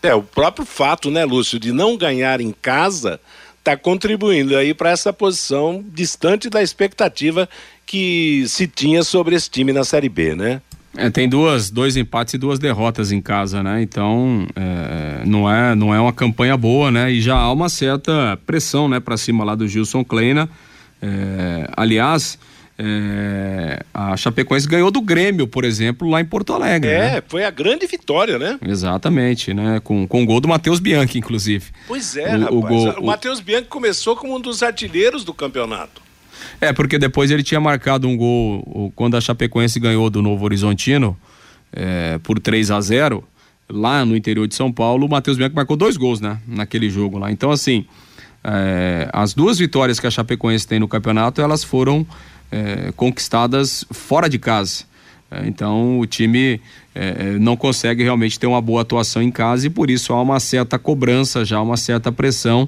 É, 0.00 0.14
o 0.14 0.22
próprio 0.22 0.64
fato, 0.64 1.10
né, 1.10 1.24
Lúcio, 1.24 1.58
de 1.58 1.72
não 1.72 1.96
ganhar 1.96 2.40
em 2.40 2.52
casa 2.52 3.20
está 3.58 3.76
contribuindo 3.76 4.56
aí 4.56 4.72
para 4.72 4.90
essa 4.90 5.12
posição 5.12 5.84
distante 5.92 6.48
da 6.48 6.62
expectativa 6.62 7.48
que 7.84 8.44
se 8.46 8.66
tinha 8.66 9.02
sobre 9.02 9.34
esse 9.34 9.50
time 9.50 9.72
na 9.72 9.84
Série 9.84 10.08
B, 10.08 10.34
né? 10.34 10.62
É, 10.96 11.10
tem 11.10 11.28
duas, 11.28 11.70
dois 11.70 11.96
empates 11.96 12.34
e 12.34 12.38
duas 12.38 12.58
derrotas 12.58 13.12
em 13.12 13.20
casa, 13.20 13.62
né? 13.62 13.82
Então 13.82 14.46
é, 14.56 15.24
não 15.26 15.50
é 15.50 15.74
não 15.74 15.94
é 15.94 16.00
uma 16.00 16.12
campanha 16.12 16.56
boa, 16.56 16.90
né? 16.90 17.12
E 17.12 17.20
já 17.20 17.36
há 17.36 17.52
uma 17.52 17.68
certa 17.68 18.38
pressão, 18.46 18.88
né, 18.88 18.98
para 19.00 19.16
cima 19.16 19.44
lá 19.44 19.54
do 19.54 19.68
Gilson 19.68 20.04
Kleina. 20.04 20.48
É, 21.00 21.68
aliás, 21.76 22.38
é, 22.80 23.84
a 23.92 24.16
Chapecoense 24.16 24.68
ganhou 24.68 24.90
do 24.90 25.00
Grêmio, 25.00 25.48
por 25.48 25.64
exemplo, 25.64 26.08
lá 26.08 26.20
em 26.20 26.24
Porto 26.24 26.52
Alegre. 26.52 26.90
É, 26.90 27.14
né? 27.14 27.22
foi 27.26 27.44
a 27.44 27.50
grande 27.50 27.86
vitória, 27.86 28.38
né? 28.38 28.56
Exatamente, 28.64 29.52
né? 29.52 29.80
Com, 29.82 30.06
com 30.06 30.22
o 30.22 30.26
gol 30.26 30.40
do 30.40 30.46
Matheus 30.46 30.78
Bianchi, 30.78 31.18
inclusive. 31.18 31.66
Pois 31.88 32.16
é, 32.16 32.36
o, 32.36 32.40
rapaz. 32.40 32.54
O, 32.54 32.60
gol, 32.60 32.90
o 33.00 33.06
Matheus 33.06 33.40
Bianchi 33.40 33.66
começou 33.66 34.14
como 34.14 34.36
um 34.36 34.40
dos 34.40 34.62
artilheiros 34.62 35.24
do 35.24 35.34
campeonato. 35.34 36.00
É, 36.60 36.72
porque 36.72 36.98
depois 36.98 37.32
ele 37.32 37.42
tinha 37.42 37.60
marcado 37.60 38.06
um 38.06 38.16
gol 38.16 38.92
quando 38.94 39.16
a 39.16 39.20
Chapecoense 39.20 39.80
ganhou 39.80 40.08
do 40.08 40.22
Novo 40.22 40.44
Horizontino 40.44 41.18
é, 41.72 42.18
por 42.18 42.38
3 42.38 42.70
a 42.70 42.80
0 42.80 43.24
lá 43.68 44.04
no 44.04 44.16
interior 44.16 44.46
de 44.46 44.54
São 44.54 44.72
Paulo. 44.72 45.06
O 45.06 45.10
Matheus 45.10 45.36
Bianchi 45.36 45.54
marcou 45.54 45.76
dois 45.76 45.96
gols, 45.96 46.20
né? 46.20 46.40
Naquele 46.46 46.88
jogo 46.88 47.18
lá. 47.18 47.32
Então, 47.32 47.50
assim, 47.50 47.86
é, 48.50 49.08
as 49.12 49.34
duas 49.34 49.58
vitórias 49.58 50.00
que 50.00 50.06
a 50.06 50.10
Chapecoense 50.10 50.66
tem 50.66 50.78
no 50.78 50.88
campeonato, 50.88 51.40
elas 51.40 51.62
foram 51.62 52.06
é, 52.50 52.92
conquistadas 52.96 53.84
fora 53.90 54.28
de 54.28 54.38
casa. 54.38 54.84
É, 55.30 55.46
então 55.46 55.98
o 55.98 56.06
time 56.06 56.60
é, 56.94 57.08
é, 57.34 57.38
não 57.38 57.56
consegue 57.56 58.02
realmente 58.02 58.38
ter 58.38 58.46
uma 58.46 58.62
boa 58.62 58.80
atuação 58.80 59.22
em 59.22 59.30
casa 59.30 59.66
e 59.66 59.70
por 59.70 59.90
isso 59.90 60.12
há 60.14 60.22
uma 60.22 60.40
certa 60.40 60.78
cobrança, 60.78 61.44
já 61.44 61.60
uma 61.60 61.76
certa 61.76 62.10
pressão 62.10 62.66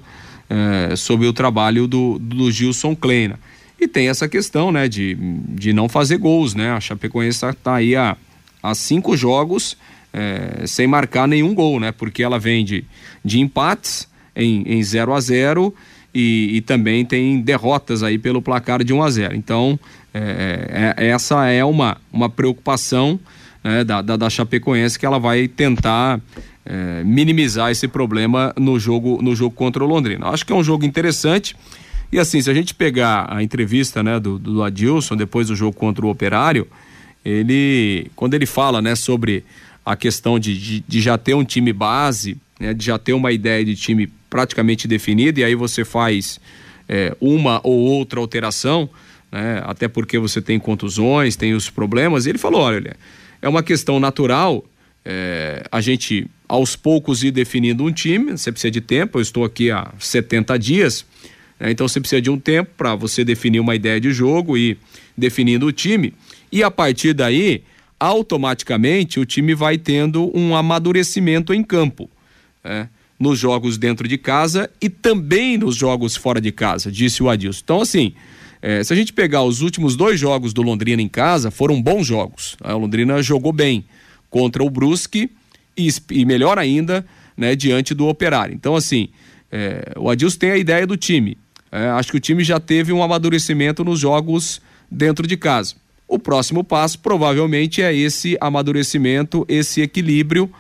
é, 0.49 0.95
sobre 0.97 1.27
o 1.27 1.33
trabalho 1.33 1.87
do, 1.87 2.19
do 2.19 2.51
Gilson 2.51 2.95
Kleina. 2.95 3.39
E 3.81 3.89
tem 3.89 4.09
essa 4.09 4.29
questão 4.29 4.71
né, 4.71 4.87
de, 4.87 5.17
de 5.49 5.73
não 5.73 5.89
fazer 5.89 6.19
gols, 6.19 6.55
né? 6.55 6.71
A 6.73 6.81
Chapecoense 6.81 7.47
está 7.47 7.77
aí 7.77 7.97
há, 7.97 8.15
há 8.63 8.75
cinco 8.75 9.17
jogos 9.17 9.75
sem 10.67 10.89
marcar 10.89 11.29
nenhum 11.29 11.55
gol, 11.55 11.79
né? 11.79 11.93
Porque 11.93 12.23
ela 12.23 12.37
vem 12.37 12.65
de, 12.65 12.85
de 13.25 13.41
empates 13.41 14.10
em, 14.41 14.63
em 14.67 14.83
0 14.83 15.13
a 15.13 15.21
0 15.21 15.75
e, 16.13 16.57
e, 16.57 16.61
também 16.61 17.05
tem 17.05 17.41
derrotas 17.41 18.03
aí 18.03 18.19
pelo 18.19 18.43
placar 18.43 18.83
de 18.83 18.93
1 18.93 19.03
a 19.03 19.11
0. 19.11 19.37
Então, 19.37 19.79
é, 20.13 20.95
é, 20.97 21.07
essa 21.09 21.47
é 21.47 21.65
uma, 21.65 21.97
uma 22.13 22.29
preocupação 22.29 23.19
né, 23.63 23.85
da, 23.85 24.03
da, 24.03 24.17
da, 24.17 24.31
Chapecoense 24.31 24.99
que 24.99 25.07
ela 25.07 25.21
vai 25.21 25.47
tentar 25.47 26.21
é, 26.67 27.05
minimizar 27.05 27.71
esse 27.71 27.87
problema 27.87 28.53
no 28.59 28.79
jogo, 28.79 29.23
no 29.23 29.37
jogo 29.37 29.55
contra 29.55 29.85
o 29.85 29.87
Londrina. 29.87 30.27
Acho 30.29 30.45
que 30.45 30.53
é 30.53 30.57
um 30.57 30.65
jogo 30.65 30.85
interessante. 30.85 31.55
E 32.13 32.19
assim, 32.19 32.43
se 32.43 32.51
a 32.51 32.55
gente 32.55 32.75
pegar 32.75 33.27
a 33.31 33.41
entrevista 33.41 34.03
né, 34.03 34.19
do, 34.19 34.37
do 34.37 34.65
Adilson 34.65 35.17
depois 35.17 35.47
do 35.47 35.55
jogo 35.55 35.77
contra 35.77 36.05
o 36.05 36.11
Operário, 36.11 36.67
ele, 37.25 38.11
quando 38.17 38.35
ele 38.35 38.47
fala 38.47 38.83
né, 38.83 38.97
sobre 38.97 39.45
a 39.87 39.95
questão 39.95 40.39
de, 40.39 40.59
de, 40.59 40.85
de 40.87 41.01
já 41.01 41.17
ter 41.17 41.35
um 41.35 41.45
time 41.45 41.73
base, 41.73 42.37
né, 42.59 42.75
de 42.75 42.85
já 42.85 42.99
ter 42.99 43.13
uma 43.13 43.31
ideia 43.31 43.65
de 43.65 43.77
time 43.77 44.11
praticamente 44.31 44.87
definida, 44.87 45.41
e 45.41 45.45
aí 45.45 45.55
você 45.55 45.85
faz 45.85 46.41
é, 46.89 47.15
uma 47.21 47.61
ou 47.65 47.79
outra 47.79 48.21
alteração, 48.21 48.89
né, 49.31 49.61
até 49.65 49.89
porque 49.89 50.19
você 50.19 50.41
tem 50.41 50.59
contusões, 50.59 51.37
tem 51.37 51.53
os 51.53 51.69
problemas, 51.69 52.25
e 52.25 52.31
ele 52.31 52.39
falou: 52.39 52.63
olha, 52.63 52.97
é 53.43 53.49
uma 53.49 53.63
questão 53.63 53.99
natural 54.01 54.65
é, 55.05 55.65
a 55.71 55.81
gente 55.81 56.27
aos 56.49 56.77
poucos 56.77 57.23
ir 57.23 57.31
definindo 57.31 57.85
um 57.85 57.93
time, 57.93 58.33
você 58.33 58.51
precisa 58.51 58.71
de 58.71 58.81
tempo, 58.81 59.19
eu 59.19 59.23
estou 59.23 59.45
aqui 59.45 59.71
há 59.71 59.93
70 59.99 60.59
dias, 60.59 61.05
né, 61.59 61.71
então 61.71 61.87
você 61.89 62.01
precisa 62.01 62.23
de 62.23 62.31
um 62.31 62.39
tempo 62.39 62.71
para 62.77 62.95
você 62.95 63.25
definir 63.25 63.61
uma 63.61 63.75
ideia 63.75 64.01
de 64.01 64.13
jogo 64.13 64.57
e 64.57 64.79
definindo 65.17 65.67
o 65.67 65.73
time, 65.73 66.15
e 66.53 66.63
a 66.63 66.71
partir 66.71 67.13
daí 67.13 67.63
automaticamente 67.99 69.21
o 69.21 69.27
time 69.27 69.55
vai 69.55 69.77
tendo 69.77 70.37
um 70.37 70.57
amadurecimento 70.57 71.53
em 71.53 71.63
campo. 71.63 72.11
Né? 72.65 72.89
Nos 73.21 73.39
jogos 73.39 73.77
dentro 73.77 74.09
de 74.09 74.17
casa 74.17 74.71
e 74.81 74.89
também 74.89 75.59
nos 75.59 75.77
jogos 75.77 76.17
fora 76.17 76.41
de 76.41 76.51
casa, 76.51 76.91
disse 76.91 77.23
o 77.23 77.29
Adilson. 77.29 77.61
Então, 77.63 77.81
assim, 77.83 78.15
é, 78.63 78.83
se 78.83 78.93
a 78.93 78.97
gente 78.97 79.13
pegar 79.13 79.43
os 79.43 79.61
últimos 79.61 79.95
dois 79.95 80.19
jogos 80.19 80.55
do 80.55 80.63
Londrina 80.63 81.03
em 81.03 81.09
casa, 81.09 81.51
foram 81.51 81.81
bons 81.81 82.07
jogos. 82.07 82.57
A 82.63 82.73
Londrina 82.73 83.23
jogou 83.23 83.53
bem 83.53 83.85
contra 84.31 84.63
o 84.63 84.71
Brusque 84.71 85.31
e, 85.77 85.89
e 86.11 86.25
melhor 86.25 86.59
ainda, 86.59 87.05
né, 87.37 87.55
diante 87.55 87.95
do 87.95 88.09
Operário. 88.09 88.55
Então, 88.55 88.75
assim, 88.75 89.09
é, 89.53 89.93
o 89.97 90.09
Adilson 90.09 90.39
tem 90.39 90.51
a 90.53 90.57
ideia 90.57 90.87
do 90.87 90.97
time. 90.97 91.37
É, 91.71 91.89
acho 91.89 92.11
que 92.11 92.17
o 92.17 92.21
time 92.21 92.43
já 92.43 92.59
teve 92.59 92.93
um 92.93 93.03
amadurecimento 93.03 93.85
nos 93.85 94.01
jogos 94.01 94.61
dentro 94.91 95.27
de 95.27 95.37
casa. 95.37 95.75
O 96.07 96.19
próximo 96.19 96.65
passo 96.65 96.99
provavelmente 96.99 97.81
é 97.83 97.95
esse 97.95 98.37
amadurecimento, 98.41 99.45
esse 99.49 99.81
equilíbrio 99.81 100.51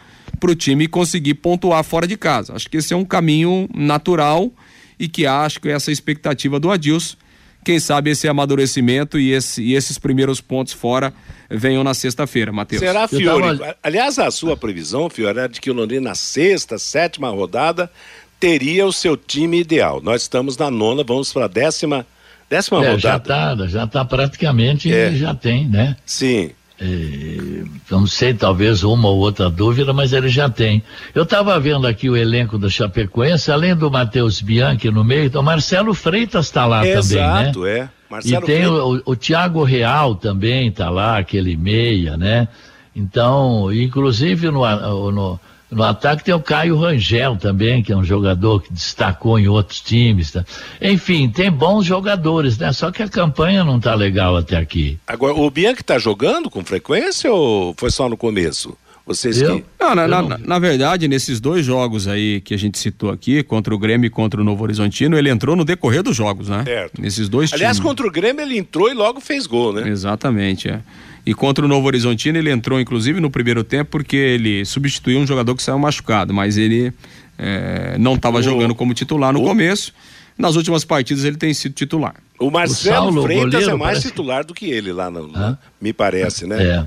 para 0.40 0.50
o 0.50 0.54
time 0.54 0.88
conseguir 0.88 1.34
pontuar 1.34 1.84
fora 1.84 2.06
de 2.06 2.16
casa. 2.16 2.54
Acho 2.54 2.68
que 2.68 2.78
esse 2.78 2.94
é 2.94 2.96
um 2.96 3.04
caminho 3.04 3.68
natural 3.74 4.50
e 4.98 5.06
que 5.06 5.26
acho 5.26 5.60
que 5.60 5.68
essa 5.68 5.92
expectativa 5.92 6.58
do 6.58 6.70
Adilson, 6.70 7.16
quem 7.62 7.78
sabe 7.78 8.10
esse 8.10 8.26
amadurecimento 8.26 9.18
e, 9.18 9.32
esse, 9.32 9.62
e 9.62 9.74
esses 9.74 9.98
primeiros 9.98 10.40
pontos 10.40 10.72
fora 10.72 11.12
venham 11.50 11.84
na 11.84 11.92
sexta-feira, 11.92 12.50
Matheus. 12.50 12.80
Será, 12.80 13.06
Fiore? 13.06 13.58
Tava... 13.58 13.76
Aliás, 13.82 14.18
a 14.18 14.30
sua 14.30 14.56
previsão, 14.56 15.10
Fiore, 15.10 15.38
é 15.38 15.48
de 15.48 15.60
que 15.60 15.70
o 15.70 15.74
Londrina 15.74 16.10
na 16.10 16.14
sexta, 16.14 16.78
sétima 16.78 17.28
rodada 17.28 17.90
teria 18.38 18.86
o 18.86 18.92
seu 18.92 19.16
time 19.16 19.60
ideal. 19.60 20.00
Nós 20.02 20.22
estamos 20.22 20.56
na 20.56 20.70
nona, 20.70 21.04
vamos 21.04 21.32
para 21.32 21.44
a 21.44 21.48
décima 21.48 22.06
Décima 22.50 22.84
é, 22.84 22.90
rodada. 22.90 22.98
Já 22.98 23.16
está 23.16 23.66
já 23.68 23.86
tá 23.86 24.04
praticamente, 24.04 24.92
é. 24.92 25.12
já 25.12 25.32
tem, 25.32 25.68
né? 25.68 25.96
Sim. 26.04 26.50
É, 26.82 27.62
não 27.90 28.06
sei, 28.06 28.32
talvez 28.32 28.82
uma 28.82 29.08
ou 29.08 29.18
outra 29.18 29.50
dúvida, 29.50 29.92
mas 29.92 30.14
ele 30.14 30.30
já 30.30 30.48
tem. 30.48 30.82
Eu 31.14 31.24
estava 31.24 31.60
vendo 31.60 31.86
aqui 31.86 32.08
o 32.08 32.16
elenco 32.16 32.58
da 32.58 32.70
Chapecoense, 32.70 33.52
além 33.52 33.76
do 33.76 33.90
Matheus 33.90 34.40
Bianchi 34.40 34.90
no 34.90 35.04
meio, 35.04 35.26
então 35.26 35.42
Marcelo 35.42 35.92
Freitas 35.92 36.46
está 36.46 36.64
lá 36.64 36.86
Exato, 36.86 37.08
também, 37.08 37.34
né? 37.34 37.42
Exato, 37.42 37.66
é. 37.66 37.90
Marcelo 38.10 38.44
e 38.44 38.46
tem 38.46 38.66
o, 38.66 39.02
o 39.04 39.14
Thiago 39.14 39.62
Real 39.62 40.14
também 40.14 40.68
está 40.68 40.88
lá, 40.88 41.18
aquele 41.18 41.54
meia, 41.54 42.16
né? 42.16 42.48
Então, 42.96 43.72
inclusive 43.72 44.50
no, 44.50 45.12
no 45.12 45.40
no 45.70 45.84
ataque 45.84 46.24
tem 46.24 46.34
o 46.34 46.40
Caio 46.40 46.76
Rangel 46.76 47.36
também, 47.36 47.82
que 47.82 47.92
é 47.92 47.96
um 47.96 48.04
jogador 48.04 48.60
que 48.60 48.72
destacou 48.72 49.38
em 49.38 49.46
outros 49.46 49.80
times. 49.80 50.32
Tá? 50.32 50.44
Enfim, 50.82 51.28
tem 51.28 51.50
bons 51.50 51.86
jogadores, 51.86 52.58
né? 52.58 52.72
Só 52.72 52.90
que 52.90 53.02
a 53.02 53.08
campanha 53.08 53.62
não 53.62 53.78
tá 53.78 53.94
legal 53.94 54.36
até 54.36 54.56
aqui. 54.56 54.98
Agora, 55.06 55.34
o 55.34 55.50
Bianchi 55.50 55.82
tá 55.84 55.98
jogando 55.98 56.50
com 56.50 56.64
frequência 56.64 57.32
ou 57.32 57.74
foi 57.78 57.90
só 57.90 58.08
no 58.08 58.16
começo? 58.16 58.76
Vocês 59.06 59.40
eu? 59.40 59.56
que... 59.56 59.64
Não, 59.78 59.94
na, 59.94 60.06
na, 60.06 60.38
na, 60.38 60.58
verdade, 60.58 61.08
nesses 61.08 61.40
dois 61.40 61.64
jogos 61.64 62.06
aí 62.06 62.40
que 62.40 62.54
a 62.54 62.56
gente 62.56 62.78
citou 62.78 63.10
aqui, 63.10 63.42
contra 63.42 63.74
o 63.74 63.78
Grêmio 63.78 64.06
e 64.06 64.10
contra 64.10 64.40
o 64.40 64.44
Novo 64.44 64.62
Horizontino, 64.62 65.18
ele 65.18 65.28
entrou 65.30 65.56
no 65.56 65.64
decorrer 65.64 66.02
dos 66.02 66.16
jogos, 66.16 66.48
né? 66.48 66.62
Certo. 66.64 67.00
Nesses 67.00 67.28
dois 67.28 67.52
Aliás, 67.52 67.76
times. 67.76 67.88
contra 67.88 68.06
o 68.06 68.10
Grêmio 68.10 68.42
ele 68.42 68.58
entrou 68.58 68.88
e 68.88 68.94
logo 68.94 69.20
fez 69.20 69.46
gol, 69.46 69.72
né? 69.72 69.88
Exatamente, 69.88 70.68
é. 70.68 70.80
E 71.24 71.34
contra 71.34 71.64
o 71.64 71.68
Novo 71.68 71.86
Horizontino 71.86 72.38
ele 72.38 72.50
entrou, 72.50 72.80
inclusive, 72.80 73.20
no 73.20 73.30
primeiro 73.30 73.62
tempo, 73.62 73.90
porque 73.90 74.16
ele 74.16 74.64
substituiu 74.64 75.20
um 75.20 75.26
jogador 75.26 75.54
que 75.54 75.62
saiu 75.62 75.78
machucado, 75.78 76.32
mas 76.32 76.56
ele 76.56 76.92
é, 77.38 77.96
não 77.98 78.14
estava 78.14 78.42
jogando 78.42 78.74
como 78.74 78.94
titular 78.94 79.32
no 79.32 79.42
o... 79.42 79.44
começo. 79.44 79.92
Nas 80.38 80.56
últimas 80.56 80.84
partidas 80.84 81.24
ele 81.24 81.36
tem 81.36 81.52
sido 81.52 81.74
titular. 81.74 82.14
O 82.38 82.50
Marcelo 82.50 83.10
o 83.10 83.22
Freitas 83.22 83.52
goleiro, 83.52 83.70
é 83.70 83.74
mais 83.74 83.98
parece... 83.98 84.08
titular 84.08 84.44
do 84.44 84.54
que 84.54 84.70
ele 84.70 84.90
lá, 84.90 85.10
no, 85.10 85.26
no 85.26 85.58
me 85.78 85.92
parece, 85.92 86.46
né? 86.46 86.62
É. 86.62 86.84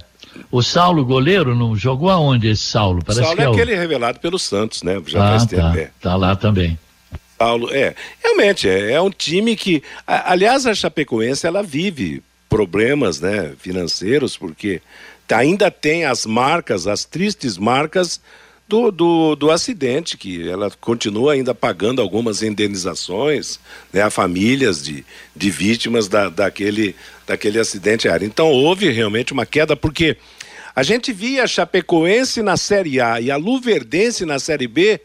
O 0.51 0.63
Saulo, 0.63 1.05
goleiro, 1.05 1.55
não 1.55 1.75
jogou 1.75 2.09
aonde 2.09 2.47
esse 2.47 2.63
Saulo? 2.63 3.03
Parece 3.05 3.23
Saulo 3.23 3.39
é, 3.39 3.43
é 3.43 3.47
aquele 3.47 3.75
revelado 3.75 4.19
pelo 4.19 4.39
Santos, 4.39 4.81
né? 4.81 4.99
Já 5.05 5.23
ah, 5.23 5.29
faz 5.29 5.45
tempo. 5.45 5.61
Tá, 5.61 5.79
é. 5.79 5.91
tá 6.01 6.15
lá 6.15 6.35
também. 6.35 6.79
Saulo, 7.37 7.69
é. 7.71 7.93
Realmente, 8.23 8.67
é, 8.67 8.93
é 8.93 9.01
um 9.01 9.11
time 9.11 9.55
que. 9.55 9.83
A, 10.07 10.31
aliás, 10.31 10.65
a 10.65 10.73
Chapecoense, 10.73 11.45
ela 11.45 11.61
vive 11.61 12.23
problemas 12.53 13.19
né, 13.19 13.51
financeiros, 13.57 14.37
porque 14.37 14.79
ainda 15.27 15.71
tem 15.71 16.05
as 16.05 16.23
marcas, 16.23 16.85
as 16.85 17.03
tristes 17.03 17.57
marcas 17.57 18.21
do, 18.67 18.91
do, 18.91 19.35
do, 19.35 19.49
acidente, 19.49 20.15
que 20.15 20.47
ela 20.47 20.69
continua 20.79 21.33
ainda 21.33 21.55
pagando 21.55 21.99
algumas 21.99 22.43
indenizações 22.43 23.59
né, 23.91 24.03
a 24.03 24.11
famílias 24.11 24.83
de, 24.83 25.03
de 25.35 25.49
vítimas 25.49 26.07
da, 26.07 26.29
daquele, 26.29 26.95
daquele 27.25 27.57
acidente 27.57 28.07
aéreo. 28.07 28.27
Então 28.27 28.51
houve 28.51 28.87
realmente 28.91 29.33
uma 29.33 29.47
queda, 29.47 29.75
porque 29.75 30.15
a 30.75 30.83
gente 30.83 31.11
via 31.11 31.45
a 31.45 31.47
Chapecoense 31.47 32.43
na 32.43 32.55
Série 32.55 33.01
A 33.01 33.19
e 33.19 33.31
a 33.31 33.35
Luverdense 33.35 34.27
na 34.27 34.37
Série 34.37 34.67
B 34.67 35.01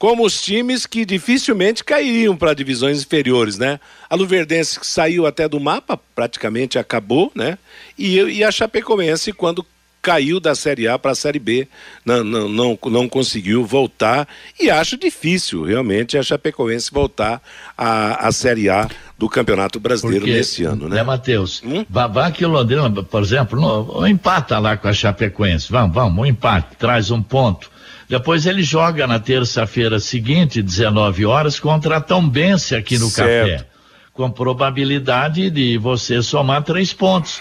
como 0.00 0.24
os 0.24 0.40
times 0.40 0.86
que 0.86 1.04
dificilmente 1.04 1.84
cairiam 1.84 2.34
para 2.34 2.54
divisões 2.54 3.02
inferiores, 3.02 3.58
né? 3.58 3.78
A 4.08 4.16
Luverdense 4.16 4.80
saiu 4.82 5.26
até 5.26 5.46
do 5.46 5.60
mapa, 5.60 6.00
praticamente 6.14 6.78
acabou, 6.78 7.30
né? 7.34 7.58
E, 7.98 8.16
e 8.16 8.42
a 8.42 8.50
Chapecoense, 8.50 9.30
quando 9.30 9.64
caiu 10.00 10.40
da 10.40 10.54
Série 10.54 10.88
A 10.88 10.98
para 10.98 11.10
a 11.10 11.14
Série 11.14 11.38
B, 11.38 11.68
não, 12.02 12.24
não, 12.24 12.48
não, 12.48 12.78
não, 12.86 13.08
conseguiu 13.10 13.62
voltar 13.66 14.26
e 14.58 14.70
acho 14.70 14.96
difícil 14.96 15.64
realmente 15.64 16.16
a 16.16 16.22
Chapecoense 16.22 16.90
voltar 16.90 17.42
à, 17.76 18.26
à 18.26 18.32
Série 18.32 18.70
A 18.70 18.88
do 19.18 19.28
Campeonato 19.28 19.78
Brasileiro 19.78 20.24
Porque, 20.24 20.34
nesse 20.34 20.64
ano, 20.64 20.88
né? 20.88 20.96
Né, 20.96 21.02
Matheus? 21.02 21.62
Hum? 21.62 21.84
Vá, 21.90 22.06
vá 22.06 22.28
aqui 22.28 22.46
Londrina, 22.46 22.90
por 23.02 23.22
exemplo, 23.22 23.60
no, 23.60 24.06
empata 24.06 24.58
lá 24.58 24.78
com 24.78 24.88
a 24.88 24.94
Chapecoense, 24.94 25.70
vamos, 25.70 25.94
vamos, 25.94 26.18
um 26.18 26.24
empate, 26.24 26.74
traz 26.78 27.10
um 27.10 27.22
ponto. 27.22 27.70
Depois 28.10 28.44
ele 28.44 28.64
joga 28.64 29.06
na 29.06 29.20
terça-feira 29.20 30.00
seguinte, 30.00 30.60
19 30.60 31.24
horas, 31.24 31.60
contra 31.60 31.98
a 31.98 32.00
Tombense 32.00 32.74
aqui 32.74 32.98
no 32.98 33.06
certo. 33.06 33.52
Café, 33.52 33.66
com 34.12 34.28
probabilidade 34.28 35.48
de 35.48 35.78
você 35.78 36.20
somar 36.20 36.64
três 36.64 36.92
pontos 36.92 37.40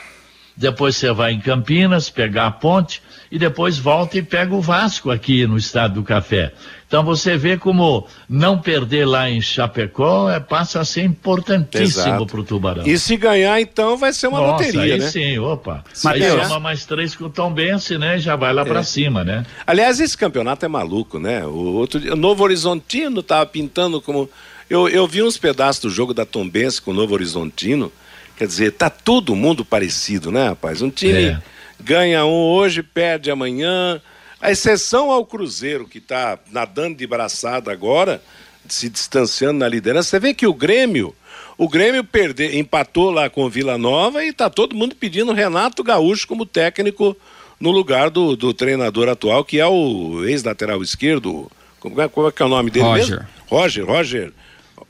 depois 0.60 0.98
você 0.98 1.10
vai 1.14 1.32
em 1.32 1.40
Campinas, 1.40 2.10
pegar 2.10 2.48
a 2.48 2.52
ponte 2.52 3.02
e 3.32 3.40
depois 3.40 3.78
volta 3.78 4.18
e 4.18 4.22
pega 4.22 4.54
o 4.54 4.60
Vasco 4.60 5.10
aqui 5.10 5.48
no 5.48 5.58
Estado 5.58 5.94
do 5.94 6.04
Café. 6.04 6.52
Então 6.86 7.02
você 7.02 7.38
vê 7.38 7.56
como 7.56 8.06
não 8.28 8.60
perder 8.60 9.06
lá 9.06 9.30
em 9.30 9.40
Chapecó 9.40 10.30
é, 10.30 10.38
passa 10.38 10.82
a 10.82 10.86
ser 10.86 11.04
importantíssimo 11.04 12.28
para 12.28 12.40
o 12.42 12.44
Tubarão. 12.44 12.86
E 12.86 13.00
se 13.00 13.16
ganhar, 13.16 13.62
então, 13.62 13.96
vai 13.96 14.12
ser 14.12 14.28
uma 14.28 14.42
Nossa, 14.42 14.66
loteria, 14.66 14.96
aí 14.96 15.00
né? 15.00 15.08
sim, 15.08 15.40
opa. 15.40 15.82
Mas 16.04 16.22
aí 16.22 16.44
soma 16.44 16.60
mais 16.60 16.86
três 16.86 17.16
com 17.16 17.26
o 17.26 17.30
Tom 17.30 17.54
Bense, 17.54 17.98
né? 17.98 18.20
Já 18.20 18.36
vai 18.36 18.52
lá 18.52 18.64
é. 18.64 18.66
para 18.66 18.84
cima, 18.84 19.24
né? 19.24 19.46
Aliás, 19.66 20.02
esse 20.02 20.18
campeonato 20.18 20.66
é 20.66 20.68
maluco, 20.68 21.20
né? 21.20 21.46
O, 21.46 21.76
outro, 21.76 22.02
o 22.12 22.18
Novo 22.18 22.44
Horizontino 22.44 23.22
estava 23.22 23.46
pintando 23.46 24.02
como... 24.02 24.30
Eu, 24.70 24.90
eu 24.90 25.08
vi 25.08 25.24
uns 25.24 25.38
pedaços 25.38 25.82
do 25.84 25.90
jogo 25.90 26.14
da 26.14 26.26
Tombense 26.26 26.82
com 26.82 26.92
o 26.92 26.94
Novo 26.94 27.14
Horizontino, 27.14 27.92
Quer 28.40 28.48
dizer, 28.48 28.72
tá 28.72 28.90
todo 28.90 29.36
mundo 29.36 29.66
parecido, 29.66 30.32
né, 30.32 30.48
rapaz? 30.48 30.82
Um 30.82 30.90
time 30.90 31.26
é. 31.26 31.42
ganha 31.78 32.26
um 32.26 32.32
hoje, 32.32 32.82
perde 32.82 33.30
amanhã. 33.30 34.02
A 34.42 34.50
exceção 34.50 35.12
ao 35.12 35.26
Cruzeiro, 35.26 35.86
que 35.86 35.98
está 35.98 36.40
nadando 36.50 36.96
de 36.96 37.06
braçada 37.06 37.70
agora, 37.70 38.22
se 38.70 38.88
distanciando 38.88 39.60
na 39.60 39.68
liderança. 39.68 40.12
Você 40.12 40.20
vê 40.22 40.34
que 40.34 40.48
o 40.48 40.54
Grêmio, 40.54 41.14
o 41.58 41.68
Grêmio 41.68 42.02
perde, 42.02 42.58
empatou 42.58 43.12
lá 43.12 43.30
com 43.30 43.44
o 43.44 43.50
Vila 43.50 43.78
Nova 43.78 44.24
e 44.24 44.30
está 44.30 44.50
todo 44.50 44.74
mundo 44.74 44.96
pedindo 44.96 45.34
Renato 45.34 45.84
Gaúcho 45.84 46.26
como 46.26 46.46
técnico 46.46 47.18
no 47.60 47.72
lugar 47.72 48.10
do, 48.10 48.38
do 48.38 48.54
treinador 48.54 49.10
atual, 49.10 49.44
que 49.44 49.60
é 49.60 49.68
o 49.68 50.24
ex-lateral 50.24 50.82
esquerdo. 50.82 51.52
Como 51.78 52.00
é, 52.00 52.08
como 52.08 52.30
é 52.30 52.32
que 52.32 52.42
é 52.42 52.46
o 52.46 52.50
nome 52.50 52.72
dele 52.72 52.86
Roger. 52.86 53.10
mesmo? 53.10 53.28
Roger, 53.50 53.86
Roger. 53.86 54.34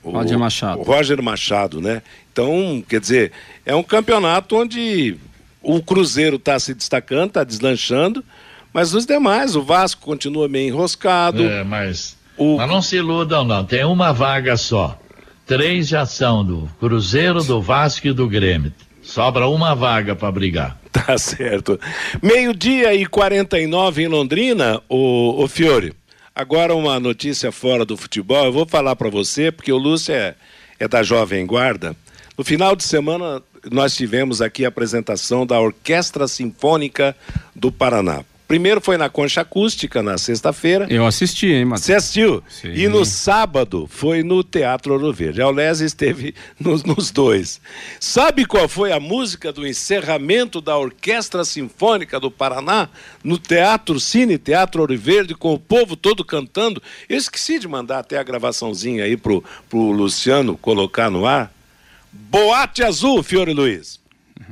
Roger 0.04 0.38
Machado. 0.38 0.82
O 0.82 0.84
Roger 0.84 1.22
Machado, 1.24 1.82
né? 1.82 2.04
Então, 2.40 2.82
quer 2.88 3.02
dizer, 3.02 3.34
é 3.66 3.76
um 3.76 3.84
campeonato 3.84 4.56
onde 4.56 5.18
o 5.62 5.84
Cruzeiro 5.84 6.38
está 6.38 6.58
se 6.58 6.74
destacando, 6.74 7.28
está 7.28 7.44
deslanchando, 7.44 8.24
mas 8.74 8.94
os 8.94 9.06
demais, 9.06 9.58
o 9.58 9.62
Vasco 9.62 10.02
continua 10.02 10.48
meio 10.48 10.70
enroscado. 10.70 11.44
É, 11.44 11.66
mas, 11.66 12.18
o... 12.38 12.56
mas 12.56 12.70
não 12.70 12.82
se 12.82 12.96
iludam, 12.96 13.44
não. 13.44 13.66
Tem 13.66 13.84
uma 13.84 14.14
vaga 14.14 14.56
só. 14.56 14.98
Três 15.46 15.90
já 15.90 16.06
são 16.06 16.46
do 16.46 16.70
Cruzeiro, 16.80 17.44
do 17.44 17.62
Vasco 17.62 18.08
e 18.08 18.14
do 18.14 18.26
Grêmio. 18.30 18.72
Sobra 19.02 19.50
uma 19.50 19.76
vaga 19.76 20.16
para 20.16 20.32
brigar. 20.32 20.80
Tá 20.92 21.18
certo. 21.18 21.80
Meio-dia 22.22 22.94
e 22.94 23.06
49 23.06 24.04
em 24.04 24.08
Londrina, 24.08 24.82
o, 24.88 25.44
o 25.44 25.48
Fiore. 25.48 25.94
Agora 26.36 26.76
uma 26.76 27.00
notícia 27.00 27.52
fora 27.52 27.84
do 27.84 27.98
futebol. 27.98 28.46
Eu 28.46 28.52
vou 28.52 28.66
falar 28.66 28.96
para 28.96 29.10
você, 29.10 29.52
porque 29.52 29.72
o 29.72 29.78
Lúcio 29.78 30.14
é, 30.14 30.36
é 30.80 30.88
da 30.88 31.02
Jovem 31.02 31.46
Guarda. 31.46 31.96
No 32.40 32.46
final 32.46 32.74
de 32.74 32.86
semana, 32.86 33.44
nós 33.70 33.94
tivemos 33.94 34.42
aqui 34.42 34.64
a 34.64 34.70
apresentação 34.70 35.46
da 35.46 35.60
Orquestra 35.60 36.26
Sinfônica 36.26 37.14
do 37.54 37.70
Paraná. 37.70 38.24
Primeiro 38.48 38.80
foi 38.80 38.96
na 38.96 39.10
Concha 39.10 39.42
Acústica, 39.42 40.02
na 40.02 40.18
sexta-feira. 40.18 40.88
Eu 40.90 41.06
assisti, 41.06 41.48
hein, 41.48 41.66
Matheus? 41.66 41.86
Você 41.86 41.94
assistiu? 41.96 42.42
Sim. 42.48 42.72
E 42.72 42.88
no 42.88 43.04
sábado 43.04 43.88
foi 43.92 44.24
no 44.24 44.42
Teatro 44.42 44.94
Ouro 44.94 45.12
Verde. 45.12 45.42
A 45.42 45.50
Olésio 45.50 45.86
esteve 45.86 46.34
nos, 46.58 46.82
nos, 46.86 47.12
dois. 47.12 47.60
Sabe 48.00 48.46
qual 48.46 48.70
foi 48.70 48.94
a 48.94 49.02
música 49.02 49.52
do 49.52 49.68
encerramento 49.68 50.62
da 50.62 50.78
Orquestra 50.78 51.44
Sinfônica 51.44 52.22
do 52.22 52.32
Paraná? 52.32 52.88
No 53.22 53.38
Teatro 53.38 54.00
Cine, 54.00 54.38
Teatro 54.38 54.80
Ouro 54.80 54.98
Verde, 54.98 55.36
com 55.36 55.54
o 55.54 55.60
povo 55.60 55.98
todo 55.98 56.24
cantando. 56.24 56.82
Eu 57.10 57.18
esqueci 57.18 57.60
de 57.60 57.68
mandar 57.68 58.00
até 58.00 58.18
a 58.18 58.24
gravaçãozinha 58.24 59.04
aí 59.04 59.18
pro, 59.18 59.44
pro 59.70 59.92
Luciano 59.92 60.58
colocar 60.58 61.10
no 61.10 61.26
ar. 61.26 61.59
Boate 62.12 62.84
Azul, 62.84 63.24
Fiore 63.24 63.54
Luiz. 63.54 63.99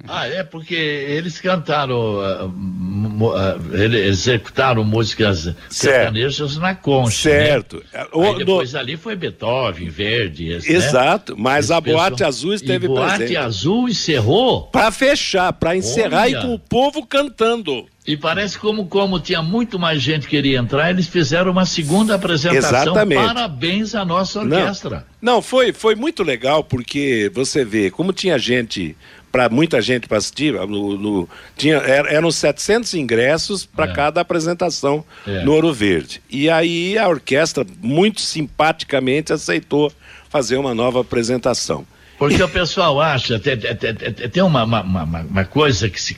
Ah, 0.07 0.27
é 0.27 0.43
porque 0.43 0.75
eles 0.75 1.39
cantaram, 1.39 1.95
uh, 1.95 2.47
uh, 2.47 3.95
executaram 3.95 4.83
músicas 4.83 5.53
sertanejas 5.69 6.57
na 6.57 6.75
concha. 6.75 7.29
Né? 7.29 7.35
Certo. 7.35 7.83
Né? 7.93 8.05
O, 8.11 8.33
depois 8.33 8.73
no... 8.73 8.79
ali 8.79 8.97
foi 8.97 9.15
Beethoven, 9.15 9.89
Verdi. 9.89 10.49
Esse, 10.49 10.71
Exato, 10.71 11.35
né? 11.35 11.41
mas 11.41 11.65
esse 11.65 11.73
a 11.73 11.81
Boate 11.81 12.11
pessoal... 12.11 12.27
Azul 12.27 12.53
esteve 12.53 12.85
e 12.85 12.89
Boate 12.89 13.17
presente. 13.17 13.33
Boate 13.33 13.45
Azul 13.45 13.89
encerrou? 13.89 14.63
Para 14.67 14.91
fechar, 14.91 15.53
para 15.53 15.75
encerrar 15.75 16.23
Olha. 16.23 16.37
e 16.37 16.41
com 16.41 16.53
o 16.53 16.59
povo 16.59 17.05
cantando. 17.05 17.85
E 18.07 18.15
parece 18.15 18.57
como 18.57 18.85
como 18.85 19.19
tinha 19.19 19.41
muito 19.41 19.77
mais 19.77 20.01
gente 20.01 20.23
que 20.23 20.29
queria 20.29 20.59
entrar, 20.59 20.89
eles 20.89 21.07
fizeram 21.07 21.51
uma 21.51 21.65
segunda 21.65 22.15
apresentação. 22.15 22.83
Exatamente. 22.83 23.21
Parabéns 23.21 23.93
à 23.93 24.05
nossa 24.05 24.39
orquestra. 24.39 25.05
Não, 25.21 25.33
não 25.33 25.41
foi 25.41 25.73
foi 25.73 25.93
muito 25.93 26.23
legal 26.23 26.63
porque 26.63 27.29
você 27.33 27.65
vê 27.65 27.91
como 27.91 28.13
tinha 28.13 28.39
gente 28.39 28.95
para 29.31 29.49
muita 29.49 29.81
gente 29.81 30.07
para 30.07 30.17
assistir, 30.17 30.53
no, 30.53 30.97
no, 30.97 31.29
tinha, 31.55 31.77
eram 31.77 32.31
700 32.31 32.93
ingressos 32.95 33.65
para 33.65 33.91
é. 33.91 33.93
cada 33.93 34.21
apresentação 34.21 35.03
é. 35.27 35.43
no 35.43 35.53
Ouro 35.53 35.73
Verde. 35.73 36.21
E 36.29 36.49
aí 36.49 36.97
a 36.97 37.07
orquestra 37.07 37.65
muito 37.81 38.21
simpaticamente 38.21 39.33
aceitou 39.33 39.91
fazer 40.29 40.57
uma 40.57 40.73
nova 40.73 41.01
apresentação. 41.01 41.85
Porque 42.17 42.41
o 42.41 42.49
pessoal 42.49 42.99
acha, 42.99 43.39
tem, 43.39 43.57
tem, 43.57 43.93
tem 43.93 44.43
uma, 44.43 44.63
uma, 44.63 44.81
uma, 45.03 45.45
coisa 45.45 45.87
que 45.87 46.01
se 46.01 46.17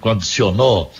condicionou 0.00 0.92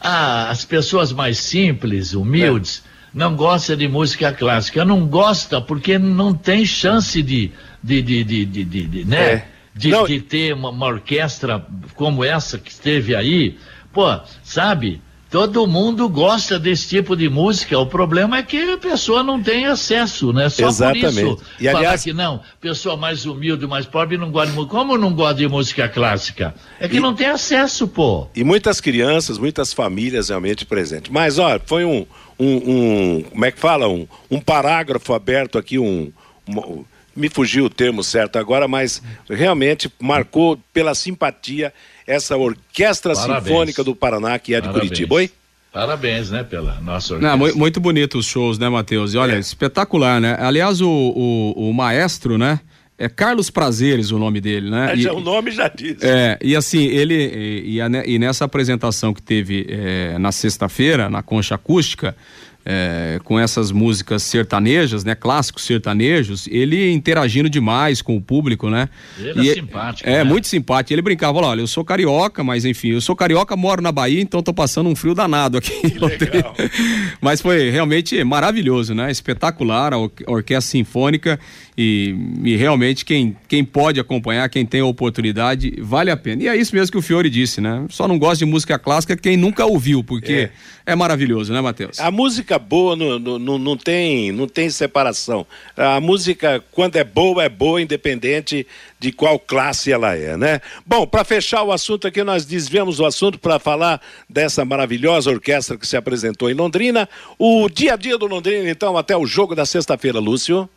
ah, 0.00 0.48
as 0.48 0.64
pessoas 0.64 1.12
mais 1.12 1.36
simples, 1.38 2.14
humildes, 2.14 2.82
é. 2.86 2.88
não 3.12 3.36
gostam 3.36 3.76
de 3.76 3.86
música 3.86 4.32
clássica. 4.32 4.82
Não 4.82 5.06
gosta 5.06 5.60
porque 5.60 5.98
não 5.98 6.32
tem 6.32 6.64
chance 6.64 7.20
de, 7.22 7.52
de, 7.82 8.00
de, 8.00 8.24
de, 8.24 8.44
de, 8.46 8.64
de, 8.64 8.86
de 8.86 9.04
né? 9.04 9.44
De, 9.78 10.06
de, 10.06 10.20
ter 10.20 10.54
uma, 10.54 10.70
uma, 10.70 10.86
orquestra 10.86 11.64
como 11.94 12.24
essa 12.24 12.58
que 12.58 12.70
esteve 12.70 13.14
aí. 13.14 13.56
Pô, 13.92 14.18
sabe? 14.42 15.00
Todo 15.30 15.66
mundo 15.66 16.08
gosta 16.08 16.58
desse 16.58 16.88
tipo 16.88 17.14
de 17.14 17.28
música. 17.28 17.78
O 17.78 17.84
problema 17.84 18.38
é 18.38 18.42
que 18.42 18.72
a 18.72 18.78
pessoa 18.78 19.22
não 19.22 19.42
tem 19.42 19.66
acesso, 19.66 20.32
né? 20.32 20.48
Só 20.48 20.68
Exatamente. 20.68 21.02
por 21.02 21.10
isso. 21.10 21.38
E, 21.60 21.64
falar 21.66 21.78
aliás... 21.78 22.02
que 22.02 22.14
não, 22.14 22.40
pessoa 22.60 22.96
mais 22.96 23.26
humilde, 23.26 23.66
mais 23.66 23.84
pobre 23.84 24.16
não 24.16 24.30
gosta 24.30 24.50
de 24.50 24.56
música. 24.56 24.74
Como 24.74 24.96
não 24.96 25.12
gosta 25.12 25.34
de 25.34 25.46
música 25.46 25.86
clássica? 25.86 26.54
É 26.80 26.88
que 26.88 26.96
e... 26.96 27.00
não 27.00 27.14
tem 27.14 27.26
acesso, 27.26 27.86
pô. 27.86 28.26
E 28.34 28.42
muitas 28.42 28.80
crianças, 28.80 29.36
muitas 29.36 29.74
famílias 29.74 30.30
realmente 30.30 30.64
presentes. 30.64 31.12
Mas, 31.12 31.38
olha, 31.38 31.60
foi 31.66 31.84
um, 31.84 32.06
um, 32.38 32.54
um 32.56 33.22
como 33.30 33.44
é 33.44 33.50
que 33.50 33.58
fala? 33.58 33.86
Um, 33.86 34.08
um 34.30 34.40
parágrafo 34.40 35.12
aberto 35.12 35.58
aqui, 35.58 35.78
um, 35.78 36.10
um 36.48 36.84
me 37.18 37.28
fugiu 37.28 37.64
o 37.64 37.70
termo 37.70 38.02
certo 38.02 38.38
agora, 38.38 38.68
mas 38.68 39.02
realmente 39.28 39.92
marcou 40.00 40.58
pela 40.72 40.94
simpatia 40.94 41.72
essa 42.06 42.36
Orquestra 42.36 43.14
Parabéns. 43.14 43.44
Sinfônica 43.44 43.84
do 43.84 43.94
Paraná, 43.94 44.38
que 44.38 44.54
é 44.54 44.60
de 44.60 44.68
Parabéns. 44.68 44.88
Curitiba. 44.88 45.14
Oi? 45.16 45.30
Parabéns, 45.72 46.30
né, 46.30 46.42
pela 46.42 46.80
nossa 46.80 47.14
orquestra. 47.14 47.36
Não, 47.36 47.56
muito 47.56 47.78
bonito 47.78 48.18
os 48.18 48.26
shows, 48.26 48.58
né, 48.58 48.68
Matheus? 48.68 49.12
E 49.12 49.18
olha, 49.18 49.34
é. 49.34 49.38
espetacular, 49.38 50.20
né? 50.20 50.36
Aliás, 50.40 50.80
o, 50.80 50.88
o, 50.88 51.68
o 51.68 51.74
maestro, 51.74 52.38
né? 52.38 52.60
É 53.00 53.08
Carlos 53.08 53.48
Prazeres 53.48 54.10
o 54.10 54.18
nome 54.18 54.40
dele, 54.40 54.68
né? 54.70 54.92
E, 54.96 55.06
o 55.06 55.20
nome 55.20 55.52
já 55.52 55.68
diz. 55.68 56.02
É, 56.02 56.36
e 56.42 56.56
assim, 56.56 56.84
ele. 56.84 57.14
E, 57.14 57.78
e, 57.78 58.14
e 58.14 58.18
nessa 58.18 58.44
apresentação 58.44 59.14
que 59.14 59.22
teve 59.22 59.66
é, 59.68 60.18
na 60.18 60.32
sexta-feira, 60.32 61.08
na 61.08 61.22
concha 61.22 61.54
acústica, 61.54 62.16
é, 62.64 63.18
com 63.24 63.38
essas 63.38 63.70
músicas 63.72 64.22
sertanejas, 64.22 65.04
né, 65.04 65.14
clássicos 65.14 65.64
sertanejos, 65.64 66.46
ele 66.48 66.92
interagindo 66.92 67.48
demais 67.48 68.02
com 68.02 68.16
o 68.16 68.20
público, 68.20 68.68
né? 68.68 68.88
Ele 69.18 69.42
e 69.42 69.50
é 69.50 69.54
simpático. 69.54 70.08
É, 70.08 70.18
né? 70.18 70.24
muito 70.24 70.46
simpático. 70.48 70.92
Ele 70.92 71.02
brincava, 71.02 71.38
olha, 71.38 71.60
eu 71.60 71.66
sou 71.66 71.84
carioca, 71.84 72.44
mas 72.44 72.64
enfim, 72.64 72.88
eu 72.88 73.00
sou 73.00 73.16
carioca, 73.16 73.56
moro 73.56 73.80
na 73.80 73.90
Bahia, 73.90 74.20
então 74.20 74.42
tô 74.42 74.52
passando 74.52 74.88
um 74.88 74.94
frio 74.94 75.14
danado 75.14 75.56
aqui. 75.58 75.72
mas 77.20 77.40
foi 77.40 77.70
realmente 77.70 78.22
maravilhoso, 78.22 78.94
né? 78.94 79.10
Espetacular 79.10 79.94
a, 79.94 79.98
or 79.98 80.10
a 80.26 80.30
orquestra 80.30 80.70
sinfônica 80.70 81.38
e, 81.80 82.12
e, 82.42 82.56
realmente 82.56 83.04
quem, 83.04 83.36
quem 83.46 83.64
pode 83.64 84.00
acompanhar, 84.00 84.48
quem 84.48 84.66
tem 84.66 84.80
a 84.80 84.84
oportunidade, 84.84 85.76
vale 85.80 86.10
a 86.10 86.16
pena. 86.16 86.42
E 86.42 86.48
é 86.48 86.56
isso 86.56 86.74
mesmo 86.74 86.90
que 86.90 86.98
o 86.98 87.02
Fiore 87.02 87.30
disse, 87.30 87.60
né? 87.60 87.86
Só 87.88 88.08
não 88.08 88.18
gosta 88.18 88.44
de 88.44 88.50
música 88.50 88.76
clássica 88.80 89.16
quem 89.16 89.36
nunca 89.36 89.64
ouviu, 89.64 90.02
porque 90.02 90.50
é, 90.84 90.92
é 90.92 90.96
maravilhoso, 90.96 91.52
né, 91.52 91.60
Matheus? 91.60 92.00
A 92.00 92.10
música 92.10 92.58
boa 92.58 92.96
não, 92.96 93.38
não, 93.38 93.58
não, 93.58 93.76
tem, 93.76 94.32
não 94.32 94.48
tem 94.48 94.68
separação. 94.70 95.46
A 95.76 96.00
música, 96.00 96.60
quando 96.72 96.96
é 96.96 97.04
boa, 97.04 97.44
é 97.44 97.48
boa, 97.48 97.80
independente 97.80 98.66
de 98.98 99.12
qual 99.12 99.38
classe 99.38 99.92
ela 99.92 100.16
é, 100.16 100.36
né? 100.36 100.60
Bom, 100.84 101.06
para 101.06 101.22
fechar 101.22 101.62
o 101.62 101.70
assunto 101.70 102.08
aqui, 102.08 102.24
nós 102.24 102.44
desviamos 102.44 102.98
o 102.98 103.06
assunto 103.06 103.38
para 103.38 103.60
falar 103.60 104.00
dessa 104.28 104.64
maravilhosa 104.64 105.30
orquestra 105.30 105.78
que 105.78 105.86
se 105.86 105.96
apresentou 105.96 106.50
em 106.50 106.54
Londrina. 106.54 107.08
O 107.38 107.68
dia 107.68 107.94
a 107.94 107.96
dia 107.96 108.18
do 108.18 108.26
Londrina, 108.26 108.68
então, 108.68 108.98
até 108.98 109.16
o 109.16 109.24
jogo 109.24 109.54
da 109.54 109.64
sexta-feira, 109.64 110.18
Lúcio. 110.18 110.68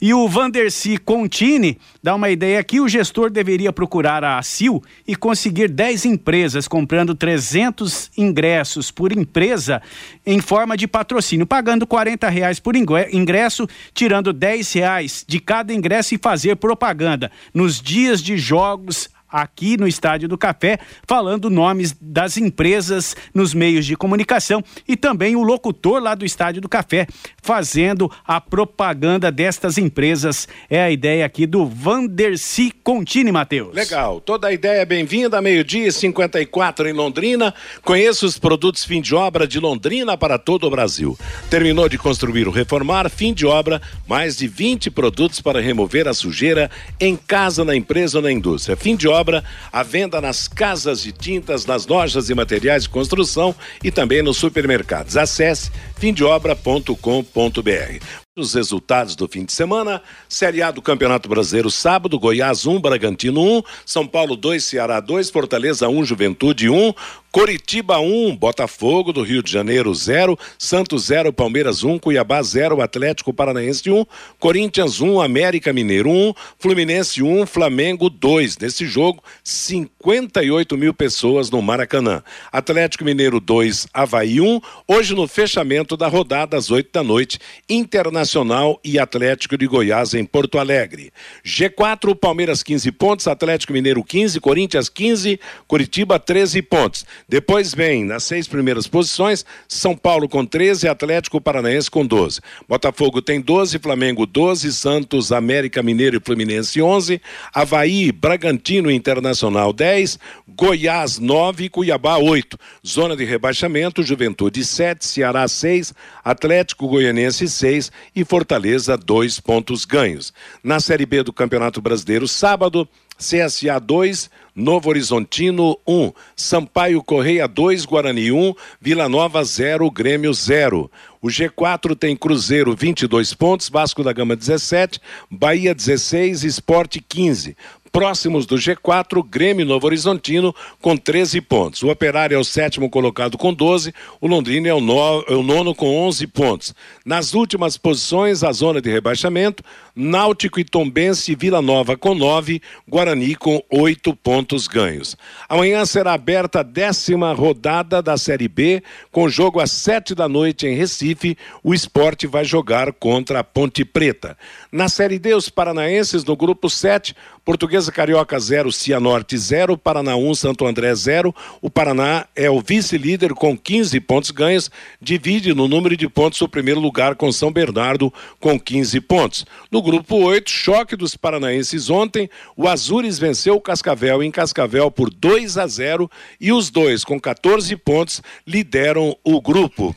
E 0.01 0.13
o 0.15 0.29
Vanderci 0.29 0.99
Contini 0.99 1.79
dá 2.03 2.15
uma 2.15 2.31
ideia 2.31 2.61
aqui, 2.61 2.81
o 2.81 2.89
gestor 2.89 3.31
deveria 3.31 3.73
procurar 3.73 4.23
a 4.23 4.39
ACIL 4.39 4.83
e 5.07 5.17
conseguir 5.17 5.69
10 5.69 6.05
empresas 6.05 6.69
comprando 6.69 7.15
300 7.15 8.11
ingressos 8.17 8.91
por 8.91 9.13
empresa 9.13 9.83
em 10.25 10.41
forma 10.41 10.77
de 10.77 10.87
patrocínio, 10.87 11.47
pagando 11.47 11.87
40 11.87 12.29
reais 12.29 12.61
por 12.61 12.75
ingresso, 12.77 13.67
tirando 13.95 14.33
10 14.33 14.73
reais 14.75 15.25
de 15.27 15.41
cada 15.41 15.73
ingresso 15.73 16.15
e 16.15 16.19
fazer 16.19 16.57
propaganda 16.57 17.18
nos 17.55 17.81
dias 17.81 18.23
de 18.23 18.37
jogos 18.39 19.09
aqui 19.31 19.77
no 19.77 19.87
Estádio 19.87 20.29
do 20.29 20.39
Café, 20.39 20.79
falando 21.07 21.51
nomes 21.51 21.97
das 22.01 22.37
empresas 22.37 23.17
nos 23.35 23.53
meios 23.53 23.85
de 23.85 23.97
comunicação 23.97 24.63
e 24.87 24.97
também 24.97 25.37
o 25.37 25.43
locutor 25.43 26.03
lá 26.03 26.15
do 26.15 26.25
Estádio 26.25 26.61
do 26.61 26.69
Café 26.69 27.07
fazendo 27.43 28.11
a 28.27 28.41
propaganda 28.41 29.31
destas 29.31 29.79
empresas. 29.79 30.49
É 30.69 30.83
a 30.83 30.91
ideia 30.91 31.25
aqui 31.25 31.47
do 31.47 31.67
Vanderci 31.67 32.73
Contini, 32.83 33.33
Matheus. 33.33 33.75
Legal, 33.75 34.21
toda 34.21 34.49
a 34.49 34.53
ideia 34.53 34.81
é 34.81 34.85
bem-vinda, 34.85 35.41
meio-dia 35.41 35.91
54 35.91 36.89
em 36.89 36.93
Londrina. 36.93 37.55
Conheça 37.83 38.27
os 38.27 38.39
produtos 38.39 38.85
fim 38.85 39.01
de 39.01 39.15
obra 39.15 39.47
de 39.47 39.61
Londrina 39.61 40.17
para 40.17 40.39
todo 40.39 40.67
o 40.67 40.71
Brasil. 40.71 41.19
Terminou 41.51 41.89
de 41.89 41.99
construir 41.99 42.47
ou 42.47 42.53
reformar, 42.53 43.09
fim 43.11 43.33
de 43.33 43.47
obra, 43.47 43.81
mais 44.07 44.37
de 44.37 44.47
20 44.47 44.91
produtos 44.91 45.41
para 45.41 45.61
remover 45.61 46.09
a 46.09 46.15
sujeira 46.15 46.71
em 47.01 47.17
casa, 47.17 47.65
na 47.65 47.75
empresa 47.75 48.19
ou 48.19 48.23
na 48.23 48.33
indústria. 48.33 48.77
Fim 48.77 48.97
de 48.97 49.09
obra 49.09 49.18
obra, 49.19 49.43
a 49.73 49.83
venda 49.83 50.21
nas 50.21 50.47
casas 50.47 51.03
de 51.03 51.13
tintas, 51.13 51.67
nas 51.67 51.87
lojas 51.87 52.31
e 52.31 52.35
materiais 52.35 52.85
de 52.85 52.89
construção 52.89 53.55
e 53.83 53.91
também 53.91 54.23
nos 54.23 54.37
supermercados. 54.37 55.17
Acesse 55.17 55.71
fimdeobra.com.br. 55.97 58.29
Os 58.39 58.55
resultados 58.55 59.17
do 59.17 59.27
fim 59.27 59.45
de 59.45 59.53
semana: 59.53 60.01
Série 60.29 60.63
A 60.63 60.71
do 60.71 60.81
Campeonato 60.81 61.29
Brasileiro, 61.29 61.71
sábado, 61.71 62.19
Goiás 62.21 62.67
1, 62.67 62.81
Bragantino 62.81 63.59
1, 63.59 63.63
São 63.85 64.07
Paulo 64.07 64.37
2, 64.37 64.63
Ceará 64.63 65.01
2, 65.01 65.29
Fortaleza 65.31 65.89
1, 65.89 66.05
Juventude 66.05 66.71
1, 66.71 66.95
Coritiba 67.31 67.99
1, 68.01 68.35
Botafogo 68.37 69.13
do 69.13 69.23
Rio 69.23 69.43
de 69.43 69.53
Janeiro 69.53 69.95
0, 69.95 70.39
Santos 70.59 71.05
0, 71.05 71.31
Palmeiras 71.31 71.85
1, 71.85 71.99
Cuiabá 71.99 72.43
0, 72.43 72.81
Atlético 72.81 73.35
Paranaense 73.35 73.91
1, 73.91 74.07
Corinthians 74.39 74.99
1, 75.03 75.21
América 75.21 75.71
Mineiro 75.71 76.09
1, 76.09 76.33
Fluminense 76.59 77.23
1, 77.23 77.45
Flamengo 77.47 78.09
2. 78.09 78.57
Nesse 78.57 78.87
jogo, 78.87 79.23
58 79.45 80.75
mil 80.79 80.95
pessoas 80.95 81.51
no 81.51 81.61
Maracanã. 81.61 82.23
Atlético 82.51 83.05
Mineiro 83.05 83.41
2, 83.41 83.89
Havaí 83.93 84.41
1. 84.41 84.61
Hoje, 84.89 85.15
no 85.15 85.29
fechamento 85.29 85.99
da 85.99 86.09
rodada, 86.09 86.57
às 86.57 86.71
8 86.71 86.91
da 86.91 87.03
noite, 87.03 87.39
Internacional 87.69 88.81
e 88.83 88.99
Atlético 88.99 89.59
de 89.59 89.67
Goiás 89.67 90.15
em 90.15 90.25
Porto 90.25 90.59
Alegre. 90.59 91.13
G4, 91.45 92.15
Palmeiras 92.15 92.63
15 92.63 92.91
pontos, 92.93 93.29
Atlético 93.29 93.75
Mineiro 93.75 94.03
15, 94.03 94.41
Corinthians 94.41 94.89
15, 94.89 95.39
Curitiba 95.67 96.19
13 96.19 96.63
pontos. 96.63 97.05
Depois 97.29 97.75
vem, 97.75 98.05
nas 98.05 98.25
seis 98.25 98.47
primeiras 98.47 98.87
posições, 98.87 99.45
São 99.67 99.97
Paulo 99.97 100.29
com 100.29 100.45
13, 100.45 100.89
Atlético 100.89 101.41
Paranaense 101.41 101.91
com 101.91 102.07
12. 102.07 102.41
Botafogo 102.69 103.23
tem 103.23 103.41
12, 103.41 103.79
Flamengo 103.79 104.27
12, 104.27 104.73
Santos, 104.73 105.33
América 105.33 105.83
Mineiro 105.83 106.19
e 106.19 106.21
Fluminense 106.21 106.81
11, 106.81 107.21
Havaí, 107.53 108.13
Bragantino 108.13 108.91
Internacional 108.91 109.73
10, 109.73 110.19
Goiás 110.49 111.19
9, 111.19 111.69
Cuiabá 111.69 112.17
8. 112.19 112.59
Zona 112.87 113.17
de 113.17 113.25
rebaixamento, 113.25 114.03
Juventude 114.03 114.65
7, 114.65 115.07
Ceará 115.07 115.47
6, 115.47 115.95
Atlético 116.25 116.89
Goianense 116.89 117.49
6 117.49 117.93
e 118.15 118.25
Fortaleza 118.25 118.97
2 118.97 119.41
pontos 119.41 119.85
ganhos. 119.85 120.33
Na 120.63 120.81
Série 120.81 121.07
B 121.07 121.23
do 121.23 121.33
Campeonato 121.33 121.81
Brasileiro, 121.81 122.27
sábado, 122.27 122.89
CSA 123.19 123.81
2, 123.81 124.31
Novo 124.55 124.89
Horizontino 124.89 125.77
1, 125.87 126.13
Sampaio 126.37 127.03
Correia 127.03 127.49
2, 127.49 127.85
Guarani 127.85 128.31
1, 128.31 128.55
Vila 128.81 129.09
Nova 129.09 129.43
0, 129.45 129.91
Grêmio 129.91 130.33
0. 130.33 130.91
O 131.21 131.27
G4 131.27 131.97
tem 131.97 132.17
Cruzeiro 132.17 132.75
22 132.77 133.35
pontos, 133.35 133.69
Vasco 133.69 134.05
da 134.05 134.13
Gama 134.13 134.37
17, 134.37 135.01
Bahia 135.29 135.75
16, 135.75 136.45
Esporte 136.45 137.01
15. 137.01 137.57
Próximos 137.91 138.47
do 138.47 138.57
G4, 138.57 139.27
Grêmio 139.29 139.65
Novo 139.65 139.87
Horizontino 139.87 140.55
com 140.81 140.97
13 140.97 141.41
pontos. 141.41 141.83
O 141.83 141.89
Operário 141.89 142.37
é 142.37 142.39
o 142.39 142.45
sétimo 142.45 142.89
colocado 142.91 143.39
com 143.39 143.53
12, 143.53 143.95
o 144.21 144.27
Londrina 144.29 144.69
é 144.69 144.75
o, 144.75 144.81
no, 144.81 145.25
é 145.27 145.35
o 145.35 145.43
nono 145.43 145.75
com 145.75 146.07
11 146.07 146.27
pontos. 146.29 146.75
Nas 147.05 147.35
últimas 147.35 147.77
posições, 147.77 148.45
a 148.45 148.53
zona 148.53 148.81
de 148.81 148.91
rebaixamento, 148.91 149.65
Náutico 150.01 150.61
e 150.61 150.65
Tombense 150.65 151.35
Vila 151.35 151.61
Nova 151.61 151.97
com 151.97 152.15
9, 152.15 152.63
Guarani 152.87 153.35
com 153.35 153.61
8 153.69 154.15
pontos 154.15 154.69
ganhos. 154.69 155.17
Amanhã 155.49 155.85
será 155.85 156.13
aberta 156.13 156.61
a 156.61 156.63
décima 156.63 157.33
rodada 157.33 158.01
da 158.01 158.17
Série 158.17 158.47
B, 158.47 158.81
com 159.11 159.29
jogo 159.29 159.59
às 159.59 159.73
7 159.73 160.15
da 160.15 160.29
noite 160.29 160.69
em 160.69 160.77
Recife. 160.77 161.37
O 161.65 161.75
esporte 161.75 162.29
vai 162.29 162.45
jogar 162.45 162.93
contra 162.93 163.41
a 163.41 163.45
Ponte 163.45 163.85
Preta. 163.85 164.39
Na 164.71 164.89
Série 164.89 165.19
D, 165.19 165.35
os 165.35 165.49
paranaenses 165.49 166.25
no 166.25 166.37
grupo 166.37 166.71
7, 166.71 167.13
Portuguesa 167.45 167.91
Carioca 167.91 168.39
0, 168.39 168.71
Cianorte 168.71 169.37
0, 169.37 169.77
Paraná 169.77 170.15
1, 170.15 170.35
Santo 170.37 170.65
André 170.65 170.95
0. 170.95 171.35
O 171.61 171.69
Paraná 171.69 172.27
é 172.37 172.49
o 172.49 172.61
vice-líder 172.61 173.35
com 173.35 173.59
15 173.59 173.99
pontos 174.01 174.31
ganhos, 174.31 174.71
divide 175.01 175.53
no 175.55 175.67
número 175.67 175.97
de 175.97 176.09
pontos 176.09 176.41
o 176.41 176.49
primeiro 176.49 176.79
lugar 176.79 177.17
com 177.17 177.33
São 177.33 177.51
Bernardo 177.51 178.13
com 178.39 178.61
15 178.61 179.01
pontos. 179.01 179.47
No 179.73 179.83
grupo 179.91 180.17
8, 180.17 180.51
choque 180.51 180.95
dos 180.95 181.17
paranaenses 181.17 181.89
ontem, 181.89 182.29
o 182.55 182.69
Azures 182.69 183.19
venceu 183.19 183.55
o 183.55 183.61
Cascavel 183.61 184.23
em 184.23 184.31
Cascavel 184.31 184.91
por 184.91 185.09
2 185.09 185.57
a 185.57 185.67
0 185.67 186.11
e 186.39 186.53
os 186.53 186.69
dois 186.69 187.05
com 187.05 187.19
14 187.19 187.75
pontos 187.77 188.23
lideram 188.47 189.17
o 189.25 189.41
grupo. 189.41 189.97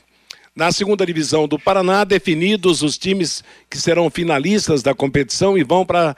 Na 0.55 0.71
segunda 0.71 1.05
divisão 1.05 1.45
do 1.45 1.59
Paraná, 1.59 2.05
definidos 2.05 2.81
os 2.81 2.97
times 2.97 3.43
que 3.69 3.77
serão 3.77 4.09
finalistas 4.09 4.81
da 4.81 4.95
competição 4.95 5.57
e 5.57 5.63
vão 5.63 5.85
para 5.85 6.15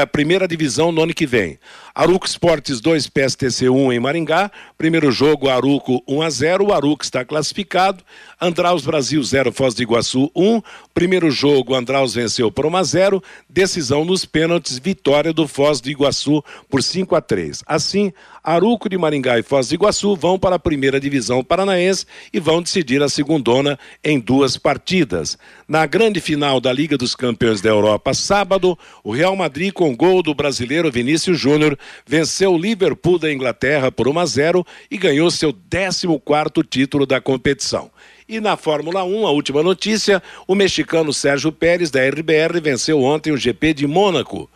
a 0.00 0.06
primeira 0.06 0.48
divisão 0.48 0.90
no 0.90 1.02
ano 1.02 1.14
que 1.14 1.26
vem. 1.26 1.58
Aruco 1.94 2.26
Esportes 2.26 2.80
2, 2.80 3.08
PSTC 3.08 3.68
1 3.68 3.92
em 3.92 4.00
Maringá. 4.00 4.50
Primeiro 4.78 5.10
jogo, 5.10 5.48
Aruco 5.48 6.02
1 6.08 6.22
a 6.22 6.30
0. 6.30 6.66
O 6.66 6.72
Aruco 6.72 7.04
está 7.04 7.24
classificado. 7.24 8.02
Andraus 8.40 8.84
Brasil 8.84 9.22
0, 9.22 9.52
Foz 9.52 9.74
do 9.74 9.82
Iguaçu 9.82 10.30
1. 10.34 10.62
Primeiro 10.94 11.30
jogo, 11.30 11.74
Andraus 11.74 12.14
venceu 12.14 12.50
por 12.50 12.64
1 12.64 12.76
a 12.76 12.82
0. 12.84 13.22
Decisão 13.52 14.04
nos 14.04 14.24
pênaltis, 14.24 14.78
vitória 14.78 15.32
do 15.32 15.48
Foz 15.48 15.80
do 15.80 15.90
Iguaçu 15.90 16.40
por 16.68 16.84
5 16.84 17.16
a 17.16 17.20
3. 17.20 17.64
Assim, 17.66 18.12
Aruco 18.44 18.88
de 18.88 18.96
Maringá 18.96 19.40
e 19.40 19.42
Foz 19.42 19.68
do 19.68 19.74
Iguaçu 19.74 20.14
vão 20.14 20.38
para 20.38 20.54
a 20.54 20.58
primeira 20.58 21.00
divisão 21.00 21.42
paranaense 21.42 22.06
e 22.32 22.38
vão 22.38 22.62
decidir 22.62 23.02
a 23.02 23.08
segundona 23.08 23.76
em 24.04 24.20
duas 24.20 24.56
partidas. 24.56 25.36
Na 25.66 25.84
grande 25.84 26.20
final 26.20 26.60
da 26.60 26.72
Liga 26.72 26.96
dos 26.96 27.16
Campeões 27.16 27.60
da 27.60 27.68
Europa, 27.68 28.14
sábado, 28.14 28.78
o 29.02 29.10
Real 29.10 29.34
Madrid, 29.34 29.72
com 29.72 29.96
gol 29.96 30.22
do 30.22 30.32
brasileiro 30.32 30.88
Vinícius 30.88 31.36
Júnior, 31.36 31.76
venceu 32.06 32.52
o 32.52 32.58
Liverpool 32.58 33.18
da 33.18 33.32
Inglaterra 33.32 33.90
por 33.90 34.06
1 34.06 34.18
a 34.20 34.26
0 34.26 34.66
e 34.88 34.96
ganhou 34.96 35.28
seu 35.28 35.52
14 35.52 36.68
título 36.68 37.04
da 37.04 37.20
competição. 37.20 37.90
E 38.32 38.38
na 38.38 38.56
Fórmula 38.56 39.02
1, 39.02 39.26
a 39.26 39.32
última 39.32 39.60
notícia, 39.60 40.22
o 40.46 40.54
mexicano 40.54 41.12
Sérgio 41.12 41.50
Pérez 41.50 41.90
da 41.90 41.98
RBR 42.08 42.60
venceu 42.62 43.02
ontem 43.02 43.32
o 43.32 43.36
GP 43.36 43.74
de 43.74 43.88
Mônaco. 43.88 44.48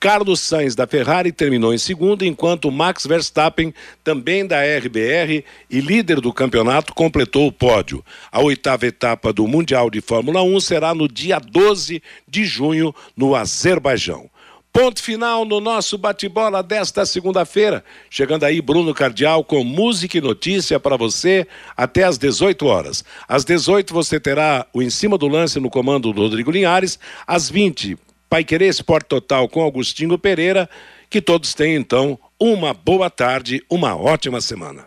Carlos 0.00 0.40
Sainz 0.40 0.74
da 0.74 0.84
Ferrari 0.84 1.30
terminou 1.30 1.72
em 1.72 1.78
segundo, 1.78 2.24
enquanto 2.24 2.72
Max 2.72 3.06
Verstappen, 3.06 3.72
também 4.02 4.44
da 4.44 4.56
RBR 4.64 5.44
e 5.70 5.80
líder 5.80 6.20
do 6.20 6.32
campeonato, 6.32 6.92
completou 6.92 7.46
o 7.46 7.52
pódio. 7.52 8.04
A 8.32 8.40
oitava 8.40 8.84
etapa 8.84 9.32
do 9.32 9.46
Mundial 9.46 9.90
de 9.90 10.00
Fórmula 10.00 10.42
1 10.42 10.58
será 10.58 10.92
no 10.92 11.06
dia 11.06 11.38
12 11.38 12.02
de 12.26 12.44
junho, 12.44 12.92
no 13.16 13.36
Azerbaijão. 13.36 14.28
Ponto 14.72 15.02
final 15.02 15.44
no 15.44 15.60
nosso 15.60 15.98
bate-bola 15.98 16.62
desta 16.62 17.04
segunda-feira. 17.04 17.82
Chegando 18.08 18.44
aí 18.44 18.62
Bruno 18.62 18.94
Cardial 18.94 19.42
com 19.42 19.64
música 19.64 20.16
e 20.16 20.20
notícia 20.20 20.78
para 20.78 20.96
você 20.96 21.44
até 21.76 22.04
às 22.04 22.16
18 22.16 22.64
horas. 22.66 23.04
Às 23.28 23.44
18 23.44 23.92
você 23.92 24.20
terá 24.20 24.64
o 24.72 24.80
Em 24.80 24.88
Cima 24.88 25.18
do 25.18 25.26
Lance 25.26 25.58
no 25.58 25.68
comando 25.68 26.12
do 26.12 26.22
Rodrigo 26.22 26.52
Linhares. 26.52 27.00
Às 27.26 27.50
20, 27.50 27.98
Pai 28.28 28.44
Querer 28.44 28.68
Esporte 28.68 29.08
Total 29.08 29.48
com 29.48 29.60
Augustinho 29.60 30.16
Pereira. 30.16 30.70
Que 31.08 31.20
todos 31.20 31.52
tenham 31.52 31.80
então 31.80 32.16
uma 32.38 32.72
boa 32.72 33.10
tarde, 33.10 33.64
uma 33.68 33.96
ótima 33.96 34.40
semana. 34.40 34.84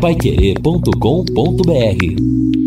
Paiquerê.com.br 0.00 2.63